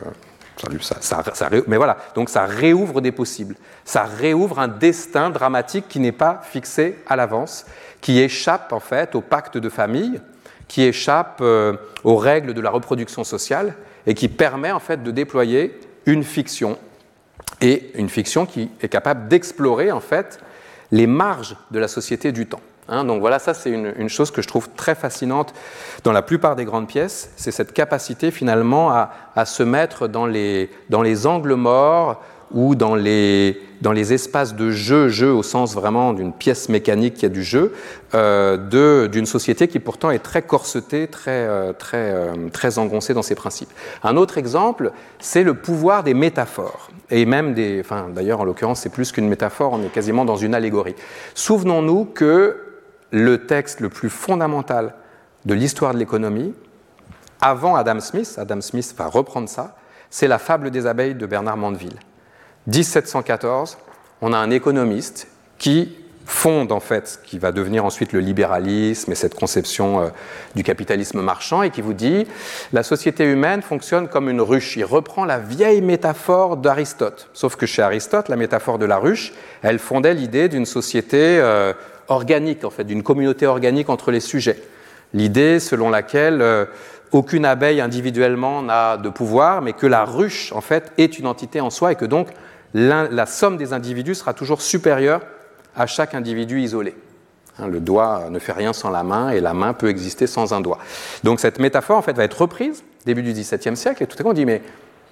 mais 1.67 1.77
voilà, 1.77 1.97
donc 2.15 2.29
ça 2.29 2.45
réouvre 2.47 3.01
des 3.01 3.13
possibles. 3.13 3.57
Ça 3.85 4.05
réouvre 4.05 4.59
un 4.59 4.69
destin 4.69 5.31
dramatique 5.31 5.87
qui 5.89 6.01
n'est 6.01 6.13
pas 6.13 6.41
fixé 6.45 6.99
à 7.07 7.17
l'avance, 7.17 7.67
qui 8.01 8.21
échappe 8.21 8.73
en 8.73 8.81
fait 8.81 9.15
au 9.15 9.21
pacte 9.21 9.59
de 9.59 9.69
famille, 9.69 10.21
qui 10.69 10.83
échappe 10.83 11.39
euh, 11.41 11.75
aux 12.05 12.17
règles 12.17 12.55
de 12.55 12.61
la 12.61 12.71
reproduction 12.71 13.25
sociale 13.25 13.75
et 14.07 14.15
qui 14.15 14.29
permet 14.29 14.71
en 14.71 14.81
fait 14.81 15.03
de 15.03 15.11
déployer 15.11 15.79
une 16.07 16.25
fiction 16.25 16.79
et 17.61 17.91
une 17.95 18.09
fiction 18.09 18.47
qui 18.47 18.71
est 18.81 18.89
capable 18.89 19.29
d'explorer 19.29 19.91
en 19.91 20.01
fait 20.01 20.41
les 20.91 21.07
marges 21.07 21.57
de 21.71 21.79
la 21.79 21.89
société 21.89 22.33
du 22.33 22.47
temps. 22.47 22.61
Hein, 22.89 23.05
donc 23.05 23.21
voilà, 23.21 23.39
ça 23.39 23.55
c'est 23.55 23.71
une, 23.71 24.09
chose 24.09 24.31
que 24.31 24.43
je 24.43 24.49
trouve 24.49 24.69
très 24.77 24.95
fascinante 24.95 25.55
dans 26.03 26.13
la 26.13 26.21
plupart 26.21 26.55
des 26.55 26.67
grandes 26.67 26.87
pièces, 26.87 27.31
c'est 27.37 27.51
cette 27.51 27.73
capacité 27.73 28.31
finalement 28.31 28.91
à, 28.91 29.45
se 29.47 29.63
mettre 29.63 30.07
dans 30.07 30.27
les, 30.27 30.69
angles 31.27 31.55
morts 31.55 32.23
ou 32.53 32.75
dans 32.75 32.95
les, 32.95 33.59
dans 33.81 33.93
les, 33.93 34.13
espaces 34.13 34.55
de 34.55 34.71
jeu, 34.71 35.09
jeu 35.09 35.33
au 35.33 35.43
sens 35.43 35.75
vraiment 35.75 36.13
d'une 36.13 36.33
pièce 36.33 36.69
mécanique 36.69 37.15
qui 37.15 37.25
a 37.25 37.31
du 37.31 37.43
jeu, 37.43 37.73
euh, 38.15 39.09
d'une 39.09 39.27
société 39.27 39.67
qui 39.67 39.81
pourtant 39.81 40.11
est 40.11 40.19
très 40.19 40.43
corsetée, 40.43 41.09
très, 41.09 41.31
euh, 41.31 41.73
très, 41.73 42.13
euh, 42.13 42.35
très 42.53 42.79
engoncée 42.79 43.15
dans 43.15 43.23
ses 43.23 43.35
principes. 43.35 43.71
Un 44.03 44.19
autre 44.19 44.37
exemple, 44.37 44.93
c'est 45.21 45.43
le 45.43 45.55
pouvoir 45.55 46.05
des 46.05 46.15
métaphores 46.15 46.91
et 47.11 47.25
même 47.25 47.55
des, 47.55 47.81
enfin 47.81 48.09
d'ailleurs 48.15 48.41
en 48.41 48.45
l'occurrence 48.45 48.81
c'est 48.81 48.93
plus 48.93 49.11
qu'une 49.11 49.29
métaphore, 49.29 49.73
on 49.73 49.83
est 49.83 49.93
quasiment 49.93 50.27
dans 50.27 50.37
une 50.37 50.55
allégorie. 50.55 50.95
Souvenons-nous 51.35 52.05
que 52.05 52.74
le 53.15 53.47
texte 53.47 53.79
le 53.79 53.89
plus 53.89 54.11
fondamental 54.11 54.95
de 55.45 55.55
l'histoire 55.55 55.95
de 55.95 55.99
l'économie, 55.99 56.53
avant 57.41 57.77
Adam 57.77 58.01
Smith, 58.01 58.35
Adam 58.39 58.61
Smith 58.61 58.93
va 58.99 59.07
reprendre 59.07 59.49
ça, 59.49 59.77
c'est 60.11 60.27
la 60.27 60.41
fable 60.41 60.73
des 60.73 60.87
abeilles 60.87 61.15
de 61.15 61.25
Bernard 61.25 61.57
Mandeville. 61.57 61.97
1714, 62.67 63.79
on 64.21 64.33
a 64.33 64.39
un 64.39 64.51
économiste 64.51 65.29
qui 65.59 65.97
fonde 66.27 66.73
en 66.73 66.81
fait 66.81 67.07
ce 67.07 67.19
qui 67.19 67.39
va 67.39 67.53
devenir 67.53 67.85
ensuite 67.85 68.13
le 68.13 68.21
libéralisme 68.21 69.13
et 69.13 69.15
cette 69.15 69.35
conception 69.35 70.01
euh, 70.01 70.09
du 70.57 70.63
capitalisme 70.63 71.21
marchand 71.21 71.63
et 71.63 71.71
qui 71.71 71.83
vous 71.83 71.93
dit 71.93 72.27
la 72.73 72.83
société 72.83 73.25
humaine 73.25 73.63
fonctionne 73.63 74.09
comme 74.09 74.29
une 74.29 74.41
ruche. 74.41 74.77
Il 74.77 74.87
reprend 74.87 75.25
la 75.25 75.39
vieille 75.39 75.83
métaphore 75.83 76.57
d'Aristote, 76.57 77.29
sauf 77.33 77.57
que 77.57 77.67
chez 77.67 77.83
Aristote, 77.83 78.29
la 78.29 78.37
métaphore 78.37 78.79
de 78.79 78.87
la 78.87 78.97
ruche, 78.97 79.35
elle 79.63 79.79
fondait 79.79 80.15
l'idée 80.15 80.49
d'une 80.49 80.67
société 80.67 81.39
euh, 81.39 81.75
organique, 82.09 82.65
en 82.65 82.71
fait, 82.71 82.85
d'une 82.85 83.03
communauté 83.03 83.47
organique 83.47 83.89
entre 83.89 84.11
les 84.11 84.21
sujets. 84.21 84.61
L'idée 85.13 85.61
selon 85.61 85.91
laquelle, 85.91 86.43
euh, 86.43 86.67
aucune 87.13 87.45
abeille 87.45 87.81
individuellement 87.81 88.63
n'a 88.63 88.97
de 88.97 89.09
pouvoir, 89.09 89.63
mais 89.63 89.73
que 89.73 89.87
la 89.87 90.05
ruche, 90.05 90.53
en 90.53 90.61
fait, 90.61 90.93
est 90.99 91.19
une 91.19 91.27
entité 91.27 91.61
en 91.61 91.71
soi 91.71 91.93
et 91.93 91.95
que 91.95 92.05
donc 92.05 92.29
la 92.75 93.27
somme 93.27 93.57
des 93.57 93.73
individus 93.73 94.17
sera 94.17 94.35
toujours 94.35 94.61
supérieure 94.61 95.21
à 95.77 95.87
chaque 95.87 96.15
individu 96.15 96.61
isolé. 96.61 96.97
Hein, 97.59 97.69
le 97.69 97.79
doigt 97.79 98.25
ne 98.31 98.39
fait 98.41 98.53
rien 98.53 98.73
sans 98.73 98.91
la 98.91 99.05
main 99.05 99.31
et 99.31 99.41
la 99.41 99.55
main 99.55 99.75
peut 99.75 99.89
exister 99.89 100.27
sans 100.27 100.53
un 100.53 100.61
doigt. 100.61 100.79
Donc 101.23 101.39
cette 101.39 101.61
métaphore 101.61 101.97
en 101.97 102.03
fait 102.03 102.17
va 102.17 102.25
être 102.25 102.41
reprise 102.41 102.83
début 103.07 103.23
du 103.23 103.33
XVIIe 103.33 103.77
siècle 103.77 104.03
et 104.03 104.07
tout 104.09 104.17
à 104.19 104.25
coup 104.25 104.31
on 104.31 104.33
dit 104.33 104.45
mais, 104.45 104.61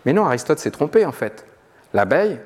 mais 0.05 0.13
non 0.13 0.25
Aristote 0.27 0.59
s'est 0.59 0.73
trompé 0.73 1.07
en 1.07 1.13
fait. 1.13 1.47
L'abeille, 1.95 2.41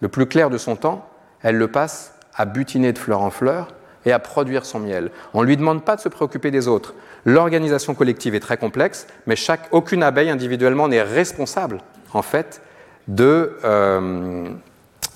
le 0.00 0.08
plus 0.08 0.26
clair 0.26 0.50
de 0.50 0.58
son 0.58 0.76
temps, 0.76 1.08
elle 1.42 1.56
le 1.56 1.66
passe 1.66 2.14
à 2.36 2.44
butiner 2.44 2.92
de 2.92 2.98
fleur 2.98 3.22
en 3.22 3.30
fleur 3.30 3.68
et 4.06 4.12
à 4.12 4.18
produire 4.18 4.64
son 4.64 4.80
miel. 4.80 5.10
On 5.34 5.42
ne 5.42 5.46
lui 5.46 5.56
demande 5.56 5.84
pas 5.84 5.96
de 5.96 6.00
se 6.00 6.08
préoccuper 6.08 6.50
des 6.50 6.68
autres. 6.68 6.94
L'organisation 7.24 7.94
collective 7.94 8.34
est 8.34 8.40
très 8.40 8.56
complexe, 8.56 9.06
mais 9.26 9.34
aucune 9.72 10.02
abeille 10.02 10.30
individuellement 10.30 10.88
n'est 10.88 11.02
responsable 11.02 11.78
en 12.12 12.22
fait 12.22 12.62
de, 13.08 13.56
euh, 13.64 14.48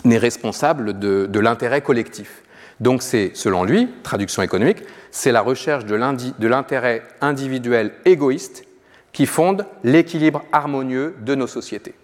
responsable 0.04 0.98
de 0.98 1.40
l'intérêt 1.40 1.80
collectif. 1.80 2.44
Donc 2.80 3.02
c'est, 3.02 3.32
selon 3.34 3.64
lui, 3.64 3.88
traduction 4.02 4.42
économique, 4.42 4.82
c'est 5.10 5.32
la 5.32 5.40
recherche 5.40 5.84
de 5.84 6.46
l'intérêt 6.46 7.02
individuel 7.20 7.92
égoïste 8.04 8.64
qui 9.12 9.26
fonde 9.26 9.64
l'équilibre 9.84 10.42
harmonieux 10.52 11.14
de 11.20 11.34
nos 11.34 11.46
sociétés. 11.46 11.94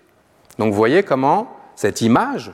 Donc 0.58 0.70
vous 0.70 0.76
voyez 0.76 1.02
comment 1.02 1.56
cette 1.74 2.02
image, 2.02 2.52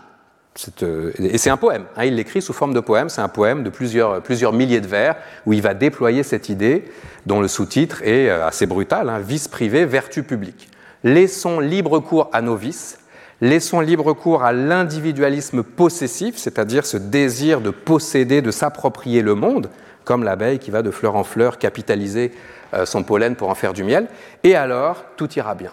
et 1.18 1.38
c'est 1.38 1.50
un 1.50 1.56
poème, 1.56 1.84
hein, 1.96 2.04
il 2.04 2.14
l'écrit 2.14 2.40
sous 2.40 2.52
forme 2.52 2.72
de 2.72 2.80
poème, 2.80 3.08
c'est 3.08 3.20
un 3.20 3.28
poème 3.28 3.62
de 3.62 3.70
plusieurs, 3.70 4.22
plusieurs, 4.22 4.52
milliers 4.52 4.80
de 4.80 4.86
vers 4.86 5.16
où 5.44 5.52
il 5.52 5.60
va 5.60 5.74
déployer 5.74 6.22
cette 6.22 6.48
idée 6.48 6.84
dont 7.26 7.40
le 7.40 7.48
sous-titre 7.48 8.02
est 8.02 8.28
euh, 8.28 8.46
assez 8.46 8.66
brutal, 8.66 9.08
hein, 9.10 9.18
vice 9.18 9.48
privé, 9.48 9.84
vertu 9.84 10.22
publique. 10.22 10.70
Laissons 11.04 11.60
libre 11.60 12.00
cours 12.00 12.30
à 12.32 12.40
nos 12.40 12.56
vices, 12.56 12.98
Laissons 13.42 13.80
libre 13.80 14.14
cours 14.14 14.44
à 14.44 14.54
l'individualisme 14.54 15.62
possessif, 15.62 16.36
c'est-à-dire 16.38 16.86
ce 16.86 16.96
désir 16.96 17.60
de 17.60 17.68
posséder, 17.68 18.40
de 18.40 18.50
s'approprier 18.50 19.20
le 19.20 19.34
monde, 19.34 19.68
comme 20.04 20.24
l'abeille 20.24 20.58
qui 20.58 20.70
va 20.70 20.80
de 20.80 20.90
fleur 20.90 21.16
en 21.16 21.24
fleur 21.24 21.58
capitaliser 21.58 22.32
euh, 22.72 22.86
son 22.86 23.02
pollen 23.02 23.36
pour 23.36 23.50
en 23.50 23.54
faire 23.54 23.74
du 23.74 23.84
miel, 23.84 24.08
et 24.42 24.54
alors 24.54 25.04
tout 25.18 25.30
ira 25.34 25.54
bien. 25.54 25.72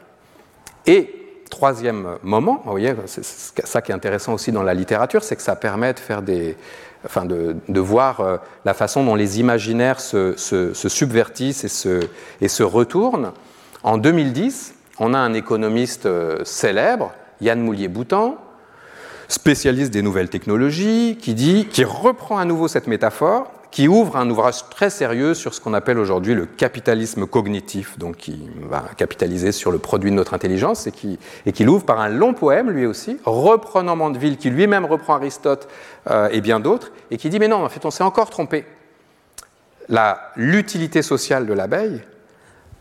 Et 0.87 1.22
troisième 1.53 2.17
moment, 2.23 2.63
vous 2.65 2.71
voyez, 2.71 2.95
c'est 3.05 3.23
ça 3.23 3.83
qui 3.83 3.91
est 3.91 3.95
intéressant 3.95 4.33
aussi 4.33 4.51
dans 4.51 4.63
la 4.63 4.73
littérature, 4.73 5.23
c'est 5.23 5.35
que 5.35 5.43
ça 5.43 5.55
permet 5.55 5.93
de 5.93 5.99
faire 5.99 6.23
des, 6.23 6.57
enfin 7.05 7.25
de, 7.25 7.79
voir 7.79 8.21
euh, 8.21 8.37
la 8.65 8.73
façon 8.73 9.05
dont 9.05 9.13
les 9.13 9.39
imaginaires 9.39 9.99
se, 9.99 10.33
subvertissent 10.73 11.63
et 11.63 11.67
se, 11.67 12.07
et 12.41 12.47
se, 12.47 12.63
retournent. 12.63 13.33
En 13.83 13.99
2010, 13.99 14.73
on 14.97 15.13
a 15.13 15.19
un 15.19 15.35
économiste 15.35 16.07
euh, 16.07 16.39
célèbre 16.43 17.13
Yann 17.39 17.59
Moulier-Boutan, 17.61 18.37
spécialiste 19.27 19.91
des 19.91 20.01
nouvelles 20.01 20.29
technologies, 20.29 21.19
qui 21.21 21.35
dit, 21.35 21.67
qui 21.67 21.83
reprend 21.83 22.39
à 22.39 22.45
nouveau 22.45 22.67
cette 22.67 22.87
métaphore, 22.87 23.51
qui 23.73 23.87
ouvre 23.87 24.17
un 24.17 24.29
ouvrage 24.29 24.69
très 24.69 24.91
sérieux 24.91 25.33
sur 25.33 25.55
ce 25.55 25.59
qu'on 25.59 25.73
appelle 25.73 25.97
aujourd'hui 25.97 26.35
le 26.35 26.45
capitalisme 26.45 27.25
cognitif, 27.25 27.97
donc 27.97 28.17
qui 28.17 28.47
va 28.69 28.83
capitaliser 28.95 29.51
sur 29.51 29.71
le 29.71 29.79
produit 29.79 30.11
de 30.11 30.15
notre 30.15 30.35
intelligence 30.35 30.85
et 30.85 30.91
qui, 30.91 31.17
et 31.47 31.53
qui 31.53 31.63
l'ouvre 31.63 31.83
par 31.83 31.99
un 31.99 32.07
long 32.07 32.35
poème, 32.35 32.69
lui 32.69 32.85
aussi, 32.85 33.17
reprenant 33.25 33.95
Mandeville, 33.95 34.37
qui 34.37 34.51
lui-même 34.51 34.85
reprend 34.85 35.15
Aristote 35.15 35.67
euh, 36.11 36.29
et 36.31 36.39
bien 36.39 36.59
d'autres, 36.59 36.91
et 37.09 37.17
qui 37.17 37.29
dit 37.29 37.39
Mais 37.39 37.47
non, 37.47 37.65
en 37.65 37.69
fait, 37.69 37.83
on 37.83 37.89
s'est 37.89 38.03
encore 38.03 38.29
trompé. 38.29 38.63
L'utilité 40.35 41.01
sociale 41.01 41.47
de 41.47 41.53
l'abeille, 41.53 42.03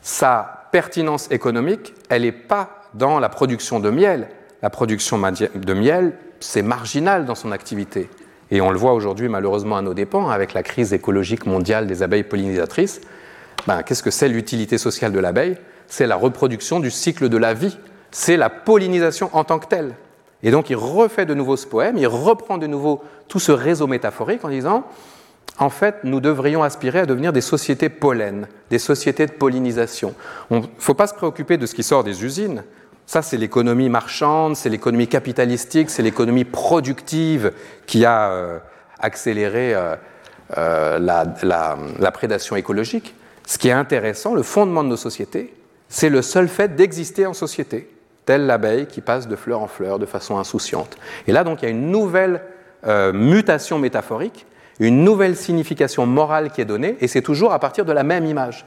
sa 0.02 0.68
pertinence 0.72 1.31
économique, 1.31 1.94
elle 2.11 2.22
n'est 2.22 2.33
pas 2.33 2.83
dans 2.92 3.18
la 3.18 3.31
production 3.31 3.81
de 3.81 3.88
miel, 3.88 4.28
la 4.61 4.68
production 4.68 5.16
de 5.18 5.72
miel, 5.72 6.12
c'est 6.40 6.61
marginal 6.62 7.24
dans 7.24 7.35
son 7.35 7.50
activité. 7.50 8.11
Et 8.53 8.61
on 8.61 8.71
le 8.71 8.77
voit 8.77 8.93
aujourd'hui 8.93 9.31
malheureusement 9.31 9.79
à 9.79 9.83
nos 9.83 9.95
dépens 9.95 10.29
avec 10.29 10.53
la 10.53 10.62
crise 10.62 10.93
écologique 10.93 11.47
mondiale 11.47 11.87
des 11.87 12.03
abeilles 12.03 12.23
pollinisatrices. 12.23 13.01
Ben, 13.67 13.83
Qu'est-ce 13.83 14.03
que 14.03 14.11
c'est 14.11 14.29
l'utilité 14.29 14.77
sociale 14.77 15.11
de 15.11 15.19
l'abeille? 15.19 15.57
C'est 15.88 16.07
la 16.07 16.17
reproduction 16.17 16.79
du 16.79 16.91
cycle 16.91 17.31
de 17.31 17.38
la 17.38 17.55
vie. 17.55 17.79
C'est 18.11 18.37
la 18.37 18.51
pollinisation 18.51 19.31
en 19.33 19.45
tant 19.45 19.59
que 19.59 19.69
telle. 19.69 19.95
Et 20.43 20.51
donc 20.51 20.69
il 20.69 20.77
refait 20.77 21.25
de 21.25 21.33
nouveau 21.33 21.57
ce 21.57 21.67
poème, 21.67 21.97
il 21.97 22.07
reprend 22.07 22.59
de 22.59 22.67
nouveau 22.67 23.03
tout 23.27 23.38
ce 23.38 23.53
réseau 23.53 23.87
métaphorique 23.87 24.45
en 24.45 24.51
disant, 24.51 24.85
en 25.59 25.71
fait, 25.71 25.97
nous 26.05 26.21
devrions 26.21 26.62
aspirer 26.62 27.01
à 27.01 27.07
devenir 27.07 27.33
des 27.33 27.41
sociétés 27.41 27.88
pollen, 27.88 28.49
des 28.69 28.79
sociétés 28.79 29.25
de 29.25 29.33
pollinisation. 29.33 30.15
Il 30.51 30.59
ne 30.59 30.62
faut 30.79 30.95
pas 30.95 31.07
se 31.07 31.15
préoccuper 31.15 31.57
de 31.57 31.65
ce 31.65 31.75
qui 31.75 31.83
sort 31.83 32.05
des 32.05 32.23
usines, 32.23 32.65
ça, 33.12 33.20
c'est 33.20 33.37
l'économie 33.37 33.90
marchande, 33.90 34.57
c'est 34.57 34.70
l'économie 34.70 35.07
capitalistique, 35.07 35.90
c'est 35.90 36.03
l'économie 36.03 36.46
productive 36.46 37.53
qui 37.85 38.07
a 38.07 38.31
euh, 38.31 38.59
accéléré 39.01 39.75
euh, 39.75 39.96
euh, 40.57 40.98
la, 40.98 42.11
prédation 42.11 42.57
écologique. 42.57 43.14
Ce 43.46 43.59
qui 43.59 43.68
est 43.68 43.72
intéressant, 43.72 44.35
le 44.35 44.42
fondement 44.42 44.83
de 44.83 44.88
nos 44.88 44.96
sociétés, 44.96 45.53
c'est 45.90 46.09
le 46.09 46.22
seul 46.22 46.48
fait 46.48 46.75
d'exister 46.75 47.27
en 47.27 47.35
société, 47.35 47.94
telle 48.25 48.46
l'abeille 48.46 48.87
qui 48.87 49.03
passe 49.03 49.29
de 49.29 49.37
fleur 49.37 49.61
en 49.61 49.68
fleur 49.68 49.98
de 49.98 50.07
façon 50.07 50.38
insouciante. 50.38 50.96
Et 51.27 51.33
là, 51.33 51.44
donc, 51.44 51.61
il 51.61 51.66
y 51.66 51.68
a 51.68 51.70
une 51.70 51.90
nouvelle 51.90 52.40
mutation 53.12 53.79
métaphorique, 53.79 54.46
une 54.81 55.05
nouvelle 55.05 55.37
signification 55.37 56.07
morale 56.07 56.51
qui 56.51 56.62
est 56.62 56.64
donnée, 56.64 56.96
et 57.03 57.09
c'est 57.09 57.20
toujours 57.20 57.53
à 57.53 57.59
partir 57.59 57.85
de 57.85 57.92
la 57.92 58.05
même 58.05 58.25
image. 58.25 58.64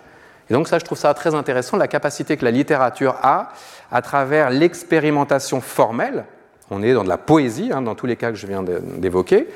Et 0.50 0.54
donc 0.54 0.68
ça, 0.68 0.80
je 0.80 0.86
trouve 0.86 0.98
ça 0.98 1.14
très 1.14 1.34
intéressant, 1.34 1.78
la 1.78 1.88
capacité 1.88 2.38
que 2.38 2.46
la 2.46 2.52
littérature 2.52 3.16
a 3.22 3.50
à 3.92 4.02
travers 4.02 4.50
l'expérimentation 4.50 5.62
formelle, 5.62 6.26
on 6.70 6.82
est 6.84 6.94
dans 6.94 7.04
de 7.04 7.10
la 7.10 7.18
poésie, 7.18 7.72
hein, 7.74 7.82
dans 7.82 7.96
tous 7.96 8.06
les 8.06 8.16
cas 8.16 8.32
que 8.32 8.38
je 8.38 8.48
viens 8.48 8.64
d'évoquer, 8.64 9.48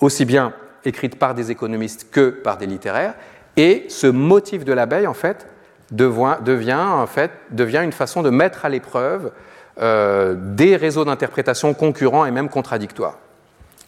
aussi 0.00 0.24
bien 0.24 0.52
écrite 0.84 1.18
par 1.18 1.34
des 1.34 1.50
économistes 1.50 2.08
que 2.10 2.30
par 2.30 2.56
des 2.56 2.66
littéraires, 2.66 3.14
et 3.56 3.86
ce 3.88 4.06
motif 4.06 4.64
de 4.64 4.72
l'abeille, 4.72 5.06
en 5.06 5.14
fait, 5.14 5.46
devient, 5.90 6.74
en 6.74 7.06
fait, 7.06 7.30
devient 7.50 7.80
une 7.82 7.92
façon 7.92 8.22
de 8.22 8.30
mettre 8.30 8.64
à 8.64 8.68
l'épreuve 8.68 9.32
euh, 9.80 10.34
des 10.36 10.76
réseaux 10.76 11.04
d'interprétation 11.04 11.74
concurrents 11.74 12.24
et 12.24 12.30
même 12.30 12.48
contradictoires. 12.48 13.18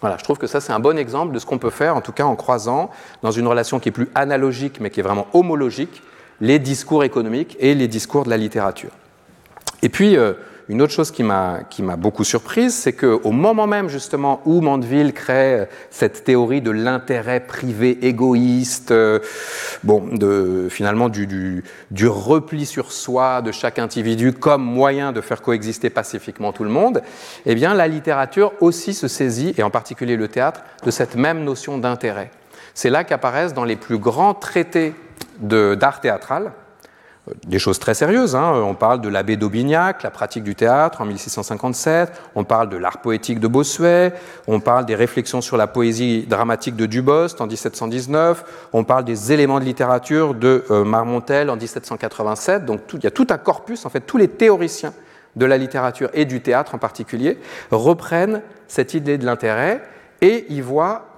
Voilà, 0.01 0.17
je 0.17 0.25
trouve 0.25 0.39
que 0.39 0.47
ça 0.47 0.61
c'est 0.61 0.73
un 0.73 0.81
bon 0.81 0.97
exemple 0.97 1.35
de 1.35 1.39
ce 1.39 1.45
qu'on 1.45 1.59
peut 1.59 1.71
faire, 1.71 1.95
en 1.95 2.01
tout 2.01 2.13
cas 2.13 2.25
en 2.25 2.37
croisant 2.37 2.91
dans 3.23 3.31
une 3.31 3.47
relation 3.47 3.81
qui 3.81 3.91
est 3.91 3.93
plus 3.93 4.09
analogique 4.15 4.79
mais 4.81 4.89
qui 4.89 5.01
est 5.01 5.03
vraiment 5.03 5.27
homologique, 5.35 6.03
les 6.41 6.59
discours 6.59 7.05
économiques 7.05 7.57
et 7.61 7.75
les 7.75 7.89
discours 7.89 8.25
de 8.25 8.31
la 8.31 8.37
littérature. 8.37 8.91
Et 9.83 9.89
puis, 9.89 10.17
euh, 10.17 10.35
une 10.71 10.83
autre 10.83 10.93
chose 10.93 11.11
qui 11.11 11.25
m'a 11.25 11.67
beaucoup 11.99 12.23
surprise, 12.23 12.73
c'est 12.73 12.93
qu'au 12.93 13.33
moment 13.33 13.67
même 13.67 13.89
justement 13.89 14.41
où 14.45 14.61
Mandeville 14.61 15.13
crée 15.13 15.67
cette 15.91 16.23
théorie 16.23 16.61
de 16.63 16.71
l'intérêt 16.71 17.41
privé 17.41 18.07
égoïste, 18.07 18.93
euh, 18.93 19.19
bon, 19.83 20.07
de, 20.13 20.69
finalement 20.71 21.09
du, 21.09 21.27
du, 21.27 21.65
du, 21.91 22.07
repli 22.07 22.67
sur 22.67 22.93
soi 22.93 23.43
de 23.43 23.51
chaque 23.51 23.81
individu 23.81 24.33
comme 24.33 24.63
moyen 24.63 25.11
de 25.11 25.21
faire 25.21 25.43
coexister 25.43 25.91
pacifiquement 25.91 26.53
tout 26.53 26.63
le 26.63 26.71
monde, 26.71 27.03
eh 27.47 27.57
bien 27.57 27.75
la 27.75 27.89
littérature 27.89 28.53
aussi 28.61 28.95
se 28.95 29.09
saisit, 29.09 29.55
et 29.59 29.65
en 29.65 29.71
particulier 29.71 30.17
le 30.17 30.29
théâtre, 30.29 30.61
de 30.85 30.93
cette 30.93 31.17
même 31.17 31.43
notion 31.43 31.79
d'intérêt. 31.79 32.31
C'est 32.81 32.89
là 32.89 33.05
qu'apparaissent 33.05 33.53
dans 33.53 33.65
les 33.65 33.77
plus 33.77 33.99
grands 33.99 34.33
traités 34.33 34.95
d'art 35.39 36.01
théâtral, 36.01 36.53
des 37.45 37.59
choses 37.59 37.79
très 37.79 37.93
sérieuses. 37.93 38.35
Hein. 38.35 38.55
On 38.55 38.75
parle 38.75 39.03
de 39.03 39.11
l'abbé 39.11 39.37
d'Aubignac, 39.37 40.03
la 40.03 40.11
pratique 40.11 40.45
du 40.45 40.55
théâtre 40.55 41.03
en 41.03 41.05
1657, 41.05 42.11
on 42.35 42.45
parle 42.45 42.71
de 42.71 42.79
l'art 42.79 43.03
poétique 43.03 43.39
de 43.39 43.49
Bossuet, 43.49 44.15
on 44.47 44.61
parle 44.61 44.87
des 44.87 44.95
réflexions 44.95 45.43
sur 45.43 45.59
la 45.59 45.67
poésie 45.67 46.25
dramatique 46.27 46.75
de 46.75 46.87
Dubost 46.87 47.43
en 47.43 47.47
1719, 47.47 48.71
on 48.73 48.85
parle 48.85 49.05
des 49.05 49.31
éléments 49.31 49.61
de 49.61 49.67
littérature 49.67 50.33
de 50.33 50.65
euh, 50.71 50.83
Marmontel 50.83 51.51
en 51.51 51.57
1787. 51.57 52.65
Donc 52.65 52.81
il 52.95 53.05
y 53.05 53.07
a 53.07 53.11
tout 53.11 53.27
un 53.29 53.37
corpus, 53.37 53.85
en 53.85 53.91
fait, 53.91 54.01
tous 54.01 54.17
les 54.17 54.29
théoriciens 54.29 54.95
de 55.37 55.45
la 55.45 55.59
littérature 55.59 56.09
et 56.15 56.25
du 56.25 56.41
théâtre 56.41 56.75
en 56.77 56.79
particulier 56.79 57.41
reprennent 57.71 58.41
cette 58.69 58.95
idée 58.95 59.19
de 59.19 59.27
l'intérêt 59.27 59.83
et 60.23 60.47
y 60.49 60.63
voient 60.63 61.10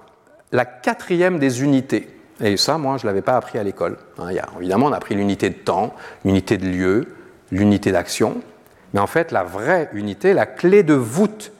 la 0.53 0.63
quatrième 0.65 1.39
des 1.39 1.63
unités 1.63 2.07
et 2.41 2.57
ça, 2.57 2.77
moi, 2.77 2.97
je 2.97 3.03
ne 3.03 3.09
l'avais 3.09 3.21
pas 3.21 3.37
appris 3.37 3.59
à 3.59 3.63
l'école. 3.63 3.97
Hein, 4.17 4.29
évidemment, 4.59 4.87
on 4.87 4.91
a 4.91 4.97
appris 4.97 5.15
l'unité 5.15 5.49
de 5.49 5.55
temps, 5.55 5.93
l'unité 6.25 6.57
de 6.57 6.67
lieu, 6.67 7.07
l'unité 7.51 7.91
d'action. 7.91 8.41
Mais 8.93 8.99
en 8.99 9.07
fait, 9.07 9.31
la 9.31 9.43
vraie 9.43 9.89
unité, 9.93 10.33
la 10.33 10.45
clé 10.45 10.83
de 10.83 10.93
voûte 10.93 11.51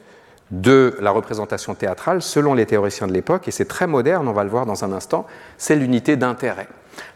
de 0.51 0.97
la 0.99 1.11
représentation 1.11 1.73
théâtrale, 1.73 2.21
selon 2.21 2.53
les 2.53 2.65
théoriciens 2.65 3.07
de 3.07 3.13
l'époque, 3.13 3.47
et 3.47 3.51
c'est 3.51 3.67
très 3.67 3.87
moderne, 3.87 4.27
on 4.27 4.33
va 4.33 4.43
le 4.43 4.49
voir 4.49 4.65
dans 4.65 4.83
un 4.83 4.91
instant, 4.91 5.25
c'est 5.57 5.75
l'unité 5.75 6.15
d'intérêt. 6.15 6.67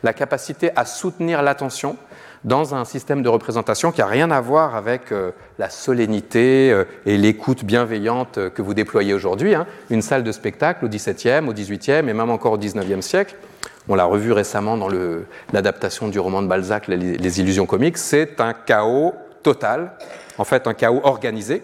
La 0.02 0.14
capacité 0.14 0.72
à 0.76 0.86
soutenir 0.86 1.44
l'attention 1.44 1.98
dans 2.44 2.76
un 2.76 2.86
système 2.86 3.24
de 3.24 3.30
représentation 3.30 3.92
qui 3.92 4.02
n'a 4.02 4.08
rien 4.08 4.32
à 4.32 4.42
voir 4.42 4.76
avec 4.76 5.12
euh, 5.12 5.32
la 5.60 5.70
solennité 5.70 6.72
euh, 6.72 6.86
et 7.06 7.18
l'écoute 7.18 7.64
bienveillante 7.64 8.50
que 8.54 8.62
vous 8.62 8.74
déployez 8.74 9.14
aujourd'hui. 9.14 9.56
Hein. 9.56 9.66
Une 9.90 10.02
salle 10.02 10.24
de 10.24 10.32
spectacle 10.32 10.86
au 10.86 10.88
XVIIe, 10.88 11.48
au 11.48 11.54
XVIIIe 11.54 12.08
et 12.10 12.14
même 12.14 12.30
encore 12.30 12.54
au 12.54 12.58
XIXe 12.58 13.06
siècle, 13.06 13.36
on 13.90 13.96
l'a 13.96 14.06
revu 14.06 14.32
récemment 14.32 14.78
dans 14.78 14.90
l'adaptation 15.54 16.10
du 16.10 16.20
roman 16.20 16.42
de 16.42 16.48
Balzac, 16.48 16.88
les, 16.88 17.40
illusions 17.40 17.66
comiques, 17.66 17.98
c'est 17.98 18.42
un 18.42 18.54
chaos 18.54 19.14
total, 19.44 19.94
en 20.38 20.44
fait 20.44 20.68
un 20.68 20.74
chaos 20.74 21.00
organisé. 21.04 21.64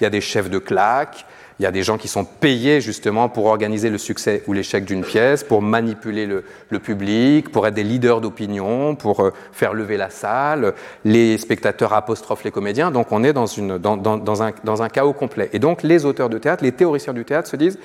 Il 0.00 0.04
y 0.04 0.06
a 0.06 0.10
des 0.10 0.20
chefs 0.20 0.50
de 0.50 0.58
claque, 0.58 1.24
il 1.58 1.62
y 1.62 1.66
a 1.66 1.70
des 1.70 1.82
gens 1.82 1.98
qui 1.98 2.08
sont 2.08 2.24
payés 2.24 2.80
justement 2.80 3.28
pour 3.28 3.46
organiser 3.46 3.90
le 3.90 3.98
succès 3.98 4.42
ou 4.46 4.52
l'échec 4.52 4.84
d'une 4.84 5.04
pièce, 5.04 5.44
pour 5.44 5.62
manipuler 5.62 6.26
le, 6.26 6.78
public, 6.78 7.50
pour 7.50 7.66
être 7.66 7.74
des 7.74 7.84
leaders 7.84 8.20
d'opinion, 8.20 8.96
pour 8.96 9.20
euh, 9.20 9.32
faire 9.52 9.74
lever 9.74 9.96
la 9.96 10.10
salle. 10.10 10.74
Les 11.04 11.38
spectateurs 11.38 11.92
apostrophent 11.92 12.44
les 12.44 12.50
comédiens. 12.50 12.90
Donc 12.90 13.12
on 13.12 13.22
est 13.22 13.32
dans, 13.32 14.82
un 14.82 14.88
chaos 14.88 15.12
complet. 15.12 15.50
Et 15.52 15.58
donc 15.58 15.82
les 15.82 16.04
auteurs 16.04 16.28
de 16.28 16.38
théâtre, 16.38 16.64
les 16.64 16.72
théoriciens 16.72 17.12
du 17.12 17.24
théâtre 17.24 17.48
se 17.48 17.56
disent, 17.56 17.78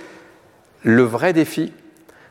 le 0.83 1.03
vrai 1.03 1.33
défi, 1.33 1.73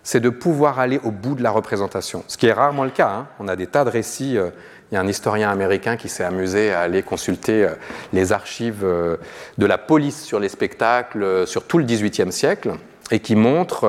c'est 0.03 0.21
de 0.21 0.31
pouvoir 0.31 0.79
aller 0.79 1.01
au 1.03 1.11
bout 1.11 1.35
de 1.35 1.43
la 1.43 1.51
représentation. 1.51 2.23
Ce 2.29 2.37
qui 2.37 2.47
est 2.47 2.53
rarement 2.53 2.85
le 2.85 2.91
cas. 2.91 3.11
Hein. 3.11 3.27
On 3.41 3.49
a 3.49 3.57
des 3.57 3.67
tas 3.67 3.85
de 3.85 3.91
récits. 3.91 4.39
Euh, 4.39 4.51
il 4.91 4.95
y 4.95 4.99
a 4.99 5.01
un 5.01 5.09
historien 5.09 5.51
américain 5.51 5.97
qui 5.97 6.09
s'est 6.09 6.25
amusé 6.25 6.73
à 6.73 6.81
aller 6.81 7.03
consulter 7.03 7.65
euh, 7.65 7.71
les 8.13 8.33
archives 8.33 8.85
euh, 8.85 9.17
de 9.59 9.67
la 9.67 9.79
police 9.79 10.23
sur 10.23 10.39
les 10.39 10.49
spectacles 10.49 11.23
euh, 11.23 11.47
sur 11.47 11.65
tout 11.65 11.79
le 11.79 11.85
XVIIIe 11.85 12.33
siècle 12.33 12.73
et 13.11 13.21
qui 13.21 13.37
montre 13.37 13.89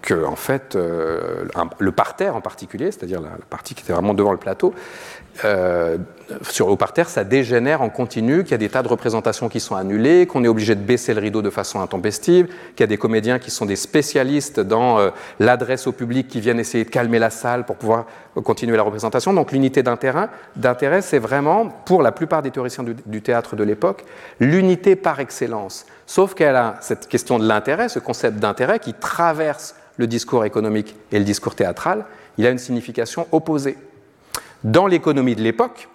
que 0.00 0.24
en 0.24 0.36
fait 0.36 0.76
le 0.76 1.90
parterre 1.90 2.36
en 2.36 2.40
particulier, 2.40 2.92
c'est-à-dire 2.92 3.20
la, 3.20 3.30
partie 3.50 3.74
qui 3.74 3.82
était 3.82 3.92
vraiment 3.92 4.14
devant 4.14 4.30
le 4.30 4.38
plateau, 4.38 4.76
euh, 5.44 5.98
sur, 6.42 6.68
au 6.68 6.76
parterre, 6.76 7.08
ça 7.08 7.24
dégénère 7.24 7.82
en 7.82 7.88
continu, 7.88 8.42
qu'il 8.42 8.52
y 8.52 8.54
a 8.54 8.58
des 8.58 8.68
tas 8.68 8.82
de 8.82 8.88
représentations 8.88 9.48
qui 9.48 9.60
sont 9.60 9.74
annulées, 9.74 10.26
qu'on 10.26 10.42
est 10.44 10.48
obligé 10.48 10.74
de 10.74 10.80
baisser 10.80 11.14
le 11.14 11.20
rideau 11.20 11.42
de 11.42 11.50
façon 11.50 11.80
intempestive, 11.80 12.46
qu'il 12.46 12.80
y 12.80 12.82
a 12.84 12.86
des 12.86 12.96
comédiens 12.96 13.38
qui 13.38 13.50
sont 13.50 13.66
des 13.66 13.76
spécialistes 13.76 14.60
dans 14.60 14.98
euh, 14.98 15.10
l'adresse 15.38 15.86
au 15.86 15.92
public 15.92 16.28
qui 16.28 16.40
viennent 16.40 16.60
essayer 16.60 16.84
de 16.84 16.90
calmer 16.90 17.18
la 17.18 17.30
salle 17.30 17.64
pour 17.64 17.76
pouvoir 17.76 18.06
continuer 18.44 18.76
la 18.76 18.82
représentation. 18.82 19.32
Donc 19.32 19.52
l'unité 19.52 19.82
d'intérêt, 19.82 21.02
c'est 21.02 21.18
vraiment, 21.18 21.66
pour 21.66 22.02
la 22.02 22.12
plupart 22.12 22.42
des 22.42 22.50
théoriciens 22.50 22.84
du 22.84 23.22
théâtre 23.22 23.56
de 23.56 23.64
l'époque, 23.64 24.04
l'unité 24.40 24.96
par 24.96 25.20
excellence. 25.20 25.86
Sauf 26.06 26.34
qu'elle 26.34 26.56
a 26.56 26.76
cette 26.80 27.08
question 27.08 27.38
de 27.38 27.46
l'intérêt, 27.46 27.88
ce 27.88 27.98
concept 27.98 28.38
d'intérêt 28.38 28.78
qui 28.78 28.94
traverse 28.94 29.74
le 29.96 30.06
discours 30.06 30.44
économique 30.44 30.94
et 31.12 31.18
le 31.18 31.24
discours 31.24 31.54
théâtral, 31.54 32.04
il 32.38 32.46
a 32.46 32.50
une 32.50 32.58
signification 32.58 33.26
opposée. 33.32 33.76
Dans 34.66 34.88
l'économie 34.88 35.36
de 35.36 35.42
l'époque, 35.42 35.88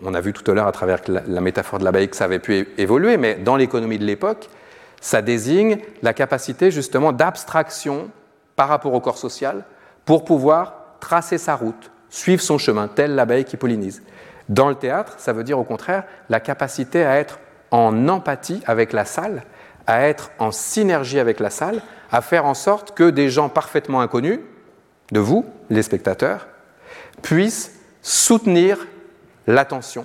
on 0.00 0.14
a 0.14 0.20
vu 0.20 0.32
tout 0.32 0.48
à 0.48 0.54
l'heure 0.54 0.68
à 0.68 0.72
travers 0.72 1.00
la, 1.08 1.40
métaphore 1.40 1.80
de 1.80 1.84
l'abeille 1.84 2.08
que 2.08 2.14
ça 2.14 2.26
avait 2.26 2.38
pu 2.38 2.68
évoluer, 2.78 3.16
mais 3.16 3.34
dans 3.34 3.56
l'économie 3.56 3.98
de 3.98 4.04
l'époque, 4.04 4.48
ça 5.00 5.22
désigne 5.22 5.78
la 6.02 6.14
capacité 6.14 6.70
justement 6.70 7.10
d'abstraction 7.10 8.10
par 8.54 8.68
rapport 8.68 8.94
au 8.94 9.00
corps 9.00 9.18
social 9.18 9.64
pour 10.04 10.24
pouvoir 10.24 10.74
tracer 11.00 11.36
sa 11.36 11.56
route, 11.56 11.90
suivre 12.10 12.40
son 12.40 12.58
chemin, 12.58 12.86
telle 12.86 13.16
l'abeille 13.16 13.44
qui 13.44 13.56
pollinise. 13.56 14.04
Dans 14.48 14.68
le 14.68 14.76
théâtre, 14.76 15.14
ça 15.18 15.32
veut 15.32 15.42
dire 15.42 15.58
au 15.58 15.64
contraire 15.64 16.04
la 16.28 16.38
capacité 16.38 17.04
à 17.04 17.16
être 17.16 17.40
en 17.72 18.06
empathie 18.06 18.62
avec 18.66 18.92
la 18.92 19.04
salle, 19.04 19.42
à 19.88 20.06
être 20.06 20.30
en 20.38 20.52
synergie 20.52 21.18
avec 21.18 21.40
la 21.40 21.50
salle, 21.50 21.82
à 22.12 22.20
faire 22.20 22.46
en 22.46 22.54
sorte 22.54 22.94
que 22.94 23.10
des 23.10 23.30
gens 23.30 23.48
parfaitement 23.48 24.00
inconnus 24.00 24.38
de 25.10 25.18
vous, 25.18 25.44
les 25.70 25.82
spectateurs, 25.82 26.46
puissent 27.20 27.81
soutenir 28.02 28.86
l'attention, 29.46 30.04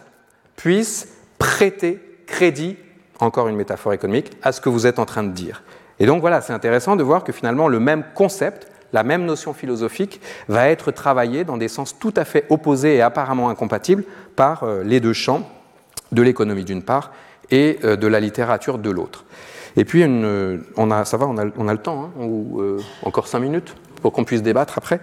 puisse 0.55 1.09
prêter 1.37 1.99
crédit, 2.25 2.77
encore 3.19 3.47
une 3.47 3.55
métaphore 3.55 3.93
économique, 3.93 4.31
à 4.41 4.51
ce 4.51 4.61
que 4.61 4.69
vous 4.69 4.87
êtes 4.87 4.99
en 4.99 5.05
train 5.05 5.23
de 5.23 5.31
dire. 5.31 5.63
Et 5.99 6.05
donc 6.05 6.21
voilà, 6.21 6.41
c'est 6.41 6.53
intéressant 6.53 6.95
de 6.95 7.03
voir 7.03 7.23
que 7.23 7.31
finalement 7.31 7.67
le 7.67 7.79
même 7.79 8.03
concept, 8.13 8.67
la 8.93 9.03
même 9.03 9.25
notion 9.25 9.53
philosophique 9.53 10.21
va 10.47 10.69
être 10.69 10.91
travaillée 10.91 11.43
dans 11.43 11.57
des 11.57 11.67
sens 11.67 11.97
tout 11.99 12.13
à 12.15 12.25
fait 12.25 12.45
opposés 12.49 12.95
et 12.95 13.01
apparemment 13.01 13.49
incompatibles 13.49 14.03
par 14.35 14.63
euh, 14.63 14.83
les 14.83 14.99
deux 14.99 15.13
champs 15.13 15.49
de 16.11 16.21
l'économie 16.21 16.63
d'une 16.63 16.83
part 16.83 17.11
et 17.49 17.79
euh, 17.83 17.95
de 17.95 18.07
la 18.07 18.19
littérature 18.19 18.77
de 18.77 18.89
l'autre. 18.89 19.25
Et 19.75 19.85
puis, 19.85 20.03
on 20.03 20.91
a, 20.91 21.05
ça 21.05 21.17
va, 21.17 21.27
on 21.27 21.37
a, 21.37 21.71
le 21.73 21.77
temps, 21.77 22.05
hein, 22.05 22.11
ou, 22.19 22.61
euh, 22.61 22.79
encore 23.03 23.27
cinq 23.27 23.39
minutes 23.39 23.75
pour 24.01 24.11
qu'on 24.11 24.23
puisse 24.23 24.41
débattre 24.41 24.79
après. 24.79 24.99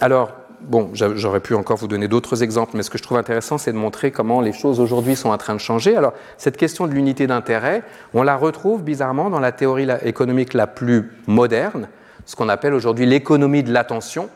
alors, 0.00 0.32
bon, 0.68 0.90
j'aurais 0.92 1.40
pu 1.40 1.54
encore 1.54 1.76
vous 1.76 1.88
donner 1.88 2.08
d'autres 2.08 2.42
exemples, 2.42 2.76
mais 2.76 2.82
ce 2.82 2.90
que 2.90 2.98
je 2.98 3.02
trouve 3.02 3.18
intéressant, 3.18 3.58
c'est 3.58 3.72
de 3.72 3.78
montrer 3.78 4.10
comment 4.10 4.40
les 4.40 4.52
choses 4.52 4.80
aujourd'hui 4.80 5.16
sont 5.16 5.30
en 5.30 5.38
train 5.38 5.54
de 5.54 5.60
changer. 5.60 5.96
Alors, 5.96 6.12
cette 6.36 6.56
question 6.56 6.86
de 6.86 6.92
l'unité 6.92 7.26
d'intérêt, 7.26 7.82
on 8.12 8.22
la 8.22 8.36
retrouve 8.36 8.82
bizarrement 8.82 9.30
dans 9.30 9.40
la 9.40 9.52
théorie 9.52 9.88
économique 10.02 10.54
la 10.54 10.66
plus 10.66 11.10
moderne, 11.26 11.88
ce 12.26 12.36
qu'on 12.36 12.48
appelle 12.48 12.74
aujourd'hui 12.74 13.06
l'économie 13.06 13.62
de 13.62 13.72
l'attention, 13.72 14.28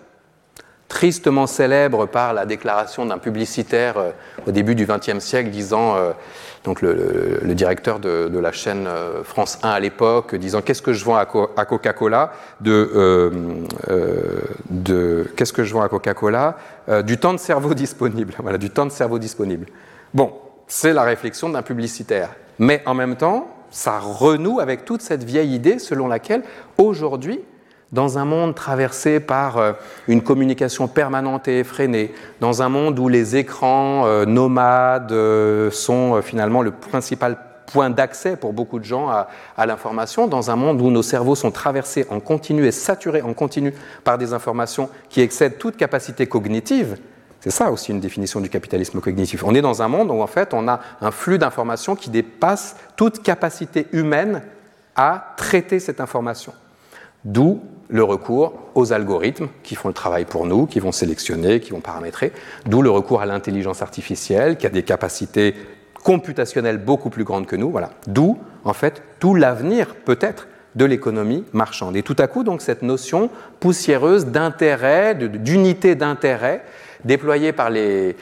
tristement 0.88 1.46
célèbre 1.46 2.06
par 2.06 2.32
la 2.32 2.46
déclaration 2.46 3.06
d'un 3.06 3.18
publicitaire 3.18 3.98
euh, 3.98 4.10
au 4.46 4.50
début 4.50 4.74
du 4.74 4.86
XXe 4.86 5.18
siècle 5.18 5.50
disant 5.50 5.96
euh, 5.96 6.12
donc 6.64 6.82
le, 6.82 7.54
directeur 7.54 7.98
de, 7.98 8.38
la 8.38 8.52
chaîne 8.52 8.86
euh, 8.86 9.22
France 9.24 9.58
1 9.62 9.70
à 9.70 9.80
l'époque, 9.80 10.34
disant 10.34 10.60
qu'est-ce 10.60 10.82
que 10.82 10.92
je 10.92 11.04
vends 11.04 11.16
à, 11.16 11.24
Coca-Cola 11.26 12.32
de, 12.60 12.90
euh, 12.94 13.30
euh, 13.88 14.40
de 14.68 15.26
qu'est-ce 15.36 15.52
que 15.52 15.64
je 15.64 15.72
vends 15.72 15.82
à 15.82 15.88
Coca-Cola 15.88 16.56
du 17.04 17.18
temps 17.18 17.32
de 17.32 17.38
cerveau 17.38 17.74
disponible. 17.84 18.34
Voilà, 18.42 18.58
du 18.58 18.70
temps 18.70 18.86
de 18.86 18.90
cerveau 18.90 19.18
disponible. 19.18 19.66
Bon, 20.14 20.32
c'est 20.66 20.92
la 20.92 21.02
réflexion 21.04 21.48
d'un 21.48 21.62
publicitaire, 21.62 22.30
mais 22.58 22.82
en 22.86 22.94
même 22.94 23.16
temps, 23.16 23.48
ça 23.70 23.98
renoue 23.98 24.60
avec 24.60 24.84
toute 24.84 25.02
cette 25.02 25.24
vieille 25.24 25.54
idée 25.54 25.78
selon 25.78 26.06
laquelle 26.06 26.42
aujourd'hui 26.78 27.40
dans 27.92 28.18
un 28.18 28.24
monde 28.24 28.54
traversé 28.54 29.20
par 29.20 29.56
euh, 29.56 29.72
une 30.06 30.22
communication 30.22 30.88
permanente 30.88 31.48
et 31.48 31.60
effrénée, 31.60 32.12
dans 32.40 32.62
un 32.62 32.68
monde 32.68 32.98
où 32.98 33.08
les 33.08 33.36
écrans 33.36 34.06
euh, 34.06 34.26
nomades 34.26 35.12
euh, 35.12 35.70
sont 35.70 36.20
finalement 36.22 36.62
le 36.62 36.70
principal 36.70 37.38
point 37.66 37.90
d'accès 37.90 38.36
pour 38.36 38.54
beaucoup 38.54 38.78
de 38.78 38.84
gens 38.84 39.08
à, 39.10 39.66
l'information, 39.66 40.26
dans 40.26 40.50
un 40.50 40.56
monde 40.56 40.80
où 40.80 40.90
nos 40.90 41.02
cerveaux 41.02 41.34
sont 41.34 41.50
traversés 41.50 42.06
en 42.08 42.18
continu 42.18 42.66
et 42.66 42.72
saturés 42.72 43.20
en 43.20 43.34
continu 43.34 43.74
par 44.04 44.16
des 44.16 44.32
informations 44.32 44.88
qui 45.10 45.20
excèdent 45.20 45.58
toute 45.58 45.76
capacité 45.76 46.26
cognitive, 46.26 46.96
c'est 47.40 47.50
ça 47.50 47.70
aussi 47.70 47.92
une 47.92 48.00
définition 48.00 48.40
du 48.40 48.48
capitalisme 48.48 49.00
cognitif. 49.00 49.44
On 49.44 49.54
est 49.54 49.60
dans 49.60 49.82
un 49.82 49.88
monde 49.88 50.10
où 50.10 50.22
en 50.22 50.26
fait 50.26 50.54
on 50.54 50.66
a 50.66 50.80
un 51.02 51.10
flux 51.10 51.38
d'informations 51.38 51.94
qui 51.94 52.08
dépasse 52.08 52.76
toute 52.96 53.22
capacité 53.22 53.86
humaine 53.92 54.42
à 54.96 55.34
traiter 55.36 55.78
cette 55.78 56.00
information. 56.00 56.54
D'où 57.24 57.60
le 57.88 58.02
recours 58.02 58.54
aux 58.74 58.92
algorithmes 58.92 59.48
qui 59.62 59.74
font 59.74 59.88
le 59.88 59.94
travail 59.94 60.24
pour 60.24 60.46
nous, 60.46 60.66
qui 60.66 60.78
vont 60.78 60.92
sélectionner, 60.92 61.60
qui 61.60 61.70
vont 61.70 61.80
paramétrer, 61.80 62.32
d'où 62.66 62.82
le 62.82 62.90
recours 62.90 63.22
à 63.22 63.26
l'intelligence 63.26 63.82
artificielle 63.82 64.56
qui 64.56 64.66
a 64.66 64.70
des 64.70 64.82
capacités 64.82 65.54
computationnelles 66.04 66.78
beaucoup 66.78 67.10
plus 67.10 67.24
grandes 67.24 67.46
que 67.46 67.56
nous, 67.56 67.70
voilà. 67.70 67.90
D'où 68.06 68.38
en 68.64 68.72
fait 68.72 69.02
tout 69.18 69.34
l'avenir 69.34 69.94
peut-être 69.94 70.48
de 70.74 70.84
l'économie 70.84 71.44
marchande. 71.52 71.96
Et 71.96 72.02
tout 72.02 72.16
à 72.18 72.26
coup 72.26 72.44
donc 72.44 72.60
cette 72.60 72.82
notion 72.82 73.30
poussiéreuse 73.58 74.26
d'intérêt, 74.26 75.14
d'unité 75.14 75.94
d'intérêt 75.94 76.62
déployée 77.04 77.52
par 77.52 77.70
les 77.70 78.14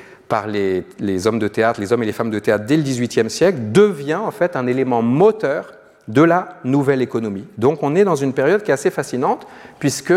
hommes 1.27 1.39
de 1.39 1.49
théâtre, 1.49 1.81
les 1.81 1.93
hommes 1.93 2.03
et 2.03 2.07
les 2.07 2.13
femmes 2.13 2.31
de 2.31 2.39
théâtre 2.39 2.65
dès 2.65 2.77
le 2.77 2.83
XVIIIe 2.83 3.29
siècle, 3.29 3.59
devient 3.73 4.15
en 4.15 4.31
fait 4.31 4.57
un 4.57 4.67
élément 4.67 5.03
moteur 5.03 5.73
de 6.09 6.23
la 6.23 6.57
nouvelle 6.65 7.03
économie. 7.03 7.47
Donc 7.59 7.83
on 7.83 7.97
est 7.97 8.05
dans 8.05 8.17
une 8.17 8.33
période 8.33 8.63
qui 8.63 8.71
est 8.71 8.75
assez 8.75 8.91
fascinante, 8.91 9.47
puisque, 9.79 10.15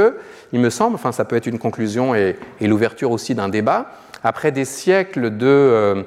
il 0.53 0.59
me 0.59 0.69
semble, 0.69 0.95
enfin 0.95 1.11
ça 1.11 1.25
peut 1.25 1.35
être 1.35 1.47
une 1.47 1.59
conclusion 1.59 2.13
et, 2.15 2.37
l'ouverture 2.61 3.11
aussi 3.11 3.35
d'un 3.35 3.49
débat, 3.49 3.91
après 4.23 4.51
des 4.51 4.65
siècles 4.65 5.37
de, 5.37 5.47
euh, 5.47 6.03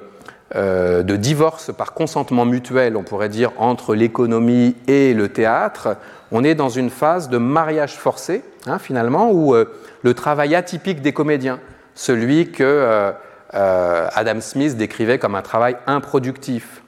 euh, 0.54 1.02
de 1.02 1.16
divorce 1.16 1.72
par 1.76 1.94
consentement 1.94 2.44
mutuel, 2.44 2.96
on 2.96 3.02
pourrait 3.02 3.28
dire, 3.28 3.52
entre 3.58 3.94
l'économie 3.94 4.76
et 4.86 5.14
le 5.14 5.28
théâtre, 5.28 5.96
on 6.30 6.44
est 6.44 6.54
dans 6.54 6.68
une 6.68 6.90
phase 6.90 7.28
de 7.28 7.38
mariage 7.38 7.96
forcé, 7.96 8.44
hein, 8.66 8.78
finalement, 8.78 9.32
où 9.32 9.54
euh, 9.54 9.64
le 10.02 10.14
travail 10.14 10.54
atypique 10.54 11.02
des 11.02 11.12
comédiens, 11.12 11.58
celui 11.94 12.52
que 12.52 13.12
Adam 13.52 14.40
Smith 14.40 14.78
décrivait 14.78 15.18
comme 15.18 15.34
un 15.34 15.42
travail 15.42 15.76
improductif, 15.86 16.82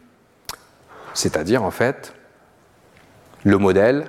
c'est-à-dire 1.12 1.62
en 1.62 1.70
fait 1.70 2.14
le 3.44 3.58
modèle 3.58 4.06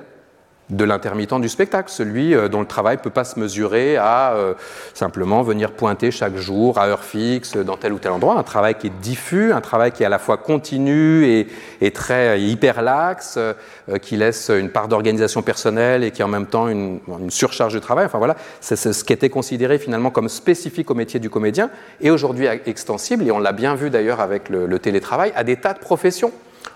de 0.72 0.84
l'intermittent 0.84 1.40
du 1.40 1.50
spectacle, 1.50 1.92
celui 1.92 2.34
euh, 2.34 2.48
dont 2.48 2.60
le 2.60 2.66
travail 2.66 2.98
ne 2.98 3.02
peut 3.02 3.12
pas 3.12 3.24
se 3.24 3.40
mesurer 3.40 3.98
à 3.98 4.34
euh, 4.34 4.56
simplement 4.96 5.44
venir 5.44 5.72
pointer 5.72 6.10
chaque 6.10 6.38
jour 6.38 6.80
à 6.80 6.88
heure 6.88 7.04
fixe 7.04 7.56
dans 7.56 7.78
tel 7.78 7.94
ou 7.94 8.00
tel 8.00 8.12
endroit, 8.12 8.36
un 8.36 8.44
travail 8.44 8.74
qui 8.76 8.88
est 8.88 9.00
diffus, 9.02 9.54
un 9.54 9.62
travail 9.62 9.92
qui 9.92 10.02
est 10.02 10.08
à 10.08 10.10
la 10.10 10.18
fois 10.18 10.38
continu 10.38 11.28
et, 11.28 11.92
très 11.92 12.42
hyperlaxe, 12.42 13.38
euh, 13.38 13.54
qui 14.02 14.18
laisse 14.18 14.50
une 14.50 14.70
part 14.70 14.88
d'organisation 14.88 15.44
personnelle 15.44 16.04
et 16.04 16.10
qui 16.10 16.24
en 16.24 16.28
même 16.28 16.48
temps 16.48 16.68
une, 16.68 17.00
surcharge 17.30 17.76
de 17.76 17.80
travail. 17.80 18.08
Enfin 18.08 18.18
voilà, 18.18 18.36
c'est 18.60 18.76
ce 18.76 19.04
qui 19.04 19.14
était 19.14 19.30
considéré 19.30 19.78
finalement 19.78 20.10
comme 20.10 20.30
spécifique 20.30 20.90
au 20.90 20.96
métier 20.96 21.20
du 21.20 21.30
comédien 21.30 21.70
et 22.02 22.10
aujourd'hui 22.10 22.48
extensible, 22.66 23.28
et 23.28 23.32
on 23.32 23.40
l'a 23.40 23.52
bien 23.52 23.76
vu 23.76 23.92
d'ailleurs 23.92 24.20
avec 24.20 24.50
le 24.50 24.80
télétravail, 24.80 25.32
à 25.36 25.44
des 25.44 25.58
tas 25.58 25.74
de 25.74 25.80
professions, 25.80 26.32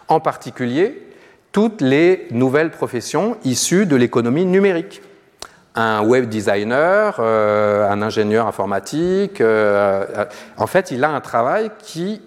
en 0.08 0.20
particulier 0.20 1.09
toutes 1.52 1.82
les 1.82 2.28
nouvelles 2.32 2.72
professions 2.72 3.38
issues 3.44 3.86
de 3.86 3.96
l'économie 3.96 4.46
numérique. 4.46 5.02
un 5.76 6.02
web 6.02 6.28
designer, 6.28 7.20
un 7.20 8.02
ingénieur 8.02 8.48
informatique. 8.48 9.42
en 9.42 10.68
fait, 10.68 10.92
il 10.92 11.04
a 11.04 11.10
un 11.10 11.22
travail 11.22 11.72
qui 11.82 12.22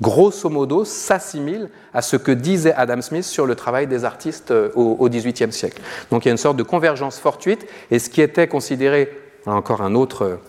grosso 0.00 0.48
modo, 0.48 0.84
s'assimile 0.84 1.70
à 1.94 2.02
ce 2.02 2.16
que 2.16 2.32
disait 2.32 2.74
Adam 2.74 3.00
Smith 3.00 3.24
sur 3.24 3.46
le 3.46 3.54
travail 3.54 3.86
des 3.86 4.04
artistes 4.04 4.50
euh, 4.50 4.70
au 4.74 5.08
XVIIIe 5.08 5.52
siècle. 5.52 5.80
Donc 6.10 6.24
il 6.24 6.28
y 6.28 6.30
a 6.30 6.32
une 6.32 6.38
sorte 6.38 6.56
de 6.56 6.62
convergence 6.62 7.18
fortuite, 7.18 7.66
et 7.90 7.98
ce 7.98 8.10
qui 8.10 8.20
était 8.20 8.48
considéré, 8.48 9.10
encore 9.46 9.80
une 9.80 9.96
autre 9.96 10.40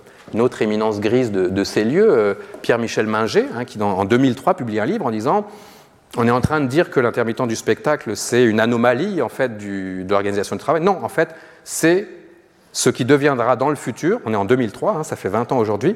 éminence 0.62 1.00
grise 1.00 1.32
de, 1.32 1.64
ces 1.64 1.84
lieux, 1.84 2.10
euh, 2.10 2.34
Pierre-Michel 2.62 3.08
Minger, 3.08 3.46
hein, 3.56 3.66
qui 3.66 3.82
en 3.82 4.06
2003 4.06 4.56
publie 4.56 4.80
un 4.80 4.86
livre 4.86 5.06
en 5.06 5.12
disant 5.12 5.48
on 6.16 6.28
est 6.28 6.32
en 6.32 6.42
train 6.42 6.62
de 6.62 6.68
dire 6.68 6.90
que 6.90 7.00
l'intermittent 7.00 7.48
du 7.48 7.56
spectacle, 7.56 8.16
c'est 8.16 8.44
une 8.44 8.60
anomalie 8.60 9.22
en 9.22 9.30
fait 9.30 9.58
de 9.58 10.10
l'organisation 10.10 10.56
du 10.56 10.62
travail. 10.62 10.82
Non, 10.82 11.04
en 11.04 11.10
fait, 11.10 11.36
c'est 11.64 12.08
ce 12.72 12.90
qui 12.90 13.06
deviendra 13.06 13.56
dans 13.56 13.70
le 13.70 13.76
futur, 13.76 14.20
on 14.26 14.34
est 14.34 14.38
en 14.38 14.46
2003, 14.46 14.98
hein, 14.98 15.04
ça 15.04 15.16
fait 15.16 15.30
20 15.30 15.52
ans 15.52 15.58
aujourd'hui, 15.58 15.96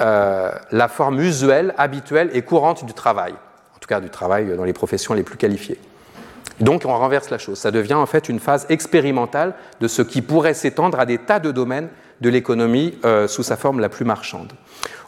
euh, 0.00 0.52
la 0.70 0.88
forme 0.88 1.20
usuelle, 1.20 1.74
habituelle 1.76 2.30
et 2.32 2.42
courante 2.42 2.84
du 2.84 2.94
travail, 2.94 3.32
en 3.32 3.78
tout 3.80 3.88
cas 3.88 4.00
du 4.00 4.10
travail 4.10 4.56
dans 4.56 4.64
les 4.64 4.72
professions 4.72 5.12
les 5.12 5.24
plus 5.24 5.36
qualifiées. 5.36 5.78
Donc 6.60 6.84
on 6.84 6.96
renverse 6.96 7.30
la 7.30 7.38
chose, 7.38 7.58
ça 7.58 7.70
devient 7.70 7.94
en 7.94 8.06
fait 8.06 8.28
une 8.28 8.38
phase 8.38 8.66
expérimentale 8.68 9.54
de 9.80 9.88
ce 9.88 10.02
qui 10.02 10.22
pourrait 10.22 10.54
s'étendre 10.54 11.00
à 11.00 11.06
des 11.06 11.18
tas 11.18 11.40
de 11.40 11.50
domaines 11.50 11.88
de 12.20 12.28
l'économie 12.28 12.98
euh, 13.04 13.26
sous 13.26 13.42
sa 13.42 13.56
forme 13.56 13.80
la 13.80 13.88
plus 13.88 14.04
marchande. 14.04 14.52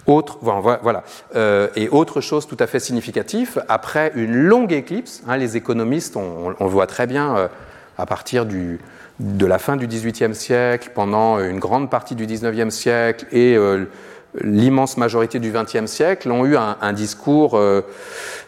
Autre, 0.07 0.39
voilà, 0.41 1.05
euh, 1.37 1.69
et 1.77 1.89
autre 1.89 2.21
chose 2.21 2.47
tout 2.49 2.57
à 2.59 2.67
fait 2.67 2.81
significative, 2.81 3.63
après 3.69 4.11
une 4.17 4.35
longue 4.35 4.73
éclipse, 4.73 5.23
hein, 5.29 5.37
les 5.37 5.57
économistes, 5.57 6.17
on, 6.17 6.49
le 6.49 6.67
voit 6.67 6.89
très 6.89 7.07
bien 7.07 7.49
à 7.97 8.07
partir 8.07 8.45
du, 8.45 8.81
de 9.21 9.47
la 9.47 9.59
fin 9.59 9.77
du 9.77 9.87
XVIIIe 9.87 10.35
siècle, 10.35 10.91
pendant 10.93 11.39
une 11.39 11.61
grande 11.61 11.89
partie 11.89 12.17
du 12.17 12.27
XIXe 12.27 12.75
siècle 12.75 13.27
et 13.31 13.57
l'immense 14.41 14.97
majorité 14.97 15.39
du 15.39 15.53
XXe 15.53 15.87
siècle 15.87 16.31
ont 16.31 16.45
eu 16.47 16.57
un, 16.57 16.93
discours 16.93 17.57
euh, 17.57 17.83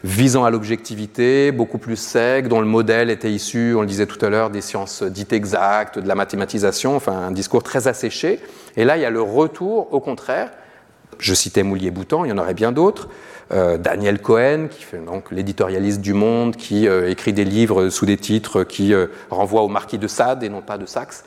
visant 0.03 0.45
à 0.45 0.51
l'objectivité, 0.51 1.53
beaucoup 1.53 1.79
plus 1.79 1.97
sec, 1.97 2.49
dont 2.49 2.61
le 2.61 2.67
modèle 2.67 3.11
était 3.11 3.31
issu, 3.31 3.75
on 3.77 3.83
le 3.83 3.87
disait 3.87 4.07
tout 4.07 4.25
à 4.25 4.31
l'heure, 4.31 4.51
des 4.51 4.61
sciences 4.61 5.03
dites 5.03 5.33
exactes, 5.33 5.99
de 5.99 6.09
la 6.09 6.15
mathématisation, 6.15 6.97
enfin 6.97 7.13
un 7.13 7.31
discours 7.31 7.63
très 7.63 7.89
asséché. 7.89 8.41
Et 8.77 8.85
là, 8.85 8.97
il 8.97 9.03
y 9.03 9.07
a 9.07 9.11
le 9.11 9.23
retour, 9.23 9.93
au 9.93 10.01
contraire, 10.01 10.51
je 11.19 11.35
citais 11.35 11.63
Moulier-Boutan, 11.63 12.25
il 12.25 12.31
y 12.31 12.33
en 12.33 12.39
aurait 12.39 12.55
bien 12.55 12.73
d'autres, 12.73 13.09
euh, 13.53 13.77
Daniel 13.77 14.21
Cohen, 14.21 14.69
qui 14.71 14.83
fait 14.83 14.99
donc 14.99 15.31
l'éditorialiste 15.31 16.01
du 16.01 16.15
Monde, 16.15 16.57
qui 16.57 16.89
euh, 16.89 17.11
écrit 17.11 17.33
des 17.33 17.45
livres 17.45 17.91
sous 17.91 18.07
des 18.07 18.17
titres 18.17 18.65
qui 18.65 18.95
euh, 18.95 19.07
renvoient 19.31 19.63
au 19.63 19.69
marquis 19.69 19.99
de 19.99 20.09
Sade 20.09 20.43
et 20.43 20.49
non 20.49 20.63
pas 20.63 20.79
de 20.79 20.87
Saxe. 20.87 21.25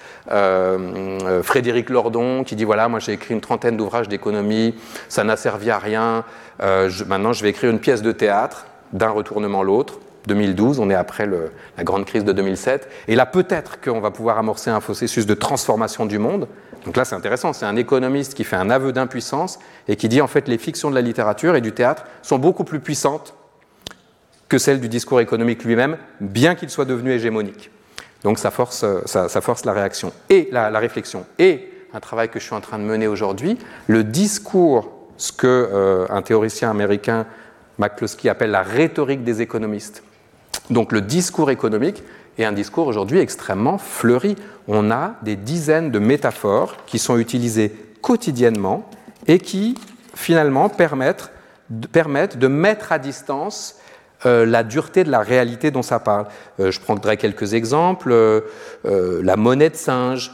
Frédéric 1.43 1.89
Lordon, 1.89 2.43
qui 2.43 2.55
dit 2.55 2.63
voilà, 2.63 2.88
moi 2.89 2.99
j'ai 2.99 3.13
écrit 3.13 3.33
une 3.33 3.41
trentaine 3.41 3.77
d'ouvrages 3.77 4.07
d'économie, 4.07 4.75
ça 5.09 5.23
n'a 5.23 5.38
servi 5.38 5.69
à 5.69 5.77
rien. 5.77 6.23
maintenant, 6.59 7.33
je 7.33 7.43
vais 7.43 7.49
écrire 7.49 7.69
une 7.69 7.79
pièce 7.79 8.01
de 8.01 8.11
théâtre 8.11 8.65
d'un 8.93 9.09
retournement 9.09 9.63
l'autre. 9.63 9.99
2012, 10.27 10.79
on 10.79 10.89
est 10.89 10.95
après 10.95 11.25
la 11.77 11.83
grande 11.83 12.05
crise 12.05 12.25
de 12.25 12.33
2007. 12.33 12.89
Et 13.07 13.15
là, 13.15 13.25
peut-être 13.25 13.79
qu'on 13.79 14.01
va 14.01 14.11
pouvoir 14.11 14.38
amorcer 14.38 14.69
un 14.69 14.81
processus 14.81 15.25
de 15.25 15.33
transformation 15.33 16.05
du 16.05 16.19
monde. 16.19 16.47
Donc 16.86 16.97
là, 16.97 17.05
c'est 17.05 17.15
intéressant. 17.15 17.53
C'est 17.53 17.65
un 17.65 17.75
économiste 17.75 18.34
qui 18.34 18.43
fait 18.43 18.55
un 18.55 18.69
aveu 18.69 18.91
d'impuissance 18.91 19.59
et 19.88 19.95
qui 19.95 20.09
dit 20.09 20.21
en 20.21 20.28
fait 20.28 20.47
les 20.47 20.57
fictions 20.57 20.89
de 20.89 20.95
la 20.95 21.01
littérature 21.01 21.55
et 21.55 21.61
du 21.61 21.71
théâtre 21.71 22.03
sont 22.21 22.39
beaucoup 22.39 22.63
plus 22.63 22.80
puissantes 22.80 23.34
que 24.49 24.57
celles 24.57 24.80
du 24.80 24.88
discours 24.88 25.19
économique 25.19 25.63
lui-même, 25.63 25.97
bien 26.21 26.55
qu'il 26.55 26.69
soit 26.69 26.86
devenu 26.86 27.11
hégémonique. 27.11 27.71
Donc 28.23 28.39
ça 28.39 28.51
force, 28.51 28.86
ça, 29.05 29.41
force 29.41 29.65
la 29.65 29.73
réaction 29.73 30.13
et 30.30 30.49
la, 30.51 30.69
réflexion. 30.80 31.25
Et 31.38 31.69
un 31.93 31.99
travail 31.99 32.30
que 32.30 32.39
je 32.39 32.45
suis 32.45 32.55
en 32.55 32.61
train 32.61 32.80
de 32.80 32.84
mener 32.84 33.07
aujourd'hui, 33.07 33.57
le 33.88 34.03
discours, 34.03 34.91
ce 35.17 35.32
que 35.32 35.47
euh, 35.47 36.05
un 36.09 36.21
théoricien 36.21 36.69
américain 36.69 37.25
McCloskey 37.78 38.30
appelle 38.30 38.51
la 38.51 38.63
rhétorique 38.63 39.23
des 39.23 39.41
économistes. 39.41 40.03
Donc 40.69 40.91
le 40.91 41.01
discours 41.01 41.51
économique 41.51 42.03
est 42.38 42.45
un 42.45 42.51
discours 42.51 42.88
aujourd'hui 42.88 43.19
extrêmement 43.19 43.77
fleuri. 43.77 44.35
On 44.67 44.91
a 44.91 45.15
des 45.21 45.35
dizaines 45.35 45.91
de 45.91 45.99
métaphores 45.99 46.77
qui 46.85 46.99
sont 46.99 47.17
utilisées 47.17 47.73
quotidiennement 48.01 48.89
et 49.27 49.39
qui 49.39 49.75
finalement 50.13 50.69
permettent, 50.69 51.31
de 51.69 52.47
mettre 52.47 52.91
à 52.91 52.99
distance 52.99 53.75
euh, 54.25 54.45
la 54.45 54.63
dureté 54.63 55.03
de 55.03 55.11
la 55.11 55.19
réalité 55.19 55.69
dont 55.69 55.83
ça 55.83 55.99
parle. 55.99 56.25
Euh, 56.59 56.71
je 56.71 56.79
prendrai 56.79 57.17
quelques 57.17 57.53
exemples. 57.53 58.11
Euh, 58.11 58.41
la 58.83 59.35
monnaie 59.35 59.69
de 59.69 59.75
singe, 59.75 60.31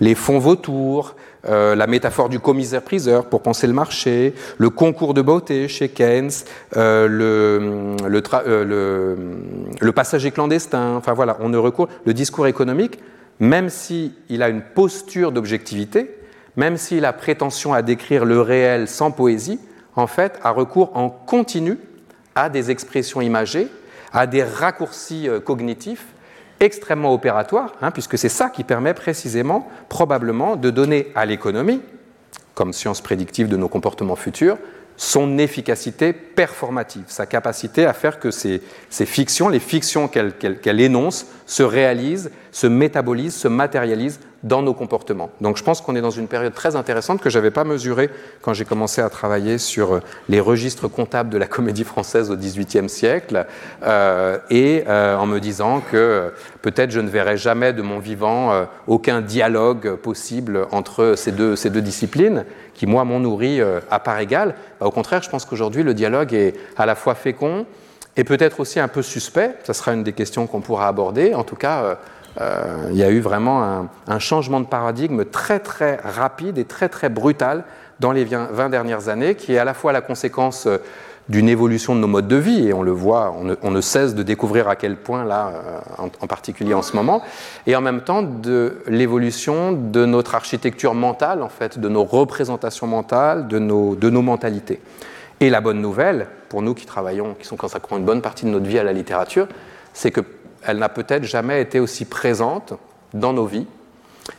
les 0.00 0.14
fonds 0.14 0.38
vautours, 0.38 1.16
euh, 1.46 1.74
la 1.74 1.86
métaphore 1.86 2.28
du 2.28 2.40
commissaire-priseur 2.40 3.26
pour 3.26 3.42
penser 3.42 3.66
le 3.66 3.74
marché, 3.74 4.34
le 4.56 4.70
concours 4.70 5.12
de 5.12 5.20
beauté 5.20 5.68
chez 5.68 5.90
Keynes, 5.90 6.30
euh, 6.76 7.08
euh, 8.06 9.16
le, 9.80 9.92
passager 9.92 10.30
clandestin. 10.30 10.94
Enfin 10.96 11.12
voilà, 11.12 11.36
on 11.40 11.50
ne 11.50 11.58
recourt. 11.58 11.88
Le 12.06 12.14
discours 12.14 12.46
économique, 12.46 12.98
même 13.40 13.68
s'il 13.68 14.12
a 14.40 14.48
une 14.48 14.62
posture 14.62 15.32
d'objectivité, 15.32 16.16
même 16.56 16.76
s'il 16.76 17.04
a 17.04 17.12
prétention 17.12 17.74
à 17.74 17.82
décrire 17.82 18.24
le 18.24 18.40
réel 18.40 18.88
sans 18.88 19.10
poésie, 19.10 19.60
en 19.96 20.06
fait, 20.06 20.38
a 20.42 20.50
recours 20.50 20.96
en 20.96 21.10
continu 21.10 21.78
à 22.34 22.48
des 22.48 22.70
expressions 22.70 23.20
imagées, 23.20 23.68
à 24.12 24.26
des 24.26 24.42
raccourcis 24.42 25.28
cognitifs 25.44 26.06
extrêmement 26.64 27.12
opératoire, 27.12 27.72
hein, 27.80 27.90
puisque 27.90 28.18
c'est 28.18 28.28
ça 28.28 28.48
qui 28.48 28.64
permet 28.64 28.94
précisément, 28.94 29.68
probablement, 29.88 30.56
de 30.56 30.70
donner 30.70 31.12
à 31.14 31.26
l'économie, 31.26 31.80
comme 32.54 32.72
science 32.72 33.00
prédictive 33.00 33.48
de 33.48 33.56
nos 33.56 33.68
comportements 33.68 34.16
futurs, 34.16 34.58
son 34.96 35.38
efficacité 35.38 36.12
performative, 36.12 37.04
sa 37.08 37.26
capacité 37.26 37.84
à 37.84 37.92
faire 37.92 38.20
que 38.20 38.30
ces, 38.30 38.60
fictions, 38.90 39.48
les 39.48 39.58
fictions 39.58 40.08
qu'elle 40.08 40.80
énonce, 40.80 41.26
se 41.46 41.62
réalisent, 41.62 42.30
se 42.52 42.66
métabolisent, 42.66 43.34
se 43.34 43.48
matérialisent 43.48 44.20
dans 44.44 44.60
nos 44.62 44.74
comportements. 44.74 45.30
Donc 45.40 45.56
je 45.56 45.64
pense 45.64 45.80
qu'on 45.80 45.96
est 45.96 46.02
dans 46.02 46.10
une 46.10 46.28
période 46.28 46.52
très 46.52 46.76
intéressante 46.76 47.20
que 47.20 47.30
je 47.30 47.38
n'avais 47.38 47.50
pas 47.50 47.64
mesurée 47.64 48.10
quand 48.42 48.52
j'ai 48.52 48.66
commencé 48.66 49.00
à 49.00 49.08
travailler 49.08 49.56
sur 49.58 49.94
euh, 49.94 50.00
les 50.28 50.38
registres 50.38 50.86
comptables 50.86 51.30
de 51.30 51.38
la 51.38 51.46
comédie 51.46 51.82
française 51.82 52.30
au 52.30 52.36
XVIIIe 52.36 52.88
siècle, 52.88 53.46
euh, 53.82 54.38
et 54.50 54.84
euh, 54.86 55.16
en 55.16 55.26
me 55.26 55.40
disant 55.40 55.80
que 55.90 56.32
peut-être 56.60 56.90
je 56.90 57.00
ne 57.00 57.08
verrai 57.08 57.38
jamais 57.38 57.72
de 57.72 57.80
mon 57.80 57.98
vivant 57.98 58.66
aucun 58.86 59.22
dialogue 59.22 59.94
possible 59.96 60.66
entre 60.70 61.14
ces 61.16 61.32
deux, 61.32 61.56
ces 61.56 61.70
deux 61.70 61.80
disciplines, 61.80 62.44
qui 62.74 62.86
moi 62.86 63.04
m'ont 63.04 63.20
nourri 63.20 63.60
à 63.90 63.98
part 63.98 64.18
égale. 64.18 64.54
Bah, 64.78 64.86
au 64.86 64.90
contraire, 64.90 65.22
je 65.22 65.30
pense 65.30 65.44
qu'aujourd'hui 65.44 65.82
le 65.82 65.94
dialogue 65.94 66.34
est 66.34 66.54
à 66.76 66.84
la 66.86 66.94
fois 66.94 67.14
fécond, 67.14 67.66
et 68.16 68.24
peut-être 68.24 68.60
aussi 68.60 68.78
un 68.78 68.88
peu 68.88 69.02
suspect, 69.02 69.54
ça 69.64 69.72
sera 69.72 69.92
une 69.92 70.04
des 70.04 70.12
questions 70.12 70.46
qu'on 70.46 70.60
pourra 70.60 70.88
aborder, 70.88 71.34
en 71.34 71.44
tout 71.44 71.56
cas 71.56 71.98
euh, 72.40 72.88
il 72.90 72.96
y 72.96 73.02
a 73.02 73.10
eu 73.10 73.20
vraiment 73.20 73.88
un, 74.08 74.18
changement 74.18 74.60
de 74.60 74.66
paradigme 74.66 75.24
très 75.24 75.60
très 75.60 75.96
rapide 75.96 76.58
et 76.58 76.64
très 76.64 76.88
très 76.88 77.08
brutal 77.08 77.64
dans 78.00 78.12
les 78.12 78.24
20 78.24 78.70
dernières 78.70 79.08
années, 79.08 79.34
qui 79.34 79.54
est 79.54 79.58
à 79.58 79.64
la 79.64 79.74
fois 79.74 79.92
la 79.92 80.00
conséquence 80.00 80.66
euh, 80.66 80.78
d'une 81.28 81.48
évolution 81.48 81.94
de 81.94 82.00
nos 82.00 82.06
modes 82.06 82.28
de 82.28 82.36
vie, 82.36 82.68
et 82.68 82.74
on 82.74 82.82
le 82.82 82.90
voit, 82.90 83.34
on 83.62 83.70
ne, 83.70 83.80
cesse 83.80 84.14
de 84.14 84.22
découvrir 84.22 84.68
à 84.68 84.76
quel 84.76 84.96
point 84.96 85.24
là, 85.24 85.52
euh, 86.00 86.08
en, 86.20 86.26
particulier 86.26 86.74
en 86.74 86.82
ce 86.82 86.94
moment, 86.94 87.22
et 87.66 87.76
en 87.76 87.80
même 87.80 88.02
temps 88.02 88.22
de 88.22 88.78
l'évolution 88.88 89.72
de 89.72 90.04
notre 90.04 90.34
architecture 90.34 90.92
mentale, 90.92 91.42
en 91.42 91.48
fait, 91.48 91.78
de 91.78 91.88
nos 91.88 92.04
représentations 92.04 92.86
mentales, 92.86 93.48
de 93.48 93.58
nos, 93.58 93.94
de 93.94 94.10
nos 94.10 94.22
mentalités. 94.22 94.80
Et 95.40 95.48
la 95.48 95.62
bonne 95.62 95.80
nouvelle, 95.80 96.26
pour 96.48 96.60
nous 96.60 96.74
qui 96.74 96.84
travaillons, 96.84 97.34
qui 97.40 97.48
consacrons 97.56 97.96
une 97.96 98.04
bonne 98.04 98.22
partie 98.22 98.44
de 98.44 98.50
notre 98.50 98.66
vie 98.66 98.78
à 98.78 98.84
la 98.84 98.92
littérature, 98.92 99.48
c'est 99.94 100.10
que 100.10 100.20
elle 100.66 100.78
n'a 100.78 100.88
peut-être 100.88 101.24
jamais 101.24 101.60
été 101.60 101.80
aussi 101.80 102.04
présente 102.04 102.74
dans 103.12 103.32
nos 103.32 103.46
vies. 103.46 103.66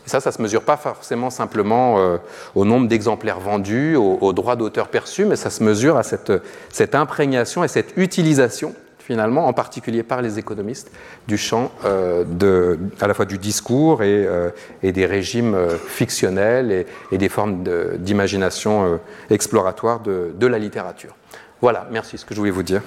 Et 0.06 0.10
ça, 0.10 0.20
ça 0.20 0.32
ne 0.32 0.36
se 0.36 0.42
mesure 0.42 0.64
pas 0.64 0.78
forcément 0.78 1.30
simplement 1.30 2.00
euh, 2.00 2.18
au 2.56 2.66
nombre 2.66 2.88
d'exemplaires 2.88 3.40
vendus, 3.40 3.96
au, 3.96 4.34
droit 4.34 4.56
d'auteur 4.56 4.88
perçu, 4.88 5.26
mais 5.26 5.36
ça 5.36 5.50
se 5.50 5.64
mesure 5.64 5.98
à 5.98 6.04
cette, 6.04 6.34
cette, 6.70 6.96
imprégnation 6.96 7.64
et 7.64 7.68
cette 7.68 7.94
utilisation, 7.96 8.74
finalement, 8.98 9.46
en 9.46 9.54
particulier 9.54 10.02
par 10.02 10.24
les 10.24 10.40
économistes, 10.40 10.92
du 11.28 11.38
champ 11.38 11.72
euh, 11.86 12.24
de, 12.28 12.80
à 13.00 13.08
la 13.08 13.14
fois 13.14 13.26
du 13.26 13.38
discours 13.38 14.02
et, 14.02 14.26
euh, 14.26 14.50
des 14.82 15.06
régimes 15.06 15.56
fictionnels 15.88 16.72
et, 16.72 16.88
et, 17.12 17.20
des 17.20 17.30
formes 17.30 17.64
d'imagination 17.98 19.00
exploratoire 19.30 20.00
de, 20.00 20.34
de 20.36 20.48
la 20.48 20.58
littérature. 20.58 21.16
Voilà, 21.62 21.88
merci, 21.92 22.18
ce 22.18 22.26
que 22.26 22.34
je 22.34 22.40
voulais 22.40 22.52
vous 22.52 22.64
dire. 22.64 22.82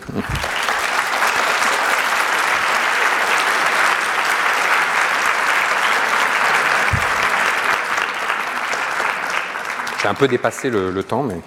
Un 10.04 10.14
peu 10.14 10.28
dépassé 10.28 10.70
le, 10.70 11.02
temps, 11.02 11.22
mais. 11.22 11.40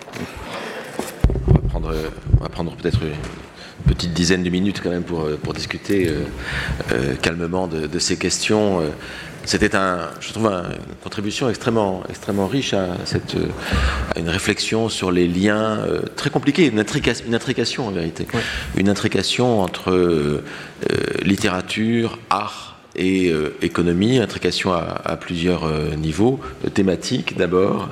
On 1.49 1.53
va 1.53 1.59
prendre, 1.69 1.93
prendre 2.51 2.75
peut-être 2.75 2.99
petite 3.87 4.13
dizaine 4.13 4.43
de 4.43 4.49
minutes 4.49 4.81
quand 4.83 4.89
même 4.89 5.03
pour, 5.03 5.27
pour 5.37 5.53
discuter 5.53 6.09
calmement 7.21 7.67
de, 7.67 7.87
de, 7.87 7.99
ces 7.99 8.17
questions. 8.17 8.81
C'était 9.43 9.75
un, 9.75 10.09
je 10.19 10.31
trouve, 10.33 10.47
une 10.47 10.95
contribution 11.03 11.49
extrêmement, 11.49 12.03
extrêmement 12.09 12.47
riche 12.47 12.73
à, 12.73 12.97
cette, 13.05 13.35
à 14.15 14.19
une 14.19 14.29
réflexion 14.29 14.89
sur 14.89 15.11
les 15.11 15.27
liens 15.27 15.79
très 16.15 16.29
compliqués, 16.29 16.67
une, 16.67 16.83
une 17.25 17.35
intrication 17.35 17.87
en 17.87 17.91
vérité, 17.91 18.27
une 18.77 18.89
intrication 18.89 19.61
entre 19.61 20.43
littérature, 21.23 22.19
art, 22.29 22.70
et 22.95 23.29
euh, 23.29 23.55
économie, 23.61 24.19
intrication 24.19 24.73
à, 24.73 25.17
plusieurs 25.17 25.63
euh, 25.63 25.95
niveaux, 25.95 26.39
euh, 26.65 26.69
thématiques 26.69 27.37
d'abord, 27.37 27.89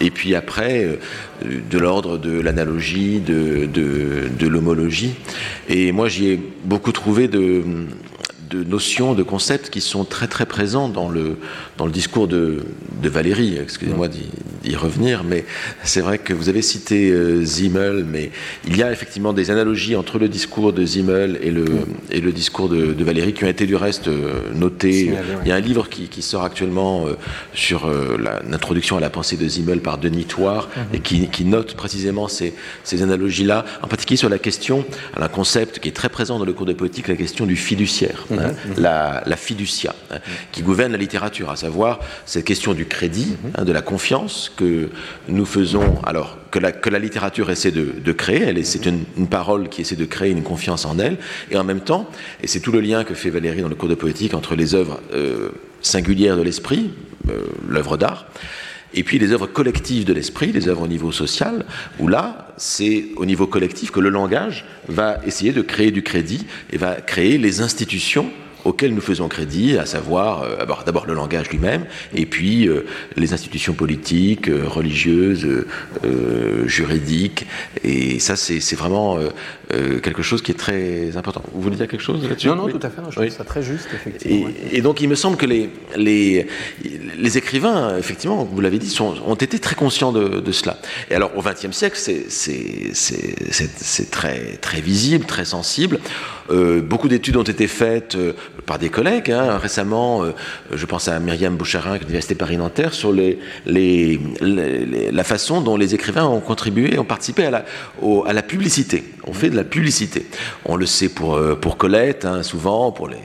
et 0.00 0.10
puis 0.10 0.34
après 0.34 0.98
de 1.44 1.78
l'ordre 1.78 2.18
de 2.18 2.40
l'analogie, 2.40 3.20
de 3.20 4.46
l'homologie. 4.46 5.14
Et 5.68 5.92
moi 5.92 6.08
j'y 6.08 6.28
ai 6.28 6.40
beaucoup 6.64 6.92
trouvé 6.92 7.28
de, 7.28 7.62
de 8.50 8.64
notions, 8.64 9.14
de 9.14 9.22
concepts 9.22 9.70
qui 9.70 9.80
sont 9.80 10.04
très 10.04 10.26
très 10.26 10.46
présents 10.46 10.88
dans 10.88 11.08
le, 11.08 11.36
dans 11.78 11.86
le 11.86 11.92
discours 11.92 12.26
de, 12.28 12.64
de 13.02 13.08
Valérie. 13.08 13.56
Excusez-moi 13.62 14.08
d'y 14.08 14.76
revenir, 14.76 15.22
mais 15.24 15.44
c'est 15.84 16.00
vrai 16.00 16.18
que 16.18 16.34
vous 16.34 16.48
avez 16.48 16.60
cité 16.60 17.10
euh, 17.10 17.42
Zimmel, 17.44 18.04
mais 18.04 18.30
il 18.66 18.76
y 18.76 18.82
a 18.82 18.92
effectivement 18.92 19.32
des 19.32 19.50
analogies 19.50 19.94
entre 19.96 20.18
le 20.18 20.28
discours 20.28 20.72
de 20.72 20.84
Zimmel 20.84 21.38
et 21.40 21.50
le, 21.50 21.64
et 22.10 22.20
le 22.20 22.32
discours 22.32 22.68
de, 22.68 22.92
de, 22.92 23.04
Valérie 23.04 23.32
qui 23.32 23.44
ont 23.44 23.48
été 23.48 23.64
du 23.66 23.76
reste 23.76 24.08
euh, 24.08 24.52
notés. 24.54 25.12
Il 25.44 25.48
y 25.48 25.52
a 25.52 25.54
un 25.54 25.60
livre 25.60 25.88
qui, 25.88 26.08
qui 26.08 26.20
sort 26.20 26.42
actuellement 26.42 27.06
euh, 27.06 27.14
sur 27.54 27.86
euh, 27.86 28.18
l'introduction 28.50 28.96
à 28.96 29.00
la 29.00 29.08
pensée 29.08 29.36
de 29.36 29.48
Zimmel 29.48 29.80
par 29.80 29.98
Denis 29.98 30.24
Toire 30.24 30.64
mm 30.68 30.80
-hmm. 30.80 30.96
et 30.96 31.00
qui, 31.00 31.28
qui, 31.28 31.44
note 31.44 31.70
précisément 31.82 32.26
ces, 32.28 32.52
ces 32.82 32.98
analogies-là, 33.06 33.58
en 33.84 33.88
particulier 33.92 34.20
sur 34.24 34.32
la 34.36 34.40
question, 34.48 34.84
un 35.28 35.28
concept 35.40 35.78
qui 35.80 35.88
est 35.90 35.96
très 36.02 36.10
présent 36.18 36.36
dans 36.40 36.48
le 36.50 36.52
cours 36.52 36.66
de 36.72 36.76
politique, 36.82 37.06
la 37.08 37.20
question 37.24 37.44
du 37.52 37.56
fiduciaire. 37.68 38.18
Mm 38.30 38.36
-hmm 38.36 38.40
hein, 38.44 38.52
la, 38.86 38.98
la, 39.32 39.36
fiducia, 39.46 39.92
hein, 40.12 40.20
qui 40.52 40.60
gouverne 40.68 40.92
la 40.96 41.02
littérature, 41.06 41.48
à 41.54 41.56
savoir 41.56 41.67
cette 42.26 42.44
question 42.44 42.74
du 42.74 42.86
crédit, 42.86 43.36
hein, 43.56 43.64
de 43.64 43.72
la 43.72 43.82
confiance 43.82 44.52
que 44.56 44.90
nous 45.28 45.44
faisons, 45.44 46.00
alors 46.04 46.38
que 46.50 46.58
la, 46.58 46.72
que 46.72 46.90
la 46.90 46.98
littérature 46.98 47.50
essaie 47.50 47.70
de, 47.70 47.94
de 48.02 48.12
créer, 48.12 48.62
c'est 48.64 48.86
une, 48.86 49.04
une, 49.16 49.28
parole 49.28 49.68
qui 49.68 49.82
essaie 49.82 49.96
de 49.96 50.04
créer 50.04 50.30
une 50.30 50.42
confiance 50.42 50.84
en 50.84 50.98
elle, 50.98 51.18
et 51.50 51.56
en 51.56 51.64
même 51.64 51.80
temps, 51.80 52.08
et 52.42 52.46
c'est 52.46 52.60
tout 52.60 52.72
le 52.72 52.80
lien 52.80 53.04
que 53.04 53.14
fait 53.14 53.30
Valérie 53.30 53.60
dans 53.60 53.68
le 53.68 53.74
cours 53.74 53.88
de 53.88 53.94
poétique 53.94 54.34
entre 54.34 54.54
les 54.54 54.74
œuvres 54.74 55.00
euh, 55.12 55.50
singulières 55.80 56.36
de 56.36 56.42
l'esprit, 56.42 56.90
euh, 57.28 57.42
l'œuvre 57.68 57.96
d'art, 57.96 58.26
et 58.94 59.02
puis 59.02 59.18
les 59.18 59.32
œuvres 59.32 59.46
collectives 59.46 60.04
de 60.04 60.12
l'esprit, 60.12 60.52
les 60.52 60.68
œuvres 60.68 60.82
au 60.82 60.88
niveau 60.88 61.12
social, 61.12 61.66
où 61.98 62.08
là, 62.08 62.48
c'est 62.56 63.06
au 63.16 63.26
niveau 63.26 63.46
collectif 63.46 63.90
que 63.90 64.00
le 64.00 64.08
langage 64.08 64.64
va 64.88 65.18
essayer 65.26 65.52
de 65.52 65.62
créer 65.62 65.90
du 65.90 66.02
crédit 66.02 66.46
et 66.72 66.78
va 66.78 66.94
créer 66.94 67.38
les 67.38 67.60
institutions 67.60 68.30
auxquelles 68.68 68.94
nous 68.94 69.00
faisons 69.00 69.28
crédit, 69.28 69.78
à 69.78 69.86
savoir 69.86 70.42
euh, 70.42 70.56
d'abord 70.84 71.06
le 71.06 71.14
langage 71.14 71.48
lui-même, 71.48 71.86
et 72.14 72.26
puis 72.26 72.68
euh, 72.68 72.84
les 73.16 73.32
institutions 73.32 73.72
politiques, 73.72 74.48
euh, 74.48 74.64
religieuses, 74.66 75.64
juridiques. 76.66 77.46
Et 77.82 78.18
ça, 78.18 78.36
c'est 78.36 78.76
vraiment 78.76 79.18
euh, 79.72 80.00
quelque 80.00 80.22
chose 80.22 80.42
qui 80.42 80.52
est 80.52 80.58
très 80.58 81.16
important. 81.16 81.42
Vous 81.52 81.60
voulez 81.60 81.76
dire 81.76 81.88
quelque 81.88 82.02
chose 82.02 82.26
là-dessus? 82.26 82.48
Non, 82.48 82.56
non, 82.56 82.64
oui. 82.64 82.72
tout 82.72 82.86
à 82.86 82.90
fait. 82.90 83.02
Non, 83.02 83.10
je 83.10 83.20
oui. 83.20 83.26
trouve 83.26 83.38
ça 83.38 83.44
très 83.44 83.62
juste, 83.62 83.88
effectivement. 83.94 84.48
Et, 84.70 84.78
et, 84.78 84.80
donc, 84.80 85.00
il 85.00 85.08
me 85.08 85.14
semble 85.14 85.36
que 85.36 85.46
les, 85.46 85.70
les, 85.96 86.46
les 87.18 87.38
écrivains, 87.38 87.96
effectivement, 87.98 88.44
vous 88.44 88.60
l'avez 88.60 88.78
dit, 88.78 88.88
sont, 88.88 89.14
ont 89.26 89.34
été 89.34 89.58
très 89.58 89.74
conscients 89.74 90.12
de, 90.12 90.40
de 90.40 90.52
cela. 90.52 90.78
Et 91.10 91.14
alors, 91.14 91.36
au 91.36 91.42
XXe 91.42 91.72
siècle, 91.72 91.98
c'est 91.98 94.10
très, 94.10 94.56
très 94.60 94.80
visible, 94.80 95.26
très 95.26 95.44
sensible. 95.44 96.00
Euh, 96.50 96.80
beaucoup 96.80 97.08
d'études 97.08 97.36
ont 97.36 97.42
été 97.42 97.66
faites 97.66 98.14
euh, 98.14 98.32
par 98.64 98.78
des 98.78 98.88
collègues. 98.88 99.30
Hein. 99.30 99.58
Récemment, 99.58 100.24
euh, 100.24 100.30
je 100.72 100.86
pense 100.86 101.08
à 101.08 101.20
Myriam 101.20 101.56
Boucharin, 101.56 101.96
de 101.96 102.00
l'Université 102.00 102.34
Paris-Nanterre, 102.34 102.94
sur 102.94 103.12
les, 103.12 103.38
les, 103.66 104.18
les, 104.40 105.12
la 105.12 105.24
façon 105.24 105.60
dont 105.60 105.76
les 105.76 105.94
écrivains 105.94 106.24
ont 106.24 106.40
contribué, 106.40 106.98
ont 106.98 107.04
participé 107.04 107.44
à 107.44 107.50
la, 107.50 107.64
au, 108.00 108.24
à 108.26 108.32
la 108.32 108.42
publicité. 108.42 109.04
On 109.28 109.32
fait 109.32 109.50
de 109.50 109.56
la 109.56 109.64
publicité. 109.64 110.26
On 110.64 110.76
le 110.76 110.86
sait 110.86 111.08
pour, 111.08 111.38
pour 111.60 111.76
Colette, 111.76 112.24
hein, 112.24 112.42
souvent, 112.42 112.90
pour 112.92 113.08
les 113.08 113.18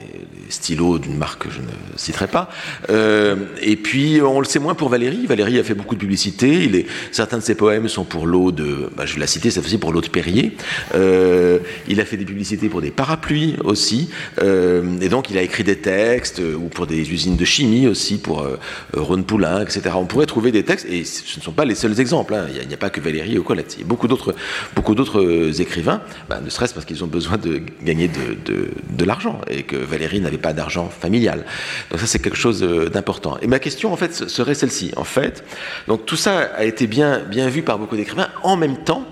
stylos 0.48 0.98
d'une 0.98 1.16
marque 1.16 1.44
que 1.44 1.50
je 1.50 1.60
ne 1.60 1.96
citerai 1.96 2.26
pas. 2.26 2.50
Euh, 2.90 3.36
et 3.60 3.76
puis, 3.76 4.20
on 4.22 4.40
le 4.40 4.46
sait 4.46 4.58
moins 4.58 4.74
pour 4.74 4.88
Valérie. 4.88 5.26
Valérie 5.26 5.58
a 5.58 5.64
fait 5.64 5.74
beaucoup 5.74 5.94
de 5.94 6.00
publicité. 6.00 6.86
Certains 7.12 7.38
de 7.38 7.42
ses 7.42 7.54
poèmes 7.54 7.88
sont 7.88 8.04
pour 8.04 8.26
l'eau 8.26 8.52
de, 8.52 8.90
bah, 8.96 9.06
je 9.06 9.14
vais 9.14 9.20
la 9.20 9.26
citer 9.26 9.50
cette 9.50 9.62
fois-ci, 9.62 9.78
pour 9.78 9.92
l'eau 9.92 10.00
de 10.00 10.08
Perrier. 10.08 10.56
Euh, 10.94 11.58
il 11.88 12.00
a 12.00 12.04
fait 12.04 12.16
des 12.16 12.24
publicités 12.24 12.68
pour 12.68 12.80
des 12.80 12.90
parapluies 12.90 13.56
aussi. 13.64 14.10
Euh, 14.42 14.98
et 15.00 15.08
donc, 15.08 15.30
il 15.30 15.38
a 15.38 15.42
écrit 15.42 15.64
des 15.64 15.76
textes, 15.76 16.40
ou 16.40 16.68
pour 16.68 16.86
des 16.86 17.12
usines 17.12 17.36
de 17.36 17.44
chimie 17.44 17.86
aussi, 17.86 18.18
pour 18.18 18.46
Rhône 18.92 19.24
Poulain, 19.24 19.62
etc. 19.62 19.82
On 19.94 20.06
pourrait 20.06 20.26
trouver 20.26 20.52
des 20.52 20.62
textes, 20.62 20.86
et 20.88 21.04
ce 21.04 21.38
ne 21.38 21.42
sont 21.42 21.52
pas 21.52 21.64
les 21.64 21.74
seuls 21.74 22.00
exemples. 22.00 22.34
Hein. 22.34 22.46
Il 22.60 22.68
n'y 22.68 22.74
a, 22.74 22.76
pas 22.76 22.90
que 22.90 23.00
Valérie 23.00 23.38
ou 23.38 23.42
Colette. 23.42 23.74
Il 23.76 23.80
y 23.80 23.84
a 23.84 23.86
beaucoup 23.86 24.08
d'autres, 24.08 24.34
beaucoup 24.74 24.94
d'autres 24.94 25.60
écrivains, 25.60 26.02
bah, 26.28 26.40
ne 26.44 26.50
serait-ce 26.50 26.74
parce 26.74 26.86
qu'ils 26.86 27.02
ont 27.04 27.08
besoin 27.08 27.38
de 27.38 27.60
gagner 27.82 28.08
de, 28.08 28.52
de, 28.52 28.68
de 28.90 29.04
l'argent, 29.04 29.40
et 29.48 29.62
que 29.62 29.76
Valérie 29.76 30.20
n'avait 30.20 30.33
pas 30.38 30.52
d'argent 30.52 30.88
familial. 30.88 31.44
Donc 31.90 32.00
ça, 32.00 32.06
c'est 32.06 32.20
quelque 32.20 32.36
chose 32.36 32.62
d'important. 32.92 33.38
Et 33.42 33.46
ma 33.46 33.58
question, 33.58 33.92
en 33.92 33.96
fait, 33.96 34.14
serait 34.14 34.54
celle-ci. 34.54 34.92
En 34.96 35.04
fait, 35.04 35.44
donc 35.88 36.06
tout 36.06 36.16
ça 36.16 36.38
a 36.38 36.64
été 36.64 36.86
bien, 36.86 37.20
bien 37.20 37.48
vu 37.48 37.62
par 37.62 37.78
beaucoup 37.78 37.96
d'écrivains. 37.96 38.28
En 38.42 38.56
même 38.56 38.78
temps, 38.78 39.04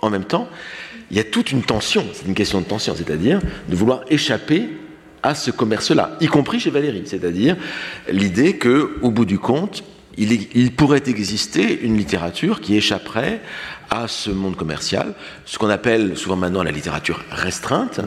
en 0.00 0.10
même 0.10 0.24
temps, 0.24 0.48
il 1.10 1.16
y 1.16 1.20
a 1.20 1.24
toute 1.24 1.52
une 1.52 1.62
tension. 1.62 2.04
C'est 2.12 2.26
une 2.26 2.34
question 2.34 2.60
de 2.60 2.66
tension, 2.66 2.94
c'est-à-dire 2.96 3.40
de 3.68 3.76
vouloir 3.76 4.02
échapper 4.08 4.68
à 5.22 5.34
ce 5.34 5.50
commerce-là, 5.50 6.16
y 6.20 6.26
compris 6.26 6.58
chez 6.58 6.70
Valérie. 6.70 7.04
C'est-à-dire 7.06 7.56
l'idée 8.10 8.56
que, 8.56 8.98
au 9.02 9.10
bout 9.10 9.24
du 9.24 9.38
compte, 9.38 9.84
il, 10.18 10.72
pourrait 10.72 11.02
exister 11.06 11.80
une 11.82 11.96
littérature 11.96 12.60
qui 12.60 12.76
échapperait 12.76 13.40
à 13.90 14.08
ce 14.08 14.30
monde 14.30 14.56
commercial, 14.56 15.14
ce 15.44 15.58
qu'on 15.58 15.70
appelle 15.70 16.16
souvent 16.16 16.36
maintenant 16.36 16.62
la 16.62 16.70
littérature 16.70 17.22
restreinte. 17.30 18.00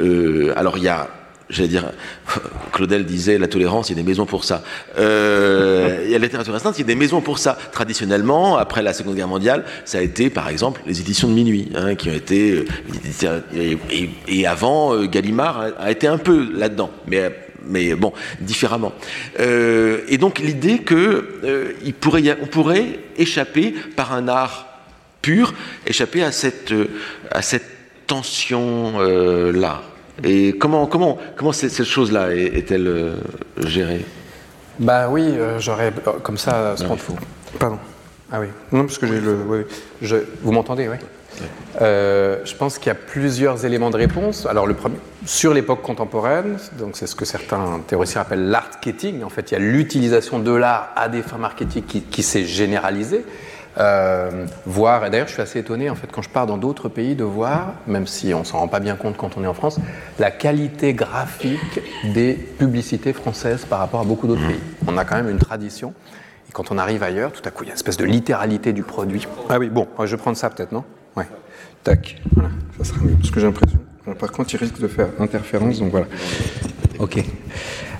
Euh, 0.00 0.52
alors 0.56 0.78
il 0.78 0.84
y 0.84 0.88
a 0.88 1.10
j'allais 1.52 1.68
dire, 1.68 1.90
Claudel 2.72 3.04
disait 3.04 3.38
la 3.38 3.48
tolérance, 3.48 3.90
il 3.90 3.96
y 3.96 4.00
a 4.00 4.02
des 4.02 4.08
maisons 4.08 4.26
pour 4.26 4.44
ça. 4.44 4.62
Euh, 4.98 6.02
il 6.04 6.10
y 6.10 6.14
a 6.14 6.18
la 6.18 6.24
littérature 6.24 6.52
restreinte, 6.52 6.78
il 6.78 6.82
y 6.82 6.84
a 6.84 6.86
des 6.86 6.94
maisons 6.94 7.20
pour 7.20 7.38
ça. 7.38 7.56
Traditionnellement, 7.72 8.56
après 8.56 8.82
la 8.82 8.92
Seconde 8.92 9.16
Guerre 9.16 9.28
mondiale, 9.28 9.64
ça 9.84 9.98
a 9.98 10.00
été, 10.00 10.30
par 10.30 10.48
exemple, 10.48 10.82
les 10.86 11.00
éditions 11.00 11.28
de 11.28 11.34
minuit, 11.34 11.70
hein, 11.74 11.94
qui 11.94 12.10
ont 12.10 12.14
été, 12.14 12.64
et, 13.54 13.78
et, 13.90 14.10
et 14.28 14.46
avant, 14.46 14.94
euh, 14.94 15.06
Gallimard 15.06 15.66
a, 15.78 15.90
été 15.90 16.06
un 16.06 16.18
peu 16.18 16.48
là-dedans, 16.52 16.90
mais 17.06 17.30
mais 17.64 17.94
bon, 17.94 18.12
différemment. 18.40 18.92
Euh, 19.40 20.00
et 20.08 20.18
donc 20.18 20.38
l'idée 20.38 20.78
que 20.78 21.38
euh, 21.44 21.72
pourrait, 22.00 22.36
on 22.42 22.46
pourrait 22.46 22.98
échapper 23.16 23.74
par 23.96 24.12
un 24.12 24.28
art 24.28 24.66
pur, 25.20 25.54
échapper 25.86 26.22
à 26.22 26.32
cette, 26.32 26.74
à 27.30 27.42
cette 27.42 27.66
tension 28.06 28.94
euh, 28.96 29.52
là. 29.52 29.82
Et 30.24 30.52
comment, 30.58 30.86
comment, 30.86 31.18
comment 31.36 31.52
cette 31.52 31.84
chose-là 31.84 32.34
est-elle 32.34 32.86
euh, 32.86 33.14
gérée? 33.58 34.04
Bah 34.78 35.08
oui, 35.10 35.22
euh, 35.22 35.58
j'aurais 35.58 35.92
comme 36.22 36.38
ça 36.38 36.74
ce 36.76 36.84
fou. 36.84 37.16
Pardon. 37.58 37.78
Ah 38.30 38.40
oui. 38.40 38.46
Non, 38.70 38.84
parce 38.84 38.98
que 38.98 39.06
j'ai 39.06 39.20
le. 39.20 39.36
Oui, 39.46 39.58
je, 40.00 40.16
vous 40.42 40.52
m'entendez, 40.52 40.88
oui. 40.88 40.96
Euh, 41.80 42.38
je 42.44 42.54
pense 42.54 42.78
qu'il 42.78 42.88
y 42.88 42.90
a 42.90 42.94
plusieurs 42.94 43.64
éléments 43.64 43.90
de 43.90 43.96
réponse. 43.96 44.46
Alors 44.46 44.66
le 44.66 44.74
premier, 44.74 44.96
sur 45.26 45.54
l'époque 45.54 45.82
contemporaine, 45.82 46.58
donc 46.78 46.96
c'est 46.96 47.06
ce 47.06 47.14
que 47.14 47.24
certains 47.24 47.80
théoriciens 47.86 48.20
appellent 48.20 48.48
l'artketing. 48.48 49.24
En 49.24 49.28
fait, 49.28 49.50
il 49.50 49.54
y 49.54 49.56
a 49.56 49.60
l'utilisation 49.60 50.38
de 50.38 50.52
l'art 50.52 50.92
à 50.94 51.08
des 51.08 51.22
fins 51.22 51.38
marketing 51.38 51.82
qui, 51.84 52.02
qui 52.02 52.22
s'est 52.22 52.44
généralisée. 52.44 53.24
Euh, 53.78 54.46
voir, 54.66 55.06
et 55.06 55.10
d'ailleurs 55.10 55.28
je 55.28 55.32
suis 55.32 55.40
assez 55.40 55.58
étonné 55.58 55.88
en 55.88 55.94
fait 55.94 56.06
quand 56.12 56.20
je 56.20 56.28
pars 56.28 56.46
dans 56.46 56.58
d'autres 56.58 56.90
pays 56.90 57.14
de 57.14 57.24
voir, 57.24 57.72
même 57.86 58.06
si 58.06 58.34
on 58.34 58.44
s'en 58.44 58.58
rend 58.58 58.68
pas 58.68 58.80
bien 58.80 58.96
compte 58.96 59.16
quand 59.16 59.38
on 59.38 59.44
est 59.44 59.46
en 59.46 59.54
France, 59.54 59.78
la 60.18 60.30
qualité 60.30 60.92
graphique 60.92 61.80
des 62.04 62.34
publicités 62.34 63.14
françaises 63.14 63.64
par 63.64 63.78
rapport 63.78 64.00
à 64.00 64.04
beaucoup 64.04 64.26
d'autres 64.26 64.46
pays. 64.46 64.60
On 64.86 64.98
a 64.98 65.06
quand 65.06 65.16
même 65.16 65.30
une 65.30 65.38
tradition. 65.38 65.94
Et 66.50 66.52
quand 66.52 66.70
on 66.70 66.76
arrive 66.76 67.02
ailleurs, 67.02 67.32
tout 67.32 67.40
à 67.46 67.50
coup 67.50 67.64
il 67.64 67.68
y 67.68 67.70
a 67.70 67.72
une 67.72 67.76
espèce 67.76 67.96
de 67.96 68.04
littéralité 68.04 68.74
du 68.74 68.82
produit. 68.82 69.26
Ah 69.48 69.58
oui, 69.58 69.70
bon, 69.70 69.88
je 70.04 70.14
vais 70.16 70.20
prendre 70.20 70.36
ça 70.36 70.50
peut-être, 70.50 70.72
non? 70.72 70.84
Ouais. 71.16 71.26
Tac, 71.82 72.20
voilà, 72.34 72.50
ça 72.76 72.84
sera 72.84 73.00
mieux. 73.00 73.14
Parce 73.14 73.30
que 73.30 73.40
j'ai 73.40 73.46
l'impression. 73.46 73.78
Par 74.18 74.32
contre, 74.32 74.52
il 74.52 74.58
risque 74.58 74.80
de 74.80 74.88
faire 74.88 75.08
interférence, 75.18 75.78
donc 75.78 75.92
voilà. 75.92 76.06
Ok. 76.98 77.24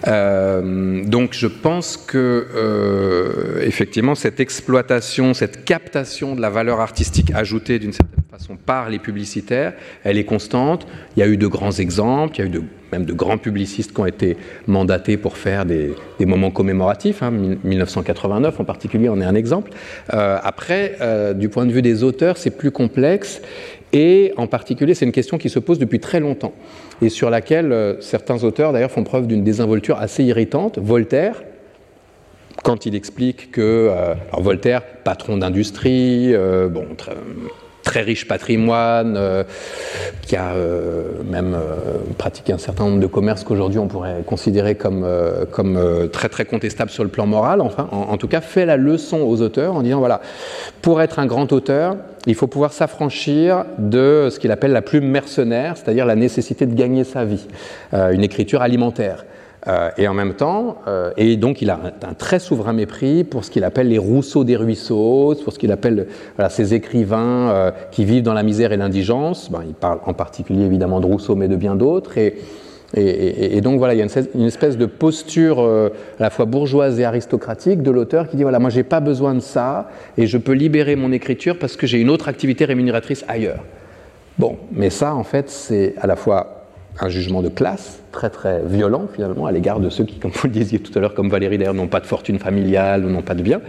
Euh, 0.09 1.05
donc 1.05 1.33
je 1.33 1.47
pense 1.47 1.97
que 1.97 2.47
euh, 2.55 3.63
effectivement 3.65 4.15
cette 4.15 4.41
exploitation, 4.41 5.35
cette 5.35 5.65
captation 5.65 6.35
de 6.35 6.41
la 6.41 6.51
valeur 6.51 6.81
artistique 6.81 7.31
ajoutée 7.35 7.79
d'une 7.79 7.93
certaine 7.93 8.25
façon 8.31 8.57
par 8.57 8.91
les 8.91 8.99
publicitaires, 8.99 9.75
elle 10.05 10.19
est 10.19 10.25
constante. 10.25 10.87
Il 11.17 11.21
y 11.21 11.23
a 11.23 11.29
eu 11.29 11.37
de 11.37 11.47
grands 11.47 11.73
exemples, 11.73 12.37
il 12.37 12.45
y 12.45 12.49
a 12.49 12.51
eu 12.51 12.63
même 12.93 13.05
de 13.07 13.13
grands 13.15 13.39
publicistes 13.39 13.95
qui 13.95 14.01
ont 14.01 14.07
été 14.07 14.37
mandatés 14.67 15.17
pour 15.17 15.39
faire 15.39 15.65
des, 15.65 15.95
moments 16.21 16.51
commémoratifs. 16.51 17.23
Hein, 17.23 17.33
1989 17.65 18.61
en 18.61 18.65
particulier 18.65 19.09
en 19.09 19.21
est 19.21 19.25
un 19.25 19.35
exemple. 19.35 19.73
Euh, 20.13 20.39
après, 20.43 20.99
du 21.35 21.49
point 21.49 21.65
de 21.65 21.73
vue 21.73 21.83
des 21.83 22.03
auteurs, 22.03 22.37
c'est 22.37 22.51
plus 22.51 22.71
complexe 22.71 23.41
Et 23.93 24.33
en 24.37 24.47
particulier, 24.47 24.95
c'est 24.95 25.05
une 25.05 25.13
question 25.13 25.37
qui 25.37 25.51
se 25.51 25.59
pose 25.59 25.79
depuis 25.79 26.01
très 26.01 26.21
longtemps 26.21 26.55
et 27.03 27.11
sur 27.11 27.29
laquelle 27.29 27.73
euh, 27.73 28.01
certains 28.01 28.43
auteurs 28.43 28.73
d'ailleurs 28.73 28.91
font 28.91 29.05
preuve 29.05 29.27
d'une 29.27 29.45
désinvolture 29.45 29.99
assez 29.99 30.25
irritante. 30.25 30.79
Voltaire, 30.79 31.43
quand 32.65 32.87
il 32.87 32.95
explique 32.95 33.51
que 33.51 33.89
euh, 33.91 34.15
Voltaire, 34.39 34.83
patron 35.05 35.37
d'industrie, 35.37 36.35
euh, 36.35 36.69
bon, 36.69 36.87
très, 36.97 37.13
très 37.93 38.01
riche 38.01 38.27
patrimoine, 38.27 39.17
euh, 39.19 39.45
qui 40.23 40.35
a 40.35 40.53
euh, 40.53 41.03
même 41.31 41.53
euh, 41.55 41.99
pratiqué 42.17 42.55
un 42.55 42.59
certain 42.59 42.85
nombre 42.85 43.01
de 43.01 43.07
commerces 43.07 43.45
qu'aujourd'hui 43.45 43.79
on 43.79 43.87
pourrait 43.87 44.23
considérer 44.25 44.77
comme, 44.77 45.07
très 46.11 46.31
très 46.31 46.47
contestables 46.47 46.91
sur 46.91 47.05
le 47.05 47.11
plan 47.11 47.27
moral, 47.27 47.61
enfin, 47.61 47.89
en, 47.93 48.13
en, 48.13 48.17
tout 48.17 48.29
cas, 48.29 48.41
fait 48.41 48.65
la 48.65 48.79
leçon 48.79 49.19
aux 49.19 49.43
auteurs 49.43 49.75
en 49.75 49.83
disant 49.83 49.99
voilà, 49.99 50.23
pour 50.81 51.03
être 51.03 51.19
un 51.19 51.27
grand 51.27 51.53
auteur, 51.53 51.97
il 52.27 52.35
faut 52.35 52.47
pouvoir 52.47 52.73
s'affranchir 52.73 53.67
de 53.77 54.29
ce 54.31 54.39
qu'il 54.39 54.53
appelle 54.53 54.73
la 54.73 54.81
plume 54.81 55.07
mercenaire, 55.07 55.77
c'est-à-dire 55.77 56.07
la 56.07 56.17
nécessité 56.17 56.65
de 56.65 56.75
gagner 56.75 57.05
sa 57.05 57.27
vie, 57.27 57.47
une 57.93 58.23
écriture 58.23 58.63
alimentaire. 58.63 59.25
Euh, 59.69 59.91
et 59.97 60.09
en 60.09 60.15
même 60.15 60.35
temps, 60.35 60.79
euh, 60.89 61.13
et 61.17 61.37
donc 61.37 61.63
il 61.63 61.71
a 61.71 61.79
un, 62.03 62.15
très 62.15 62.41
souverain 62.41 62.73
mépris 62.73 63.23
pour 63.23 63.45
ce 63.45 63.51
qu'il 63.51 63.63
appelle 63.63 63.89
les 63.89 63.99
Rousseau 63.99 64.43
des 64.43 64.57
ruisseaux, 64.57 65.37
pour 65.45 65.53
ce 65.53 65.59
qu'il 65.59 65.71
appelle 65.71 66.09
ces 66.51 66.75
écrivains 66.75 67.51
euh, 67.51 67.71
qui 67.93 68.05
vivent 68.05 68.25
dans 68.25 68.35
la 68.35 68.43
misère 68.43 68.73
et 68.73 68.77
l'indigence. 68.77 69.51
Ben, 69.53 69.63
il 69.67 69.75
parle 69.75 70.01
en 70.05 70.15
particulier 70.15 70.65
évidemment 70.65 71.01
de 71.01 71.07
Rousseau, 71.07 71.37
mais 71.37 71.47
de 71.47 71.55
bien 71.55 71.77
d'autres. 71.77 72.19
Et, 72.19 73.61
donc 73.63 73.79
voilà, 73.79 73.95
il 73.95 73.99
y 73.99 74.03
a 74.03 74.05
une, 74.05 74.27
une 74.35 74.47
espèce 74.47 74.77
de 74.77 74.85
posture 74.85 75.61
à 75.61 76.23
la 76.23 76.29
fois 76.29 76.45
bourgeoise 76.45 77.01
et 77.01 77.05
aristocratique 77.05 77.83
de 77.83 77.91
l'auteur 77.91 78.29
qui 78.29 78.37
dit 78.37 78.43
voilà, 78.43 78.59
moi 78.59 78.69
j'ai 78.69 78.83
pas 78.83 79.01
besoin 79.01 79.35
de 79.35 79.41
ça 79.41 79.89
et 80.19 80.27
je 80.27 80.37
peux 80.37 80.53
libérer 80.53 80.95
mon 80.95 81.11
écriture 81.11 81.59
parce 81.59 81.77
que 81.77 81.87
j'ai 81.87 82.01
une 82.01 82.11
autre 82.11 82.29
activité 82.29 82.67
rémunératrice 82.67 83.25
ailleurs. 83.29 83.65
Bon, 84.37 84.59
mais 84.73 84.91
ça 84.91 85.15
en 85.15 85.25
fait 85.25 85.49
c'est 85.49 85.95
à 86.03 86.07
la 86.07 86.17
fois 86.17 86.62
un 87.01 87.09
jugement 87.09 87.43
de 87.43 87.49
classe 87.49 88.01
très 88.13 88.31
très 88.31 88.63
violent 88.65 89.09
finalement 89.13 89.47
à 89.47 89.53
l'égard 89.53 89.81
de 89.81 89.89
ceux 89.89 90.05
qui, 90.05 90.19
comme 90.19 90.31
vous 90.33 90.47
le 90.47 90.53
disiez 90.53 90.79
tout 90.79 90.93
à 90.97 91.01
l'heure, 91.01 91.15
comme 91.15 91.31
Valérie 91.31 91.59
d'ailleurs, 91.59 91.75
n'ont 91.75 91.89
pas 91.89 92.01
de 92.01 92.07
fortune 92.07 92.39
familiale 92.39 93.05
ou 93.05 93.11
n'ont 93.11 93.23
pas 93.23 93.35
de 93.35 93.43
biens. 93.43 93.61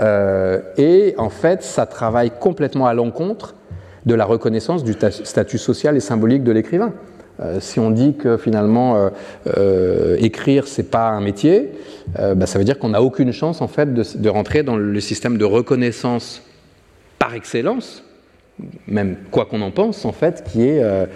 Euh, 0.00 0.60
et 0.76 1.14
en 1.16 1.30
fait, 1.30 1.62
ça 1.62 1.86
travaille 1.86 2.30
complètement 2.38 2.86
à 2.86 2.94
l'encontre 2.94 3.54
de 4.04 4.14
la 4.14 4.24
reconnaissance 4.24 4.84
du 4.84 4.92
statut 4.92 5.58
social 5.58 5.96
et 5.96 6.00
symbolique 6.00 6.44
de 6.44 6.52
l'écrivain. 6.52 6.92
Euh, 7.40 7.60
si 7.60 7.80
on 7.80 7.90
dit 7.90 8.14
que 8.14 8.38
finalement 8.38 8.96
euh, 8.96 9.10
euh, 9.58 10.16
écrire 10.18 10.66
c'est 10.66 10.90
pas 10.90 11.08
un 11.08 11.20
métier, 11.20 11.72
bah, 12.18 12.46
ça 12.46 12.58
veut 12.58 12.64
dire 12.64 12.78
qu'on 12.78 12.90
n'a 12.90 13.02
aucune 13.02 13.32
chance 13.32 13.60
en 13.60 13.68
fait 13.68 13.92
de 13.92 14.28
rentrer 14.28 14.62
dans 14.62 14.76
le 14.76 15.00
système 15.00 15.36
de 15.36 15.44
reconnaissance 15.44 16.42
par 17.18 17.34
excellence 17.34 18.04
même 18.86 19.16
quoi 19.30 19.44
qu'on 19.44 19.60
en 19.60 19.70
pense, 19.70 20.04
en 20.04 20.12
fait, 20.12 20.44
qui 20.50 20.66
est 20.66 20.82
euh, 20.82 21.06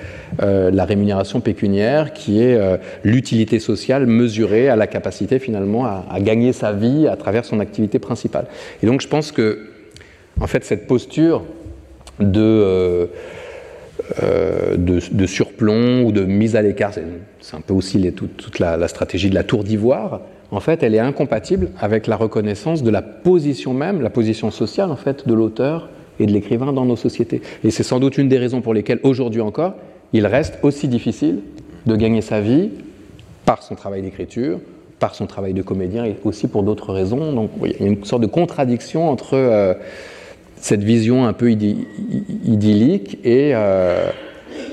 euh, 0.42 0.70
la 0.70 0.84
rémunération 0.84 1.40
pécuniaire, 1.40 2.12
qui 2.12 2.42
est 2.42 2.54
euh, 2.54 2.76
l'utilité 3.02 3.58
sociale 3.58 4.06
mesurée 4.06 4.68
à 4.68 4.76
la 4.76 4.86
capacité 4.86 5.38
finalement 5.38 5.86
à, 5.86 6.20
gagner 6.20 6.52
sa 6.52 6.72
vie 6.72 7.08
à 7.08 7.16
travers 7.16 7.44
son 7.44 7.60
activité 7.60 7.98
principale. 7.98 8.46
Et 8.82 8.86
donc 8.86 9.00
je 9.00 9.08
pense 9.08 9.32
que, 9.32 9.70
en 10.40 10.46
fait, 10.46 10.64
cette 10.64 10.86
posture 10.86 11.44
de, 12.18 13.08
de, 14.76 15.26
surplomb 15.26 16.02
ou 16.02 16.12
de 16.12 16.24
mise 16.24 16.56
à 16.56 16.62
l'écart, 16.62 16.92
c'est 16.92 17.56
un 17.56 17.60
peu 17.62 17.72
aussi 17.72 18.12
toute 18.12 18.58
la, 18.58 18.76
la, 18.76 18.88
stratégie 18.88 19.30
de 19.30 19.34
la 19.34 19.44
tour 19.44 19.64
d'ivoire, 19.64 20.20
en 20.50 20.60
fait, 20.60 20.82
elle 20.82 20.94
est 20.94 21.00
incompatible 21.00 21.70
avec 21.78 22.06
la 22.06 22.16
reconnaissance 22.16 22.82
de 22.82 22.90
la 22.90 23.02
position 23.02 23.72
même, 23.72 24.02
la 24.02 24.10
position 24.10 24.50
sociale, 24.50 24.90
en 24.90 24.96
fait, 24.96 25.26
de 25.26 25.32
l'auteur 25.32 25.88
et 26.20 26.26
de 26.26 26.32
l'écrivain 26.32 26.72
dans 26.72 26.84
nos 26.84 26.96
sociétés. 26.96 27.42
Et 27.64 27.70
c'est 27.70 27.82
sans 27.82 27.98
doute 27.98 28.18
une 28.18 28.28
des 28.28 28.38
raisons 28.38 28.60
pour 28.60 28.74
lesquelles 28.74 29.00
aujourd'hui 29.02 29.40
encore, 29.40 29.74
il 30.12 30.26
reste 30.26 30.58
aussi 30.62 30.86
difficile 30.86 31.40
de 31.86 31.96
gagner 31.96 32.20
sa 32.20 32.40
vie 32.40 32.70
par 33.44 33.62
son 33.62 33.74
travail 33.74 34.02
d'écriture, 34.02 34.60
par 34.98 35.14
son 35.14 35.26
travail 35.26 35.54
de 35.54 35.62
comédien 35.62 36.04
et 36.04 36.16
aussi 36.24 36.46
pour 36.46 36.62
d'autres 36.62 36.92
raisons. 36.92 37.32
Donc 37.32 37.50
il 37.64 37.80
y 37.80 37.84
a 37.84 37.86
une 37.86 38.04
sorte 38.04 38.22
de 38.22 38.28
contradiction 38.28 39.08
entre 39.08 39.34
euh, 39.34 39.74
cette 40.56 40.82
vision 40.82 41.26
un 41.26 41.32
peu 41.32 41.50
idyllique 41.50 43.18
et 43.24 43.52
euh, 43.54 44.10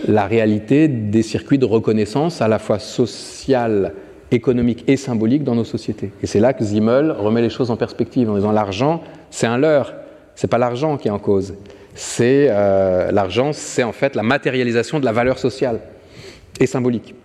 la 0.08 0.26
réalité 0.26 0.88
des 0.88 1.24
circuits 1.24 1.58
de 1.58 1.66
reconnaissance 1.66 2.42
à 2.42 2.48
la 2.48 2.60
fois 2.60 2.78
sociale, 2.78 3.94
économique 4.32 4.84
et 4.88 4.98
symbolique 4.98 5.46
dans 5.46 5.56
nos 5.56 5.64
sociétés. 5.64 6.12
Et 6.22 6.28
c'est 6.28 6.42
là 6.42 6.52
que 6.52 6.64
Zimmel 6.64 7.12
remet 7.12 7.42
les 7.42 7.50
choses 7.50 7.72
en 7.72 7.78
perspective 7.78 8.30
en 8.30 8.36
disant 8.36 8.52
l'argent, 8.52 9.02
c'est 9.32 9.48
un 9.48 9.58
leurre 9.58 9.94
c'est 10.38 10.48
pas 10.48 10.60
l'argent 10.60 10.98
qui 10.98 11.10
est 11.10 11.12
en 11.12 11.20
cause. 11.20 11.56
C'est 11.96 12.48
euh, 12.50 13.12
l'argent, 13.12 13.52
c'est 13.52 13.84
en 13.84 13.92
fait 13.92 14.16
la 14.16 14.24
matérialisation 14.24 15.00
de 15.00 15.06
la 15.06 15.12
valeur 15.12 15.40
sociale 15.40 15.82
et 16.60 16.68
symbolique. 16.68 17.16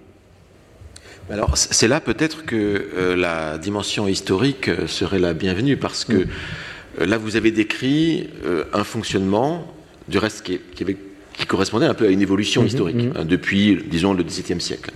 Alors 1.30 1.56
c'est 1.56 1.88
là 1.88 2.00
peut-être 2.00 2.44
que 2.44 2.56
euh, 2.56 3.16
la 3.16 3.58
dimension 3.58 4.08
historique 4.08 4.68
euh, 4.68 4.86
serait 4.86 5.18
la 5.20 5.34
bienvenue 5.34 5.76
parce 5.76 6.04
que 6.04 6.24
mmh. 6.24 7.04
là 7.04 7.16
vous 7.16 7.36
avez 7.36 7.50
décrit 7.50 8.28
euh, 8.44 8.64
un 8.72 8.82
fonctionnement 8.82 9.72
du 10.08 10.18
reste 10.18 10.42
qui, 10.42 10.58
qui, 10.74 10.82
avait, 10.82 10.96
qui, 11.34 11.46
correspondait 11.46 11.86
un 11.86 11.94
peu 11.94 12.06
à 12.06 12.10
une 12.10 12.22
évolution 12.22 12.62
mmh, 12.62 12.66
historique 12.66 12.96
mmh. 12.96 13.12
Hein, 13.16 13.24
depuis 13.24 13.78
disons 13.86 14.14
le 14.14 14.24
XVIIe 14.24 14.60
siècle. 14.60 14.90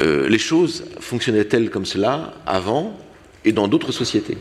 les 0.00 0.38
choses 0.38 0.84
fonctionnaient-elles 1.00 1.70
comme 1.70 1.86
cela 1.86 2.34
avant 2.46 2.96
et 3.44 3.52
dans 3.52 3.68
d'autres 3.68 3.92
sociétés? 3.92 4.38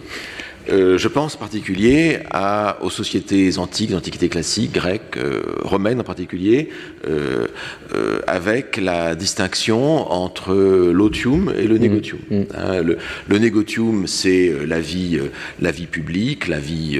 Euh, 0.69 0.97
je 0.97 1.07
pense 1.07 1.35
en 1.35 1.39
particulier 1.39 2.19
à, 2.29 2.77
aux 2.81 2.89
sociétés 2.89 3.57
antiques, 3.57 3.91
l'Antiquité 3.91 4.29
classique, 4.29 4.73
grecque, 4.73 5.17
euh, 5.17 5.41
romaine 5.63 5.99
en 5.99 6.03
particulier, 6.03 6.69
euh, 7.07 7.47
euh 7.93 8.19
avec 8.27 8.77
la 8.77 9.15
distinction 9.15 10.11
entre 10.11 10.53
l'otium 10.53 11.51
et 11.57 11.67
le 11.67 11.75
mmh. 11.75 11.81
négotium. 11.81 12.19
Mmh. 12.29 12.41
Hein, 12.55 12.81
le, 12.81 12.97
le, 13.27 13.37
négotium, 13.39 14.07
c'est 14.07 14.53
la 14.65 14.79
vie, 14.79 15.19
la 15.59 15.71
vie 15.71 15.87
publique, 15.87 16.47
la 16.47 16.59
vie, 16.59 16.99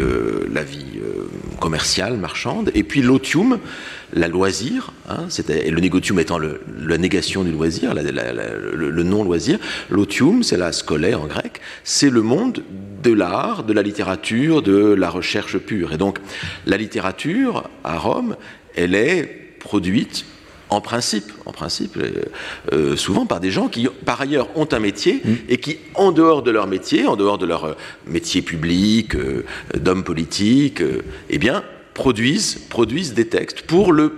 la 0.52 0.64
vie 0.64 1.00
commerciale, 1.60 2.18
marchande, 2.18 2.72
et 2.74 2.84
puis 2.84 3.02
l'otium, 3.02 3.60
la 4.14 4.28
loisir, 4.28 4.94
hein, 5.10 5.28
et 5.50 5.72
le 5.72 5.80
négotium 5.80 6.20
étant 6.20 6.38
le, 6.38 6.62
la 6.86 6.98
négation 6.98 7.44
du 7.44 7.52
loisir, 7.52 7.94
la, 7.94 8.04
la, 8.04 8.34
le, 8.34 8.90
le 8.90 9.04
non-loisir, 9.04 9.58
l'otium, 9.90 10.44
c'est 10.44 10.58
la 10.58 10.72
scolaire 10.72 11.22
en 11.22 11.28
grec, 11.28 11.62
c'est 11.84 12.10
le 12.10 12.22
monde 12.22 12.64
de 13.04 13.12
l'art, 13.12 13.64
de 13.64 13.74
la 13.74 13.82
littérature, 13.82 14.62
de 14.62 14.94
la 14.94 15.10
recherche 15.10 15.58
pure. 15.58 15.94
Et 15.94 15.98
donc 15.98 16.20
la 16.66 16.78
littérature 16.78 17.70
à 17.84 17.98
Rome, 17.98 18.36
elle 18.76 18.96
est 18.96 19.56
produite 19.60 20.26
en 20.70 20.80
principe, 20.80 21.32
en 21.46 21.52
principe 21.52 21.98
euh, 21.98 22.12
euh, 22.72 22.96
souvent 22.96 23.26
par 23.26 23.42
des 23.42 23.52
gens 23.52 23.68
qui, 23.68 23.90
par 24.06 24.22
ailleurs, 24.22 24.48
ont 24.56 24.68
un 24.72 24.80
métier 24.80 25.22
mmh. 25.24 25.34
et 25.50 25.58
qui, 25.58 25.78
en 25.96 26.14
dehors 26.14 26.44
de 26.44 26.52
leur 26.52 26.66
métier, 26.66 27.06
en 27.06 27.18
dehors 27.18 27.38
de 27.38 27.46
leur 27.46 27.66
euh, 27.66 27.74
métier 28.08 28.42
public, 28.42 29.16
euh, 29.16 29.44
d'homme 29.78 30.06
politique, 30.06 30.82
euh, 30.82 31.02
eh 31.30 31.38
bien, 31.40 31.62
produisent, 32.02 32.56
produisent 32.68 33.14
des 33.14 33.28
textes 33.28 33.62
pour 33.62 33.94
le 33.94 34.12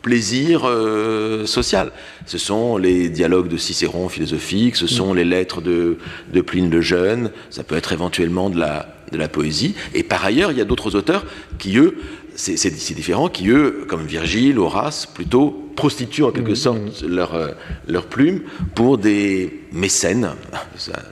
plaisir 0.00 0.62
euh, 0.64 1.44
social. 1.44 1.92
Ce 2.24 2.38
sont 2.38 2.78
les 2.78 3.10
dialogues 3.10 3.48
de 3.48 3.58
Cicéron 3.58 4.08
philosophiques, 4.08 4.76
ce 4.76 4.86
sont 4.86 5.12
les 5.12 5.24
lettres 5.24 5.60
de, 5.60 5.98
de 6.32 6.40
Pline 6.40 6.70
le 6.70 6.80
Jeune, 6.80 7.30
ça 7.50 7.62
peut 7.62 7.76
être 7.76 7.92
éventuellement 7.92 8.48
de 8.48 8.58
la, 8.58 8.96
de 9.12 9.18
la 9.18 9.28
poésie. 9.28 9.74
Et 9.92 10.02
par 10.02 10.24
ailleurs, 10.24 10.50
il 10.50 10.56
y 10.56 10.62
a 10.62 10.64
d'autres 10.64 10.96
auteurs 10.96 11.26
qui, 11.58 11.76
eux, 11.76 11.98
c'est 12.36 12.94
différent, 12.94 13.28
qui, 13.28 13.50
eux, 13.50 13.84
comme 13.86 14.06
Virgile, 14.06 14.58
Horace, 14.58 15.04
plutôt 15.04 15.69
prostituent 15.76 16.24
en 16.24 16.30
quelque 16.32 16.52
mmh, 16.52 16.56
sorte 16.56 17.02
leur, 17.02 17.34
euh, 17.34 17.48
leur 17.88 18.06
plume 18.06 18.40
pour 18.74 18.98
des 18.98 19.60
mécènes, 19.72 20.30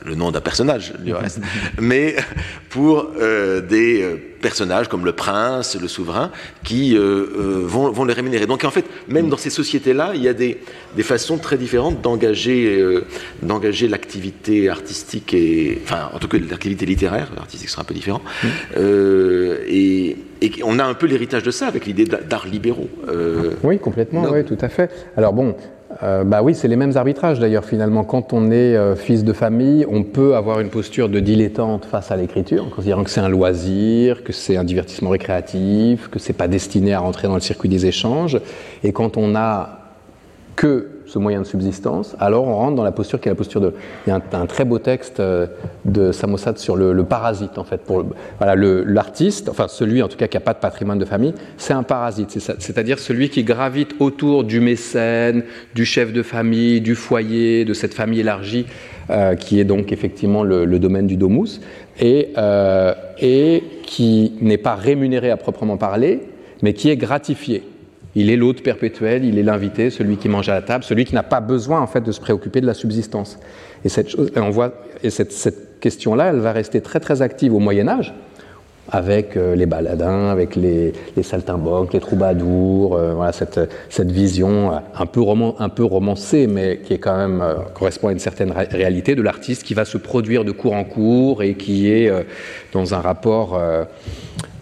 le 0.05 0.15
nom 0.15 0.31
d'un 0.31 0.41
personnage 0.41 0.93
du 0.99 1.13
reste, 1.15 1.41
mais 1.81 2.17
pour 2.71 3.11
euh, 3.21 3.61
des 3.61 4.03
euh, 4.03 4.17
personnages 4.41 4.89
comme 4.89 5.05
le 5.05 5.13
prince, 5.13 5.77
le 5.81 5.89
souverain, 5.89 6.31
qui 6.65 6.97
euh, 6.97 7.01
euh, 7.01 7.63
vont, 7.65 7.91
vont 7.91 8.05
les 8.05 8.15
rémunérer. 8.15 8.47
Donc 8.47 8.65
en 8.65 8.71
fait, 8.71 8.85
même 9.09 9.29
dans 9.29 9.37
ces 9.37 9.51
sociétés-là, 9.51 10.13
il 10.15 10.23
y 10.23 10.29
a 10.29 10.33
des, 10.33 10.59
des 10.97 11.03
façons 11.03 11.39
très 11.39 11.57
différentes 11.57 12.01
d'engager 12.03 12.81
euh, 12.81 13.05
d'engager 13.43 13.89
l'activité 13.89 14.69
artistique 14.69 15.35
et 15.35 15.81
enfin 15.85 16.11
en 16.13 16.19
tout 16.19 16.29
cas 16.29 16.39
l'activité 16.39 16.87
littéraire, 16.87 17.31
l'artistique 17.37 17.69
sera 17.69 17.83
un 17.83 17.85
peu 17.85 17.95
différent. 17.95 18.23
Mmh. 18.43 18.49
et, 19.69 20.17
et 20.41 20.53
on 20.65 20.79
a 20.79 20.85
un 20.85 20.95
peu 20.95 21.07
l'héritage 21.07 21.43
de 21.43 21.51
ça 21.51 21.67
avec 21.67 21.87
l'idée 21.87 22.05
d'art 22.05 22.47
libéraux. 22.47 22.89
oui, 23.63 23.79
complètement, 23.79 24.23
tout 24.49 24.59
à 24.61 24.69
fait. 24.69 24.91
Alors 25.17 25.33
bon, 25.33 25.55
euh, 26.03 26.25
bah 26.25 26.43
oui, 26.43 26.55
c'est 26.55 26.69
les 26.69 26.77
mêmes 26.77 26.97
arbitrages 26.97 27.39
d'ailleurs 27.39 27.65
finalement. 27.65 28.05
Quand 28.05 28.33
on 28.33 28.51
est 28.51 28.77
euh, 28.77 28.97
fils 28.97 29.25
de 29.25 29.33
famille, 29.33 29.87
on 29.89 30.03
peut 30.03 30.37
avoir 30.37 30.61
une 30.61 30.71
posture 30.71 31.09
de 31.09 31.21
dilettante 31.21 31.85
face 31.85 32.11
à 32.11 32.17
l'écriture, 32.17 32.65
en 32.65 32.71
considérant 32.71 33.05
que 33.05 33.11
c'est 33.11 33.21
un 33.21 33.29
loisir, 33.29 34.25
que 34.25 34.33
c'est 34.33 34.57
un 34.57 34.65
divertissement 34.65 35.11
récréatif, 35.11 36.09
que 36.09 36.19
c'est 36.19 36.33
pas 36.33 36.49
destiné 36.49 36.95
à 36.95 37.01
rentrer 37.01 37.29
dans 37.29 37.35
le 37.35 37.41
circuit 37.41 37.69
des 37.69 37.87
échanges. 37.87 38.41
Et 38.83 38.93
quand 38.93 39.17
on 39.17 39.35
a 39.35 39.81
que 40.57 40.98
ce 41.09 41.19
moyen 41.19 41.41
de 41.41 41.47
subsistance, 41.47 42.15
alors 42.21 42.47
on 42.47 42.55
rentre 42.55 42.77
dans 42.77 42.85
la 42.85 42.93
posture 42.93 43.19
qui 43.19 43.29
est 43.29 43.33
la 43.33 43.37
posture 43.37 43.63
de. 43.63 43.73
Il 44.07 44.11
y 44.11 44.13
a 44.13 44.21
un, 44.33 44.47
très 44.47 44.67
beau 44.67 44.79
texte 44.79 45.21
euh, 45.21 45.47
de 45.87 46.13
Samosad 46.13 46.59
sur 46.59 46.77
le, 46.77 47.03
parasite, 47.05 47.57
en 47.57 47.65
fait. 47.65 47.81
Voilà, 48.39 48.55
l'artiste, 48.55 49.49
enfin 49.49 49.69
celui 49.69 50.03
en 50.03 50.09
tout 50.09 50.19
cas 50.19 50.29
qui 50.29 50.37
n'a 50.37 50.43
pas 50.43 50.53
de 50.53 50.59
patrimoine 50.59 50.99
de 50.99 51.07
famille, 51.07 51.33
c'est 51.57 51.73
un 51.73 51.83
parasite, 51.83 52.39
c'est-à-dire 52.59 52.99
celui 52.99 53.31
qui 53.31 53.43
gravite 53.43 53.95
autour 54.01 54.45
du 54.45 54.61
mécène, 54.61 55.45
du 55.75 55.87
chef 55.87 56.13
de 56.13 56.23
famille, 56.23 56.83
du 56.83 56.95
foyer, 56.95 57.65
de 57.65 57.73
cette 57.73 57.95
famille 57.95 58.21
élargie, 58.21 58.67
euh, 59.09 59.35
qui 59.35 59.59
est 59.59 59.65
donc 59.65 59.93
effectivement 59.93 60.43
le, 60.43 60.79
domaine 60.79 61.07
du 61.07 61.17
domus, 61.17 61.61
et, 61.99 62.29
euh, 62.37 62.93
et 63.19 63.65
qui 63.85 64.35
n'est 64.43 64.59
pas 64.59 64.75
rémunéré 64.75 65.31
à 65.31 65.39
proprement 65.39 65.79
parler, 65.79 66.21
mais 66.63 66.75
qui 66.75 66.91
est 66.91 66.97
gratifié. 66.97 67.63
Il 68.21 68.31
est 68.31 68.37
l'hôte 68.37 68.65
perpétuel, 68.65 69.25
il 69.25 69.39
est 69.39 69.45
l'invité, 69.45 69.91
celui 69.91 70.17
qui 70.17 70.29
mange 70.29 70.49
à 70.49 70.55
la 70.55 70.63
table, 70.63 70.83
celui 70.83 71.05
qui 71.05 71.15
n'a 71.15 71.23
pas 71.23 71.39
besoin 71.39 71.81
en 71.81 71.87
fait 71.87 72.01
de 72.01 72.11
se 72.11 72.21
préoccuper 72.21 72.61
de 72.61 72.67
la 72.67 72.75
subsistance. 72.75 73.39
Et 73.85 73.89
cette 73.89 75.79
question-là, 75.79 76.31
elle 76.31 76.41
va 76.41 76.51
rester 76.51 76.81
très 76.81 76.99
très 76.99 77.23
active 77.23 77.55
au 77.55 77.61
Moyen 77.61 77.87
Âge, 77.87 78.13
avec 78.91 79.37
euh, 79.37 79.55
les 79.55 79.67
baladins, 79.67 80.29
avec 80.31 80.57
les, 80.57 80.93
les 81.17 81.23
saltimbanques, 81.23 81.93
les 81.93 82.01
troubadours, 82.01 82.97
euh, 82.97 83.13
voilà, 83.15 83.33
cette, 83.33 83.61
cette, 83.91 84.11
vision 84.11 84.73
euh, 84.73 84.79
un 84.95 85.07
peu, 85.07 85.85
romancée, 85.85 86.47
mais 86.47 86.79
qui 86.79 86.95
est 86.95 86.99
quand 86.99 87.17
même, 87.17 87.45
correspond 87.75 88.09
à 88.09 88.13
une 88.13 88.19
certaine 88.19 88.53
réalité 88.53 89.15
de 89.15 89.23
l'artiste 89.23 89.63
qui 89.63 89.75
va 89.75 89.85
se 89.85 89.99
produire 89.99 90.45
de 90.45 90.53
cours 90.53 90.73
en 90.73 90.85
cours 90.85 91.43
et 91.43 91.55
qui 91.55 91.91
est 91.91 92.11
dans 92.73 92.95
un 92.95 93.01
rapport, 93.01 93.61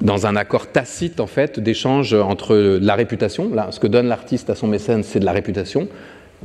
dans 0.00 0.26
un 0.26 0.36
accord 0.36 0.68
tacite 0.68 1.20
en 1.20 1.26
fait 1.26 1.58
d'échange 1.60 2.14
entre 2.14 2.56
la 2.56 2.94
réputation, 2.94 3.52
là, 3.54 3.68
ce 3.70 3.80
que 3.80 3.86
donne 3.86 4.06
l'artiste 4.06 4.50
à 4.50 4.54
son 4.54 4.66
mécène, 4.66 5.02
c'est 5.02 5.20
de 5.20 5.24
la 5.24 5.32
réputation, 5.32 5.88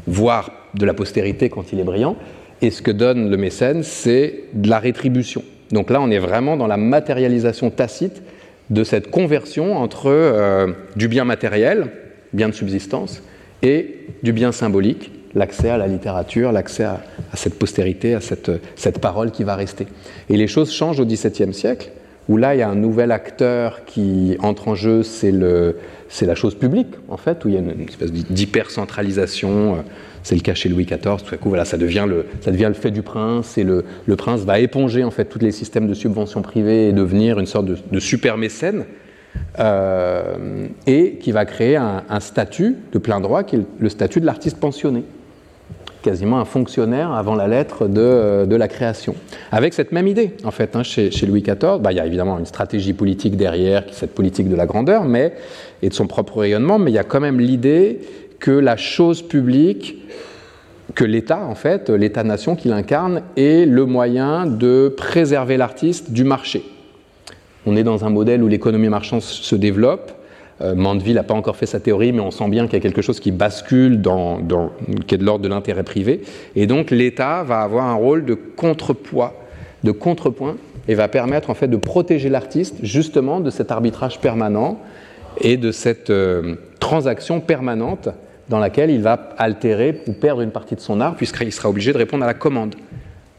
voire 0.08 0.52
de 0.74 0.86
la 0.86 0.94
postérité 0.94 1.50
quand 1.50 1.74
il 1.74 1.80
est 1.80 1.84
brillant, 1.84 2.16
et 2.62 2.72
ce 2.72 2.82
que 2.82 2.92
donne 2.92 3.30
le 3.30 3.38
mécène, 3.38 3.84
c'est 3.84 4.46
de 4.54 4.70
la 4.70 4.80
rétribution. 4.80 5.44
Donc 5.72 5.90
là, 5.90 6.02
on 6.02 6.10
est 6.12 6.20
vraiment 6.20 6.58
dans 6.58 6.68
la 6.68 6.78
matérialisation 6.78 7.70
tacite 7.70 8.22
de 8.70 8.84
cette 8.84 9.10
conversion 9.12 9.78
entre 9.78 10.08
euh, 10.08 10.68
du 10.96 11.08
bien 11.08 11.26
matériel, 11.26 11.88
bien 12.34 12.50
de 12.50 12.54
subsistance, 12.54 13.22
et 13.64 14.08
du 14.24 14.34
bien 14.34 14.52
symbolique, 14.52 15.12
l'accès 15.36 15.70
à 15.70 15.78
la 15.78 15.88
littérature, 15.88 16.52
l'accès 16.52 16.84
à, 16.84 17.02
cette 17.34 17.58
postérité, 17.60 18.16
à 18.16 18.22
cette, 18.22 18.52
cette, 18.76 19.00
parole 19.00 19.32
qui 19.32 19.44
va 19.44 19.56
rester. 19.56 19.88
Et 20.30 20.38
les 20.38 20.48
choses 20.48 20.72
changent 20.72 21.00
au 21.00 21.06
XVIIe 21.06 21.54
siècle, 21.54 21.92
où 22.30 22.38
là, 22.38 22.56
il 22.56 22.60
y 22.60 22.62
a 22.62 22.70
un 22.70 22.76
nouvel 22.76 23.12
acteur 23.12 23.84
qui 23.86 24.38
entre 24.40 24.70
en 24.70 24.76
jeu, 24.76 25.04
c'est 25.04 25.32
la 25.32 26.36
chose 26.36 26.56
publique, 26.56 26.94
en 27.10 27.18
fait, 27.18 27.44
où 27.44 27.50
il 27.50 27.56
y 27.56 27.58
a 27.58 27.60
une, 27.60 27.82
espèce 27.88 28.12
d'hypercentralisation. 28.12 29.76
Euh, 29.76 29.78
c'est 30.24 30.36
le 30.36 30.42
cas 30.42 30.54
chez 30.54 30.70
Louis 30.70 30.86
XIV. 30.86 31.00
Tout 31.00 31.36
à 31.36 31.38
coup, 31.38 31.50
voilà, 31.50 31.66
ça 31.66 31.78
devient 31.78 32.06
le, 32.08 32.26
fait 32.74 32.92
du 32.92 33.02
prince 33.02 33.58
et 33.58 33.64
le, 33.64 33.84
prince 34.16 34.42
va 34.42 34.60
éponger 34.60 35.04
en 35.04 35.12
fait 35.12 35.26
tous 35.26 35.40
les 35.40 35.52
systèmes 35.52 35.88
de 35.88 35.94
subvention 35.94 36.42
privée 36.42 36.90
et 36.90 36.94
devenir 36.94 37.40
une 37.40 37.46
sorte 37.46 37.66
de, 37.66 38.00
super 38.00 38.38
mécène. 38.38 38.86
Euh, 39.60 40.68
et 40.88 41.14
qui 41.22 41.32
va 41.32 41.46
créer 41.46 41.78
un, 41.78 42.20
statut 42.20 42.76
de 42.92 43.00
plein 43.00 43.22
droit 43.22 43.44
qui 43.44 43.56
est 43.56 43.62
le 43.80 43.88
statut 43.88 44.20
de 44.20 44.26
l'artiste 44.26 44.60
pensionné 44.60 45.06
quasiment 46.02 46.40
un 46.40 46.46
fonctionnaire 46.46 47.12
avant 47.12 47.36
la 47.36 47.48
lettre 47.48 47.88
de, 47.88 48.46
de, 48.46 48.56
la 48.56 48.68
création. 48.68 49.16
Avec 49.52 49.74
cette 49.74 49.92
même 49.92 50.08
idée, 50.08 50.36
en 50.44 50.52
fait, 50.52 50.76
hein, 50.76 50.84
chez, 50.84 51.12
chez, 51.12 51.26
Louis 51.26 51.42
XIV, 51.42 51.80
bah, 51.80 51.92
il 51.92 51.98
y 51.98 52.00
a 52.00 52.06
évidemment 52.06 52.40
une 52.40 52.46
stratégie 52.46 52.94
politique 52.94 53.38
derrière, 53.38 53.84
cette 53.92 54.14
politique 54.14 54.50
de 54.50 54.56
la 54.56 54.66
grandeur, 54.66 55.06
mais, 55.06 55.34
et 55.82 55.90
de 55.90 55.94
son 55.94 56.08
propre 56.08 56.40
rayonnement, 56.40 56.80
mais 56.80 56.92
il 56.92 56.96
y 56.96 57.00
a 57.00 57.04
quand 57.04 57.20
même 57.20 57.40
l'idée 57.40 58.00
que 58.42 58.52
la 58.52 58.76
chose 58.76 59.22
publique, 59.22 59.98
que 60.96 61.06
l'État, 61.06 61.40
en 61.46 61.56
fait, 61.56 61.90
l'État-nation 61.90 62.58
qu'il 62.58 62.74
incarne, 62.74 63.22
est 63.38 63.66
le 63.66 63.86
moyen 63.86 64.46
de 64.46 64.94
préserver 64.98 65.56
l'artiste 65.56 66.12
du 66.12 66.26
marché. 66.26 66.64
On 67.66 67.78
est 67.78 67.84
dans 67.84 68.04
un 68.04 68.10
modèle 68.10 68.44
où 68.44 68.48
l'économie 68.48 68.90
marchande 68.90 69.22
se 69.22 69.56
développe. 69.56 70.12
Euh, 70.62 70.76
Mandeville 70.76 71.16
n'a 71.16 71.24
pas 71.24 71.36
encore 71.36 71.56
fait 71.56 71.68
sa 71.68 71.80
théorie, 71.80 72.12
mais 72.12 72.20
on 72.20 72.32
sent 72.32 72.50
bien 72.50 72.66
qu'il 72.66 72.74
y 72.74 72.78
a 72.78 72.82
quelque 72.82 73.04
chose 73.04 73.20
qui 73.20 73.32
bascule, 73.32 74.02
dans, 74.02 74.40
qui 75.08 75.16
est 75.16 75.18
de 75.20 75.24
l'ordre 75.24 75.44
de 75.44 75.50
l'intérêt 75.50 75.84
privé. 75.84 76.22
Et 76.56 76.66
donc 76.66 76.90
l'État 76.92 77.44
va 77.44 77.62
avoir 77.62 77.86
un 77.86 77.94
rôle 77.94 78.26
de 78.26 78.34
contrepoids, 78.34 79.36
de 79.84 79.92
contrepoint, 79.92 80.58
et 80.88 80.96
va 80.96 81.08
permettre 81.08 81.52
en 81.52 81.54
fait 81.54 81.68
de 81.68 81.78
protéger 81.78 82.30
l'artiste 82.30 82.78
justement 82.82 83.40
de 83.40 83.52
cet 83.52 83.72
arbitrage 83.72 84.20
permanent 84.20 84.80
et 85.40 85.58
de 85.58 85.72
cette 85.72 86.10
euh, 86.10 86.56
transaction 86.80 87.40
permanente 87.40 88.10
dans 88.52 88.60
laquelle 88.60 88.90
il 88.92 89.02
va 89.02 89.30
altérer 89.38 90.02
ou 90.08 90.12
perdre 90.12 90.42
une 90.42 90.52
partie 90.52 90.76
de 90.76 90.82
son 90.82 91.00
art, 91.00 91.16
puisqu'il 91.16 91.54
sera 91.54 91.70
obligé 91.70 91.94
de 91.94 91.98
répondre 91.98 92.26
à 92.26 92.28
la 92.28 92.34
commande. 92.34 92.76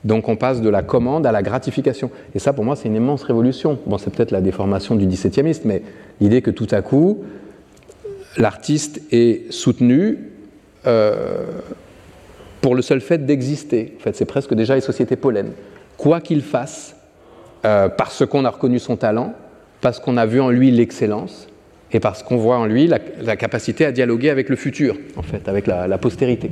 Donc 0.04 0.26
on 0.28 0.36
passe 0.36 0.62
de 0.62 0.70
la 0.70 0.82
commande 0.82 1.26
à 1.26 1.32
la 1.32 1.42
gratification. 1.42 2.10
Et 2.34 2.38
ça, 2.38 2.54
pour 2.54 2.64
moi, 2.64 2.76
c'est 2.76 2.88
une 2.88 2.96
immense 2.96 3.22
révolution. 3.22 3.78
Bon, 3.86 3.98
c'est 3.98 4.10
peut-être 4.10 4.30
la 4.30 4.40
déformation 4.40 4.96
du 4.96 5.06
17e, 5.06 5.60
mais 5.66 5.82
l'idée 6.20 6.40
que 6.40 6.50
tout 6.50 6.66
à 6.70 6.80
coup, 6.80 7.24
l'artiste 8.38 9.02
est 9.12 9.52
soutenu 9.52 10.30
euh, 10.86 11.44
pour 12.62 12.74
le 12.74 12.80
seul 12.80 13.02
fait 13.02 13.26
d'exister. 13.26 13.94
En 13.98 14.02
fait, 14.02 14.16
c'est 14.16 14.24
presque 14.24 14.54
déjà 14.54 14.74
les 14.74 14.80
sociétés 14.80 15.16
pollen. 15.16 15.50
Quoi 15.98 16.22
qu'il 16.22 16.40
fasse, 16.40 16.96
euh, 17.66 17.90
parce 17.90 18.24
qu'on 18.24 18.46
a 18.46 18.50
reconnu 18.50 18.78
son 18.78 18.96
talent, 18.96 19.34
parce 19.82 20.00
qu'on 20.00 20.16
a 20.16 20.24
vu 20.24 20.40
en 20.40 20.48
lui 20.48 20.70
l'excellence, 20.70 21.48
et 21.92 22.00
parce 22.00 22.22
qu'on 22.22 22.36
voit 22.36 22.56
en 22.56 22.66
lui 22.66 22.86
la, 22.86 23.36
capacité 23.36 23.84
à 23.84 23.92
dialoguer 23.92 24.30
avec 24.30 24.48
le 24.48 24.56
futur, 24.56 24.96
en 25.16 25.22
fait, 25.22 25.48
avec 25.48 25.66
la, 25.66 25.98
postérité. 25.98 26.50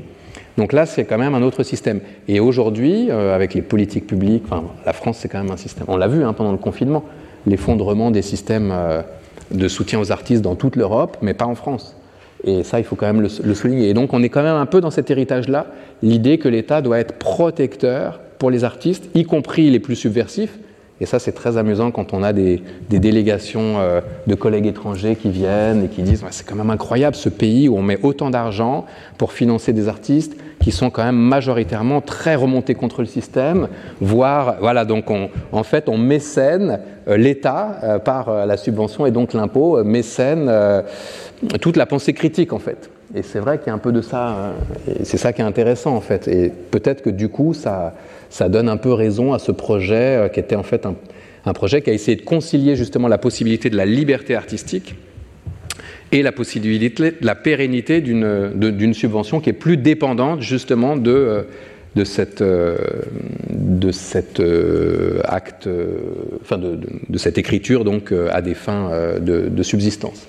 Donc 0.59 0.73
là, 0.73 0.85
c'est 0.85 1.05
quand 1.05 1.19
même 1.19 1.35
un 1.35 1.43
autre 1.43 1.63
système. 1.63 2.01
Et 2.29 2.41
aujourd'hui, 2.41 3.11
euh, 3.11 3.35
avec 3.35 3.55
les 3.55 3.63
politiques 3.63 4.07
publiques, 4.07 4.43
enfin, 4.47 4.65
la 4.85 4.93
France, 4.93 5.19
c'est 5.21 5.29
quand 5.29 5.43
même 5.43 5.53
un 5.53 5.57
système. 5.57 5.85
On 5.89 5.97
l'a 5.97 6.09
vu 6.09 6.23
hein, 6.25 6.33
pendant 6.33 6.53
le 6.53 6.59
confinement, 6.59 7.05
l'effondrement 7.47 8.11
des 8.11 8.23
systèmes 8.23 8.71
euh, 8.73 9.03
de 9.51 9.69
soutien 9.69 10.01
aux 10.01 10.13
artistes 10.13 10.43
dans 10.43 10.57
toute 10.57 10.77
l'Europe, 10.77 11.17
mais 11.23 11.35
pas 11.35 11.47
en 11.47 11.55
France. 11.55 11.97
Et 12.45 12.63
ça, 12.63 12.79
il 12.79 12.85
faut 12.85 12.97
quand 12.97 13.07
même 13.07 13.23
le, 13.23 13.29
le 13.43 13.55
souligner. 13.55 13.89
Et 13.89 13.95
donc, 13.95 14.13
on 14.13 14.23
est 14.23 14.29
quand 14.29 14.43
même 14.43 14.57
un 14.57 14.67
peu 14.67 14.81
dans 14.81 14.91
cet 14.91 15.11
héritage-là, 15.11 15.67
l'idée 16.03 16.39
que 16.39 16.49
l'État 16.49 16.83
doit 16.83 16.99
être 16.99 17.15
protecteur 17.15 18.21
pour 18.39 18.51
les 18.51 18.65
artistes, 18.65 19.09
y 19.15 19.25
compris 19.25 19.71
les 19.71 19.81
plus 19.81 19.97
subversifs, 19.97 20.59
et 21.01 21.07
ça, 21.07 21.19
c'est 21.19 21.33
très 21.33 21.57
amusant 21.57 21.91
quand 21.91 22.13
on 22.13 22.23
a 22.23 22.35
des, 22.35 22.63
délégations 22.91 23.79
euh, 23.79 24.03
de 24.27 24.35
collègues 24.35 24.67
étrangers 24.67 25.17
qui 25.17 25.31
viennent 25.31 25.85
et 25.85 25.89
qui 25.89 26.03
disent 26.03 26.25
c'est 26.31 26.47
quand 26.47 26.57
même 26.57 26.71
incroyable 26.71 27.17
ce 27.17 27.31
pays 27.31 27.71
où 27.71 27.77
on 27.77 27.83
met 27.83 27.99
autant 28.03 28.29
d'argent 28.29 28.85
pour 29.17 29.33
financer 29.33 29.73
des 29.73 29.89
artistes 29.89 30.37
qui 30.61 30.73
sont 30.73 30.91
quand 30.91 31.03
même 31.03 31.17
majoritairement 31.17 32.03
très 32.03 32.35
remontés 32.35 32.75
contre 32.75 33.01
le 33.01 33.07
système, 33.07 33.69
voire, 34.03 34.57
voilà, 34.61 34.85
donc 34.85 35.07
en 35.11 35.63
fait, 35.63 35.89
on 35.89 35.97
mécène 35.97 36.81
euh, 37.09 37.17
l'État 37.17 37.79
euh, 37.83 37.99
par 37.99 38.45
la 38.45 38.59
subvention 38.59 39.07
et 39.07 39.11
donc 39.11 39.33
l'impôt, 39.33 39.83
mécène 39.83 40.53
toute 41.63 41.77
la 41.77 41.87
pensée 41.87 42.13
critique 42.13 42.53
en 42.53 42.59
fait. 42.59 42.91
Et 43.15 43.23
c'est 43.23 43.41
vrai 43.41 43.59
qu'il 43.59 43.69
y 43.69 43.71
a 43.71 43.75
un 43.75 43.79
peu 43.79 43.91
de 43.91 44.03
ça, 44.03 44.55
et 44.89 45.05
c'est 45.05 45.17
ça 45.17 45.33
qui 45.33 45.41
est 45.41 45.45
intéressant 45.45 45.97
en 45.97 46.01
fait. 46.01 46.29
Et 46.29 46.53
peut-être 46.71 47.03
que 47.03 47.11
du 47.11 47.29
coup, 47.29 47.55
ça, 47.55 47.95
ça 48.29 48.49
donne 48.49 48.69
un 48.69 48.77
peu 48.77 48.93
raison 48.93 49.33
à 49.33 49.41
ce 49.41 49.51
projet 49.51 50.17
euh, 50.17 50.29
qui 50.29 50.39
était 50.39 50.55
en 50.55 50.63
fait 50.63 50.87
un, 50.87 51.53
projet 51.53 51.83
qui 51.83 51.91
a 51.91 51.93
essayé 51.93 52.17
de 52.17 52.23
concilier 52.23 52.77
justement 52.77 53.09
la 53.09 53.19
possibilité 53.19 53.69
de 53.69 53.77
la 53.77 53.85
liberté 53.85 54.37
artistique 54.37 54.95
et 56.13 56.23
la 56.23 56.31
possibilité 56.31 57.11
de 57.11 57.27
la 57.27 57.35
pérennité 57.35 58.01
d'une 58.01 58.95
subvention 58.95 59.41
qui 59.41 59.51
est 59.51 59.55
plus 59.55 59.77
dépendante 59.77 60.43
justement 60.43 60.97
de, 60.97 61.11
euh, 61.11 61.43
de, 61.97 62.05
cette, 62.05 62.43
euh, 62.43 62.77
de 63.49 63.91
cet 63.91 64.41
acte, 65.25 65.69
enfin 66.41 66.59
de, 66.59 66.79
de, 67.09 67.19
cette 67.19 67.39
écriture 67.39 67.83
donc 67.85 68.13
à 68.31 68.41
des 68.41 68.55
fins 68.55 68.91
de 69.21 69.63
subsistance. 69.65 70.29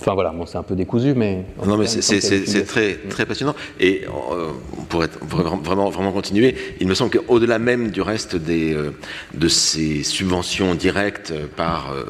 Enfin 0.00 0.14
voilà, 0.14 0.30
bon, 0.30 0.46
c'est 0.46 0.56
un 0.56 0.62
peu 0.62 0.74
décousu, 0.74 1.12
mais. 1.14 1.44
Non, 1.66 1.76
mais 1.76 1.86
c'est 1.86 2.64
très, 2.64 2.94
très 2.94 3.26
passionnant. 3.26 3.54
Et 3.78 4.04
euh, 4.06 4.48
on 4.78 4.82
pourrait 4.84 5.10
vraiment, 5.20 5.90
vraiment 5.90 6.10
continuer. 6.10 6.54
Il 6.80 6.88
me 6.88 6.94
semble 6.94 7.10
qu'au-delà 7.10 7.58
même 7.58 7.90
du 7.90 8.00
reste 8.00 8.34
des, 8.34 8.72
euh, 8.72 8.92
de 9.34 9.48
ces 9.48 10.02
subventions 10.02 10.74
directes 10.74 11.34
par, 11.54 11.92
euh, 11.92 12.04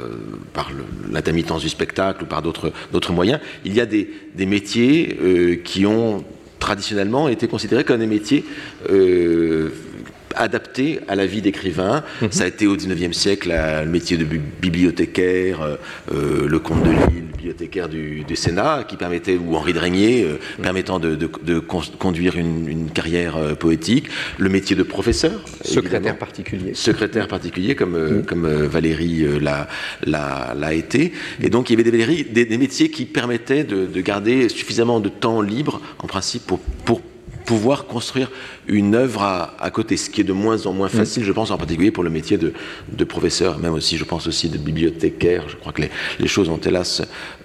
par 0.53 0.71
l'intermittence 1.11 1.63
du 1.63 1.69
spectacle 1.69 2.23
ou 2.23 2.27
par 2.27 2.43
d'autres 2.43 3.13
moyens, 3.13 3.41
il 3.65 3.75
y 3.75 3.81
a 3.81 3.87
des, 3.87 4.09
des 4.37 4.47
métiers 4.47 5.61
qui 5.65 5.85
ont 5.85 6.25
traditionnellement 6.61 7.29
été 7.29 7.49
considérés 7.49 7.83
comme 7.83 7.99
des 7.99 8.07
métiers 8.07 8.45
adapté 10.37 11.01
à 11.09 11.15
la 11.15 11.27
vie 11.27 11.43
d'écrivain. 11.43 12.03
Mhm. 12.23 12.33
Ça 12.33 12.45
a 12.45 12.47
été 12.47 12.67
au 12.67 12.77
XIXe 12.77 13.17
siècle 13.17 13.49
le 13.51 13.91
métier 13.91 14.17
de 14.17 14.25
bibliothécaire, 14.25 15.63
euh, 15.63 15.77
euh, 16.13 16.49
le 16.49 16.59
comte 16.59 16.83
de 16.83 16.91
Lille, 16.91 17.25
bibliothécaire 17.33 17.89
du, 17.89 18.25
Sénat, 18.35 18.85
qui 18.89 18.97
permettait, 18.97 19.37
ou 19.37 19.55
Henri 19.57 19.73
de 19.73 19.79
Régnier, 19.79 20.25
euh, 20.25 20.39
mhm. 20.59 20.63
permettant 20.63 20.99
de, 20.99 21.59
conduire 21.99 22.37
une, 22.37 22.91
carrière 22.91 23.57
poétique. 23.57 24.09
Le 24.39 24.49
métier 24.49 24.75
de 24.77 24.83
professeur. 24.83 25.41
Secrétaire 25.63 26.19
particulier. 26.19 26.75
Secrétaire 26.75 27.29
particulier, 27.29 27.75
comme, 27.75 27.99
mhm. 27.99 28.25
comme 28.25 28.47
Valérie 28.47 29.25
l'a 29.41 30.75
été. 30.75 31.13
Et 31.43 31.51
donc, 31.51 31.71
il 31.71 31.79
y 31.79 31.81
avait 31.81 31.91
des, 31.91 32.45
des, 32.45 32.59
métiers 32.59 32.91
qui 32.91 33.05
permettaient 33.05 33.65
de, 33.65 34.01
garder 34.01 34.49
suffisamment 34.49 35.01
de 35.01 35.09
temps 35.09 35.43
libre, 35.43 35.81
en 35.99 36.07
principe, 36.07 36.47
pour, 36.47 36.59
pour 36.85 37.01
pouvoir 37.51 37.87
construire 37.87 38.31
une 38.71 38.95
œuvre 38.95 39.23
à, 39.23 39.71
côté, 39.71 39.97
ce 39.97 40.09
qui 40.09 40.21
est 40.21 40.25
de 40.25 40.33
moins 40.33 40.67
en 40.67 40.73
moins 40.73 40.87
mm. 40.87 40.91
facile, 40.91 41.25
je 41.25 41.33
pense, 41.33 41.51
en 41.51 41.59
particulier 41.59 41.91
pour 41.91 42.05
le 42.05 42.11
métier 42.11 42.39
de, 42.39 42.53
de, 42.91 43.05
professeur, 43.05 43.59
même 43.59 43.75
aussi, 43.75 43.97
je 43.97 44.05
pense 44.05 44.27
aussi 44.27 44.49
de 44.49 44.59
bibliothécaire. 44.59 45.49
Je 45.49 45.57
crois 45.57 45.73
que 45.73 45.83
les, 45.83 45.91
les 46.19 46.29
choses 46.29 46.49
ont 46.49 46.59
hélas 46.59 47.03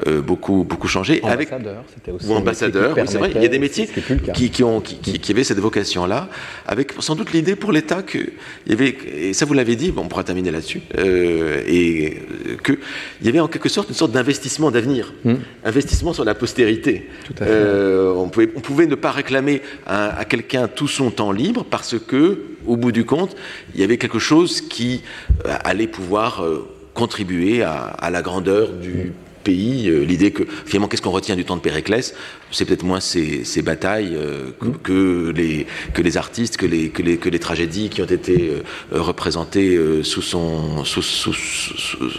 euh, 0.07 0.21
beaucoup, 0.21 0.63
beaucoup 0.63 0.87
changé. 0.87 1.21
Ambassadeur, 1.23 1.83
c'était 1.93 2.11
aussi. 2.11 2.27
Ou 2.27 2.33
ambassadeur, 2.33 2.95
oui, 2.95 3.03
c'est 3.07 3.17
vrai. 3.17 3.31
Il 3.35 3.41
y 3.41 3.45
a 3.45 3.49
des 3.49 3.59
métiers 3.59 3.89
qui, 4.33 4.51
qui, 4.51 4.63
ont, 4.63 4.79
qui, 4.79 4.97
qui, 4.97 5.31
avaient 5.31 5.43
cette 5.43 5.59
vocation-là, 5.59 6.29
avec 6.67 6.93
sans 6.99 7.15
doute 7.15 7.33
l'idée 7.33 7.55
pour 7.55 7.71
l'État 7.71 8.03
qu'il 8.03 8.33
y 8.67 8.73
avait, 8.73 8.95
et 9.17 9.33
ça 9.33 9.45
vous 9.45 9.53
l'avez 9.53 9.75
dit, 9.75 9.91
bon, 9.91 10.03
on 10.03 10.07
pourra 10.07 10.23
terminer 10.23 10.51
là-dessus, 10.51 10.81
euh, 10.97 11.63
et 11.67 12.19
euh, 12.47 12.57
qu'il 12.63 12.77
y 13.23 13.29
avait 13.29 13.39
en 13.39 13.47
quelque 13.47 13.69
sorte 13.69 13.89
une 13.89 13.95
sorte 13.95 14.11
d'investissement 14.11 14.69
d'avenir, 14.69 15.13
mm. 15.23 15.33
investissement 15.63 16.13
sur 16.13 16.23
la 16.23 16.35
postérité. 16.35 17.09
Tout 17.25 17.33
à 17.39 17.45
fait. 17.45 17.51
Euh, 17.51 18.13
on, 18.13 18.29
pouvait, 18.29 18.49
on 18.55 18.59
pouvait 18.59 18.85
ne 18.85 18.95
pas 18.95 19.11
réclamer 19.11 19.61
à, 19.87 20.19
à 20.19 20.25
quelqu'un 20.25 20.67
tout 20.67 20.87
son 20.87 21.14
temps 21.15 21.31
libre 21.31 21.65
parce 21.69 21.95
que, 21.99 22.39
au 22.65 22.77
bout 22.77 22.91
du 22.91 23.05
compte, 23.05 23.35
il 23.73 23.81
y 23.81 23.83
avait 23.83 23.97
quelque 23.97 24.19
chose 24.19 24.61
qui 24.61 25.01
euh, 25.45 25.55
allait 25.63 25.87
pouvoir 25.87 26.43
euh, 26.43 26.67
contribuer 26.93 27.63
à, 27.63 27.73
à, 27.73 28.09
la 28.09 28.21
grandeur 28.21 28.69
du 28.73 29.13
pays. 29.43 29.89
Euh, 29.89 30.03
l'idée 30.03 30.31
que, 30.31 30.43
finalement, 30.65 30.87
qu'est-ce 30.87 31.01
qu'on 31.01 31.11
retient 31.11 31.35
du 31.35 31.45
temps 31.45 31.55
de 31.55 31.61
Périclès? 31.61 32.15
C'est 32.51 32.65
peut-être 32.65 32.83
moins 32.83 32.99
ces, 32.99 33.43
ces 33.43 33.61
batailles 33.61 34.15
euh, 34.15 34.51
que, 34.59 34.67
que, 34.67 35.33
les, 35.35 35.67
que 35.93 36.01
les 36.01 36.17
artistes, 36.17 36.57
que 36.57 36.65
les, 36.65 36.89
que, 36.89 37.01
les, 37.01 37.17
que 37.17 37.29
les 37.29 37.39
tragédies 37.39 37.89
qui 37.89 38.01
ont 38.01 38.05
été 38.05 38.51
représentées 38.91 39.79
sous, 40.03 40.21
son, 40.21 40.83
sous, 40.83 41.01
sous, 41.01 41.33
sous, 41.33 42.09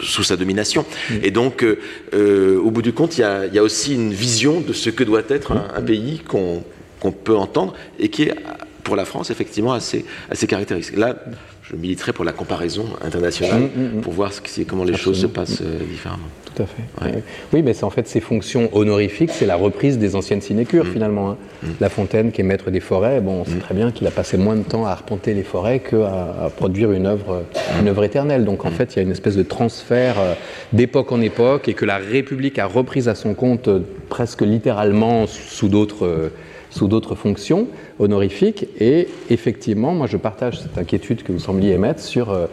sous 0.00 0.22
sa 0.22 0.36
domination. 0.36 0.84
Mmh. 0.84 1.14
Et 1.22 1.30
donc, 1.30 1.64
au 2.12 2.70
bout 2.70 2.82
du 2.82 2.92
compte, 2.92 3.18
il 3.18 3.20
y, 3.20 3.24
a, 3.24 3.46
y, 3.46 3.58
a, 3.58 3.62
aussi 3.62 3.94
une 3.94 4.12
vision 4.12 4.60
de 4.60 4.72
ce 4.72 4.90
que 4.90 5.04
doit 5.04 5.22
être 5.28 5.52
un, 5.52 5.68
un 5.76 5.82
pays 5.82 6.20
qu'on 6.26 6.64
qu'on 7.04 7.12
peut 7.12 7.36
entendre 7.36 7.74
et 7.98 8.08
qui 8.08 8.22
est 8.22 8.34
pour 8.82 8.96
la 8.96 9.04
France 9.04 9.30
effectivement 9.30 9.74
assez, 9.74 10.06
assez 10.30 10.46
caractéristique. 10.46 10.96
Là, 10.96 11.16
je 11.62 11.76
militerai 11.76 12.12
pour 12.12 12.24
la 12.24 12.32
comparaison 12.32 12.86
internationale 13.02 13.62
mmh, 13.62 13.80
mmh, 13.80 13.98
mmh. 13.98 14.00
pour 14.00 14.12
voir 14.12 14.32
ce, 14.32 14.40
comment 14.62 14.84
les 14.84 14.94
Absolument. 14.94 15.14
choses 15.14 15.20
se 15.20 15.26
passent 15.26 15.62
euh, 15.62 15.78
différemment. 15.90 16.28
Tout 16.54 16.62
à 16.62 16.66
fait. 16.66 16.82
Ouais. 17.04 17.22
Oui, 17.52 17.62
mais 17.62 17.74
c'est 17.74 17.84
en 17.84 17.90
fait 17.90 18.06
ces 18.06 18.20
fonctions 18.20 18.70
honorifiques, 18.72 19.30
c'est 19.32 19.46
la 19.46 19.56
reprise 19.56 19.98
des 19.98 20.14
anciennes 20.16 20.40
sinécures 20.40 20.86
finalement. 20.86 21.30
Hein. 21.30 21.36
La 21.80 21.88
Fontaine, 21.88 22.32
qui 22.32 22.42
est 22.42 22.44
maître 22.44 22.70
des 22.70 22.80
forêts, 22.80 23.20
bon, 23.20 23.40
on 23.40 23.44
sait 23.44 23.58
très 23.58 23.74
bien 23.74 23.90
qu'il 23.90 24.06
a 24.06 24.10
passé 24.10 24.36
moins 24.36 24.56
de 24.56 24.62
temps 24.62 24.86
à 24.86 24.90
arpenter 24.90 25.34
les 25.34 25.42
forêts 25.42 25.80
qu'à 25.80 26.44
à 26.44 26.50
produire 26.50 26.92
une 26.92 27.06
œuvre, 27.06 27.44
une 27.80 27.88
œuvre 27.88 28.04
éternelle. 28.04 28.44
Donc 28.44 28.64
en 28.64 28.70
fait, 28.70 28.94
il 28.94 28.96
y 28.96 28.98
a 29.00 29.02
une 29.02 29.10
espèce 29.10 29.36
de 29.36 29.42
transfert 29.42 30.20
euh, 30.20 30.34
d'époque 30.72 31.12
en 31.12 31.20
époque 31.20 31.68
et 31.68 31.74
que 31.74 31.84
la 31.84 31.96
République 31.96 32.58
a 32.58 32.66
reprise 32.66 33.08
à 33.08 33.14
son 33.14 33.34
compte 33.34 33.68
euh, 33.68 33.80
presque 34.08 34.42
littéralement 34.42 35.26
sous 35.26 35.68
d'autres 35.68 36.30
sous 36.74 36.88
d'autres 36.88 37.14
fonctions 37.14 37.68
honorifiques. 37.98 38.66
Et 38.80 39.08
effectivement, 39.30 39.92
moi 39.92 40.06
je 40.06 40.16
partage 40.16 40.60
cette 40.60 40.76
inquiétude 40.76 41.22
que 41.22 41.32
vous 41.32 41.38
sembliez 41.38 41.74
émettre 41.74 42.00
sur... 42.00 42.30
Euh, 42.30 42.46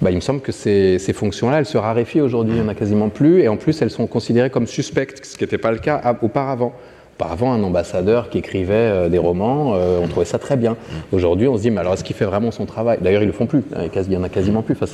bah, 0.00 0.12
il 0.12 0.16
me 0.16 0.20
semble 0.20 0.40
que 0.40 0.52
ces, 0.52 0.98
fonctions-là, 1.12 1.58
elles 1.58 1.66
se 1.66 1.76
raréfient 1.76 2.20
aujourd'hui, 2.20 2.54
il 2.54 2.60
n'y 2.60 2.64
en 2.64 2.70
a 2.70 2.74
quasiment 2.74 3.08
plus, 3.08 3.40
et 3.40 3.48
en 3.48 3.56
plus 3.56 3.82
elles 3.82 3.90
sont 3.90 4.06
considérées 4.06 4.48
comme 4.48 4.68
suspectes, 4.68 5.24
ce 5.24 5.36
qui 5.36 5.42
n'était 5.42 5.58
pas 5.58 5.72
le 5.72 5.78
cas 5.78 6.00
auparavant. 6.22 6.72
Auparavant, 7.16 7.52
un 7.52 7.64
ambassadeur 7.64 8.30
qui 8.30 8.38
écrivait 8.38 8.74
euh, 8.74 9.08
des 9.08 9.18
romans, 9.18 9.74
euh, 9.74 9.98
on 10.00 10.06
trouvait 10.06 10.24
ça 10.24 10.38
très 10.38 10.56
bien. 10.56 10.76
Aujourd'hui, 11.10 11.48
on 11.48 11.56
se 11.56 11.62
dit, 11.62 11.72
mais 11.72 11.80
alors 11.80 11.94
est-ce 11.94 12.04
qu'il 12.04 12.14
fait 12.14 12.26
vraiment 12.26 12.52
son 12.52 12.64
travail? 12.64 12.98
D'ailleurs, 13.00 13.22
ils 13.22 13.26
le 13.26 13.32
font 13.32 13.46
plus, 13.46 13.64
il 13.74 14.08
n'y 14.08 14.16
en 14.16 14.22
a 14.22 14.28
quasiment 14.28 14.62
plus, 14.62 14.76
enfin, 14.80 14.86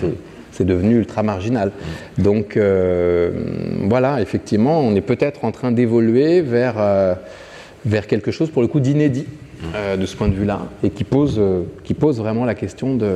c'est 0.53 0.65
devenu 0.65 0.97
ultra 0.97 1.23
marginal. 1.23 1.71
Donc 2.17 2.59
voilà, 3.83 4.23
effectivement, 4.23 4.81
on 4.81 4.95
est 4.95 5.03
peut-être 5.03 5.45
en 5.45 5.53
train 5.53 5.71
d'évoluer 5.71 6.41
vers 6.41 6.77
vers 7.85 8.07
quelque 8.07 8.31
chose 8.31 8.51
pour 8.51 8.63
le 8.63 8.69
coup 8.69 8.81
d'inédit 8.81 9.27
euh, 9.75 9.97
de 9.97 10.07
ce 10.07 10.17
point 10.17 10.29
de 10.29 10.35
vue-là 10.35 10.69
et 10.83 10.91
qui 10.91 11.05
pose, 11.05 11.37
euh, 11.39 11.63
qui 11.85 11.95
pose 11.95 12.19
vraiment 12.19 12.45
la 12.45 12.55
question 12.55 12.97
de, 12.97 13.15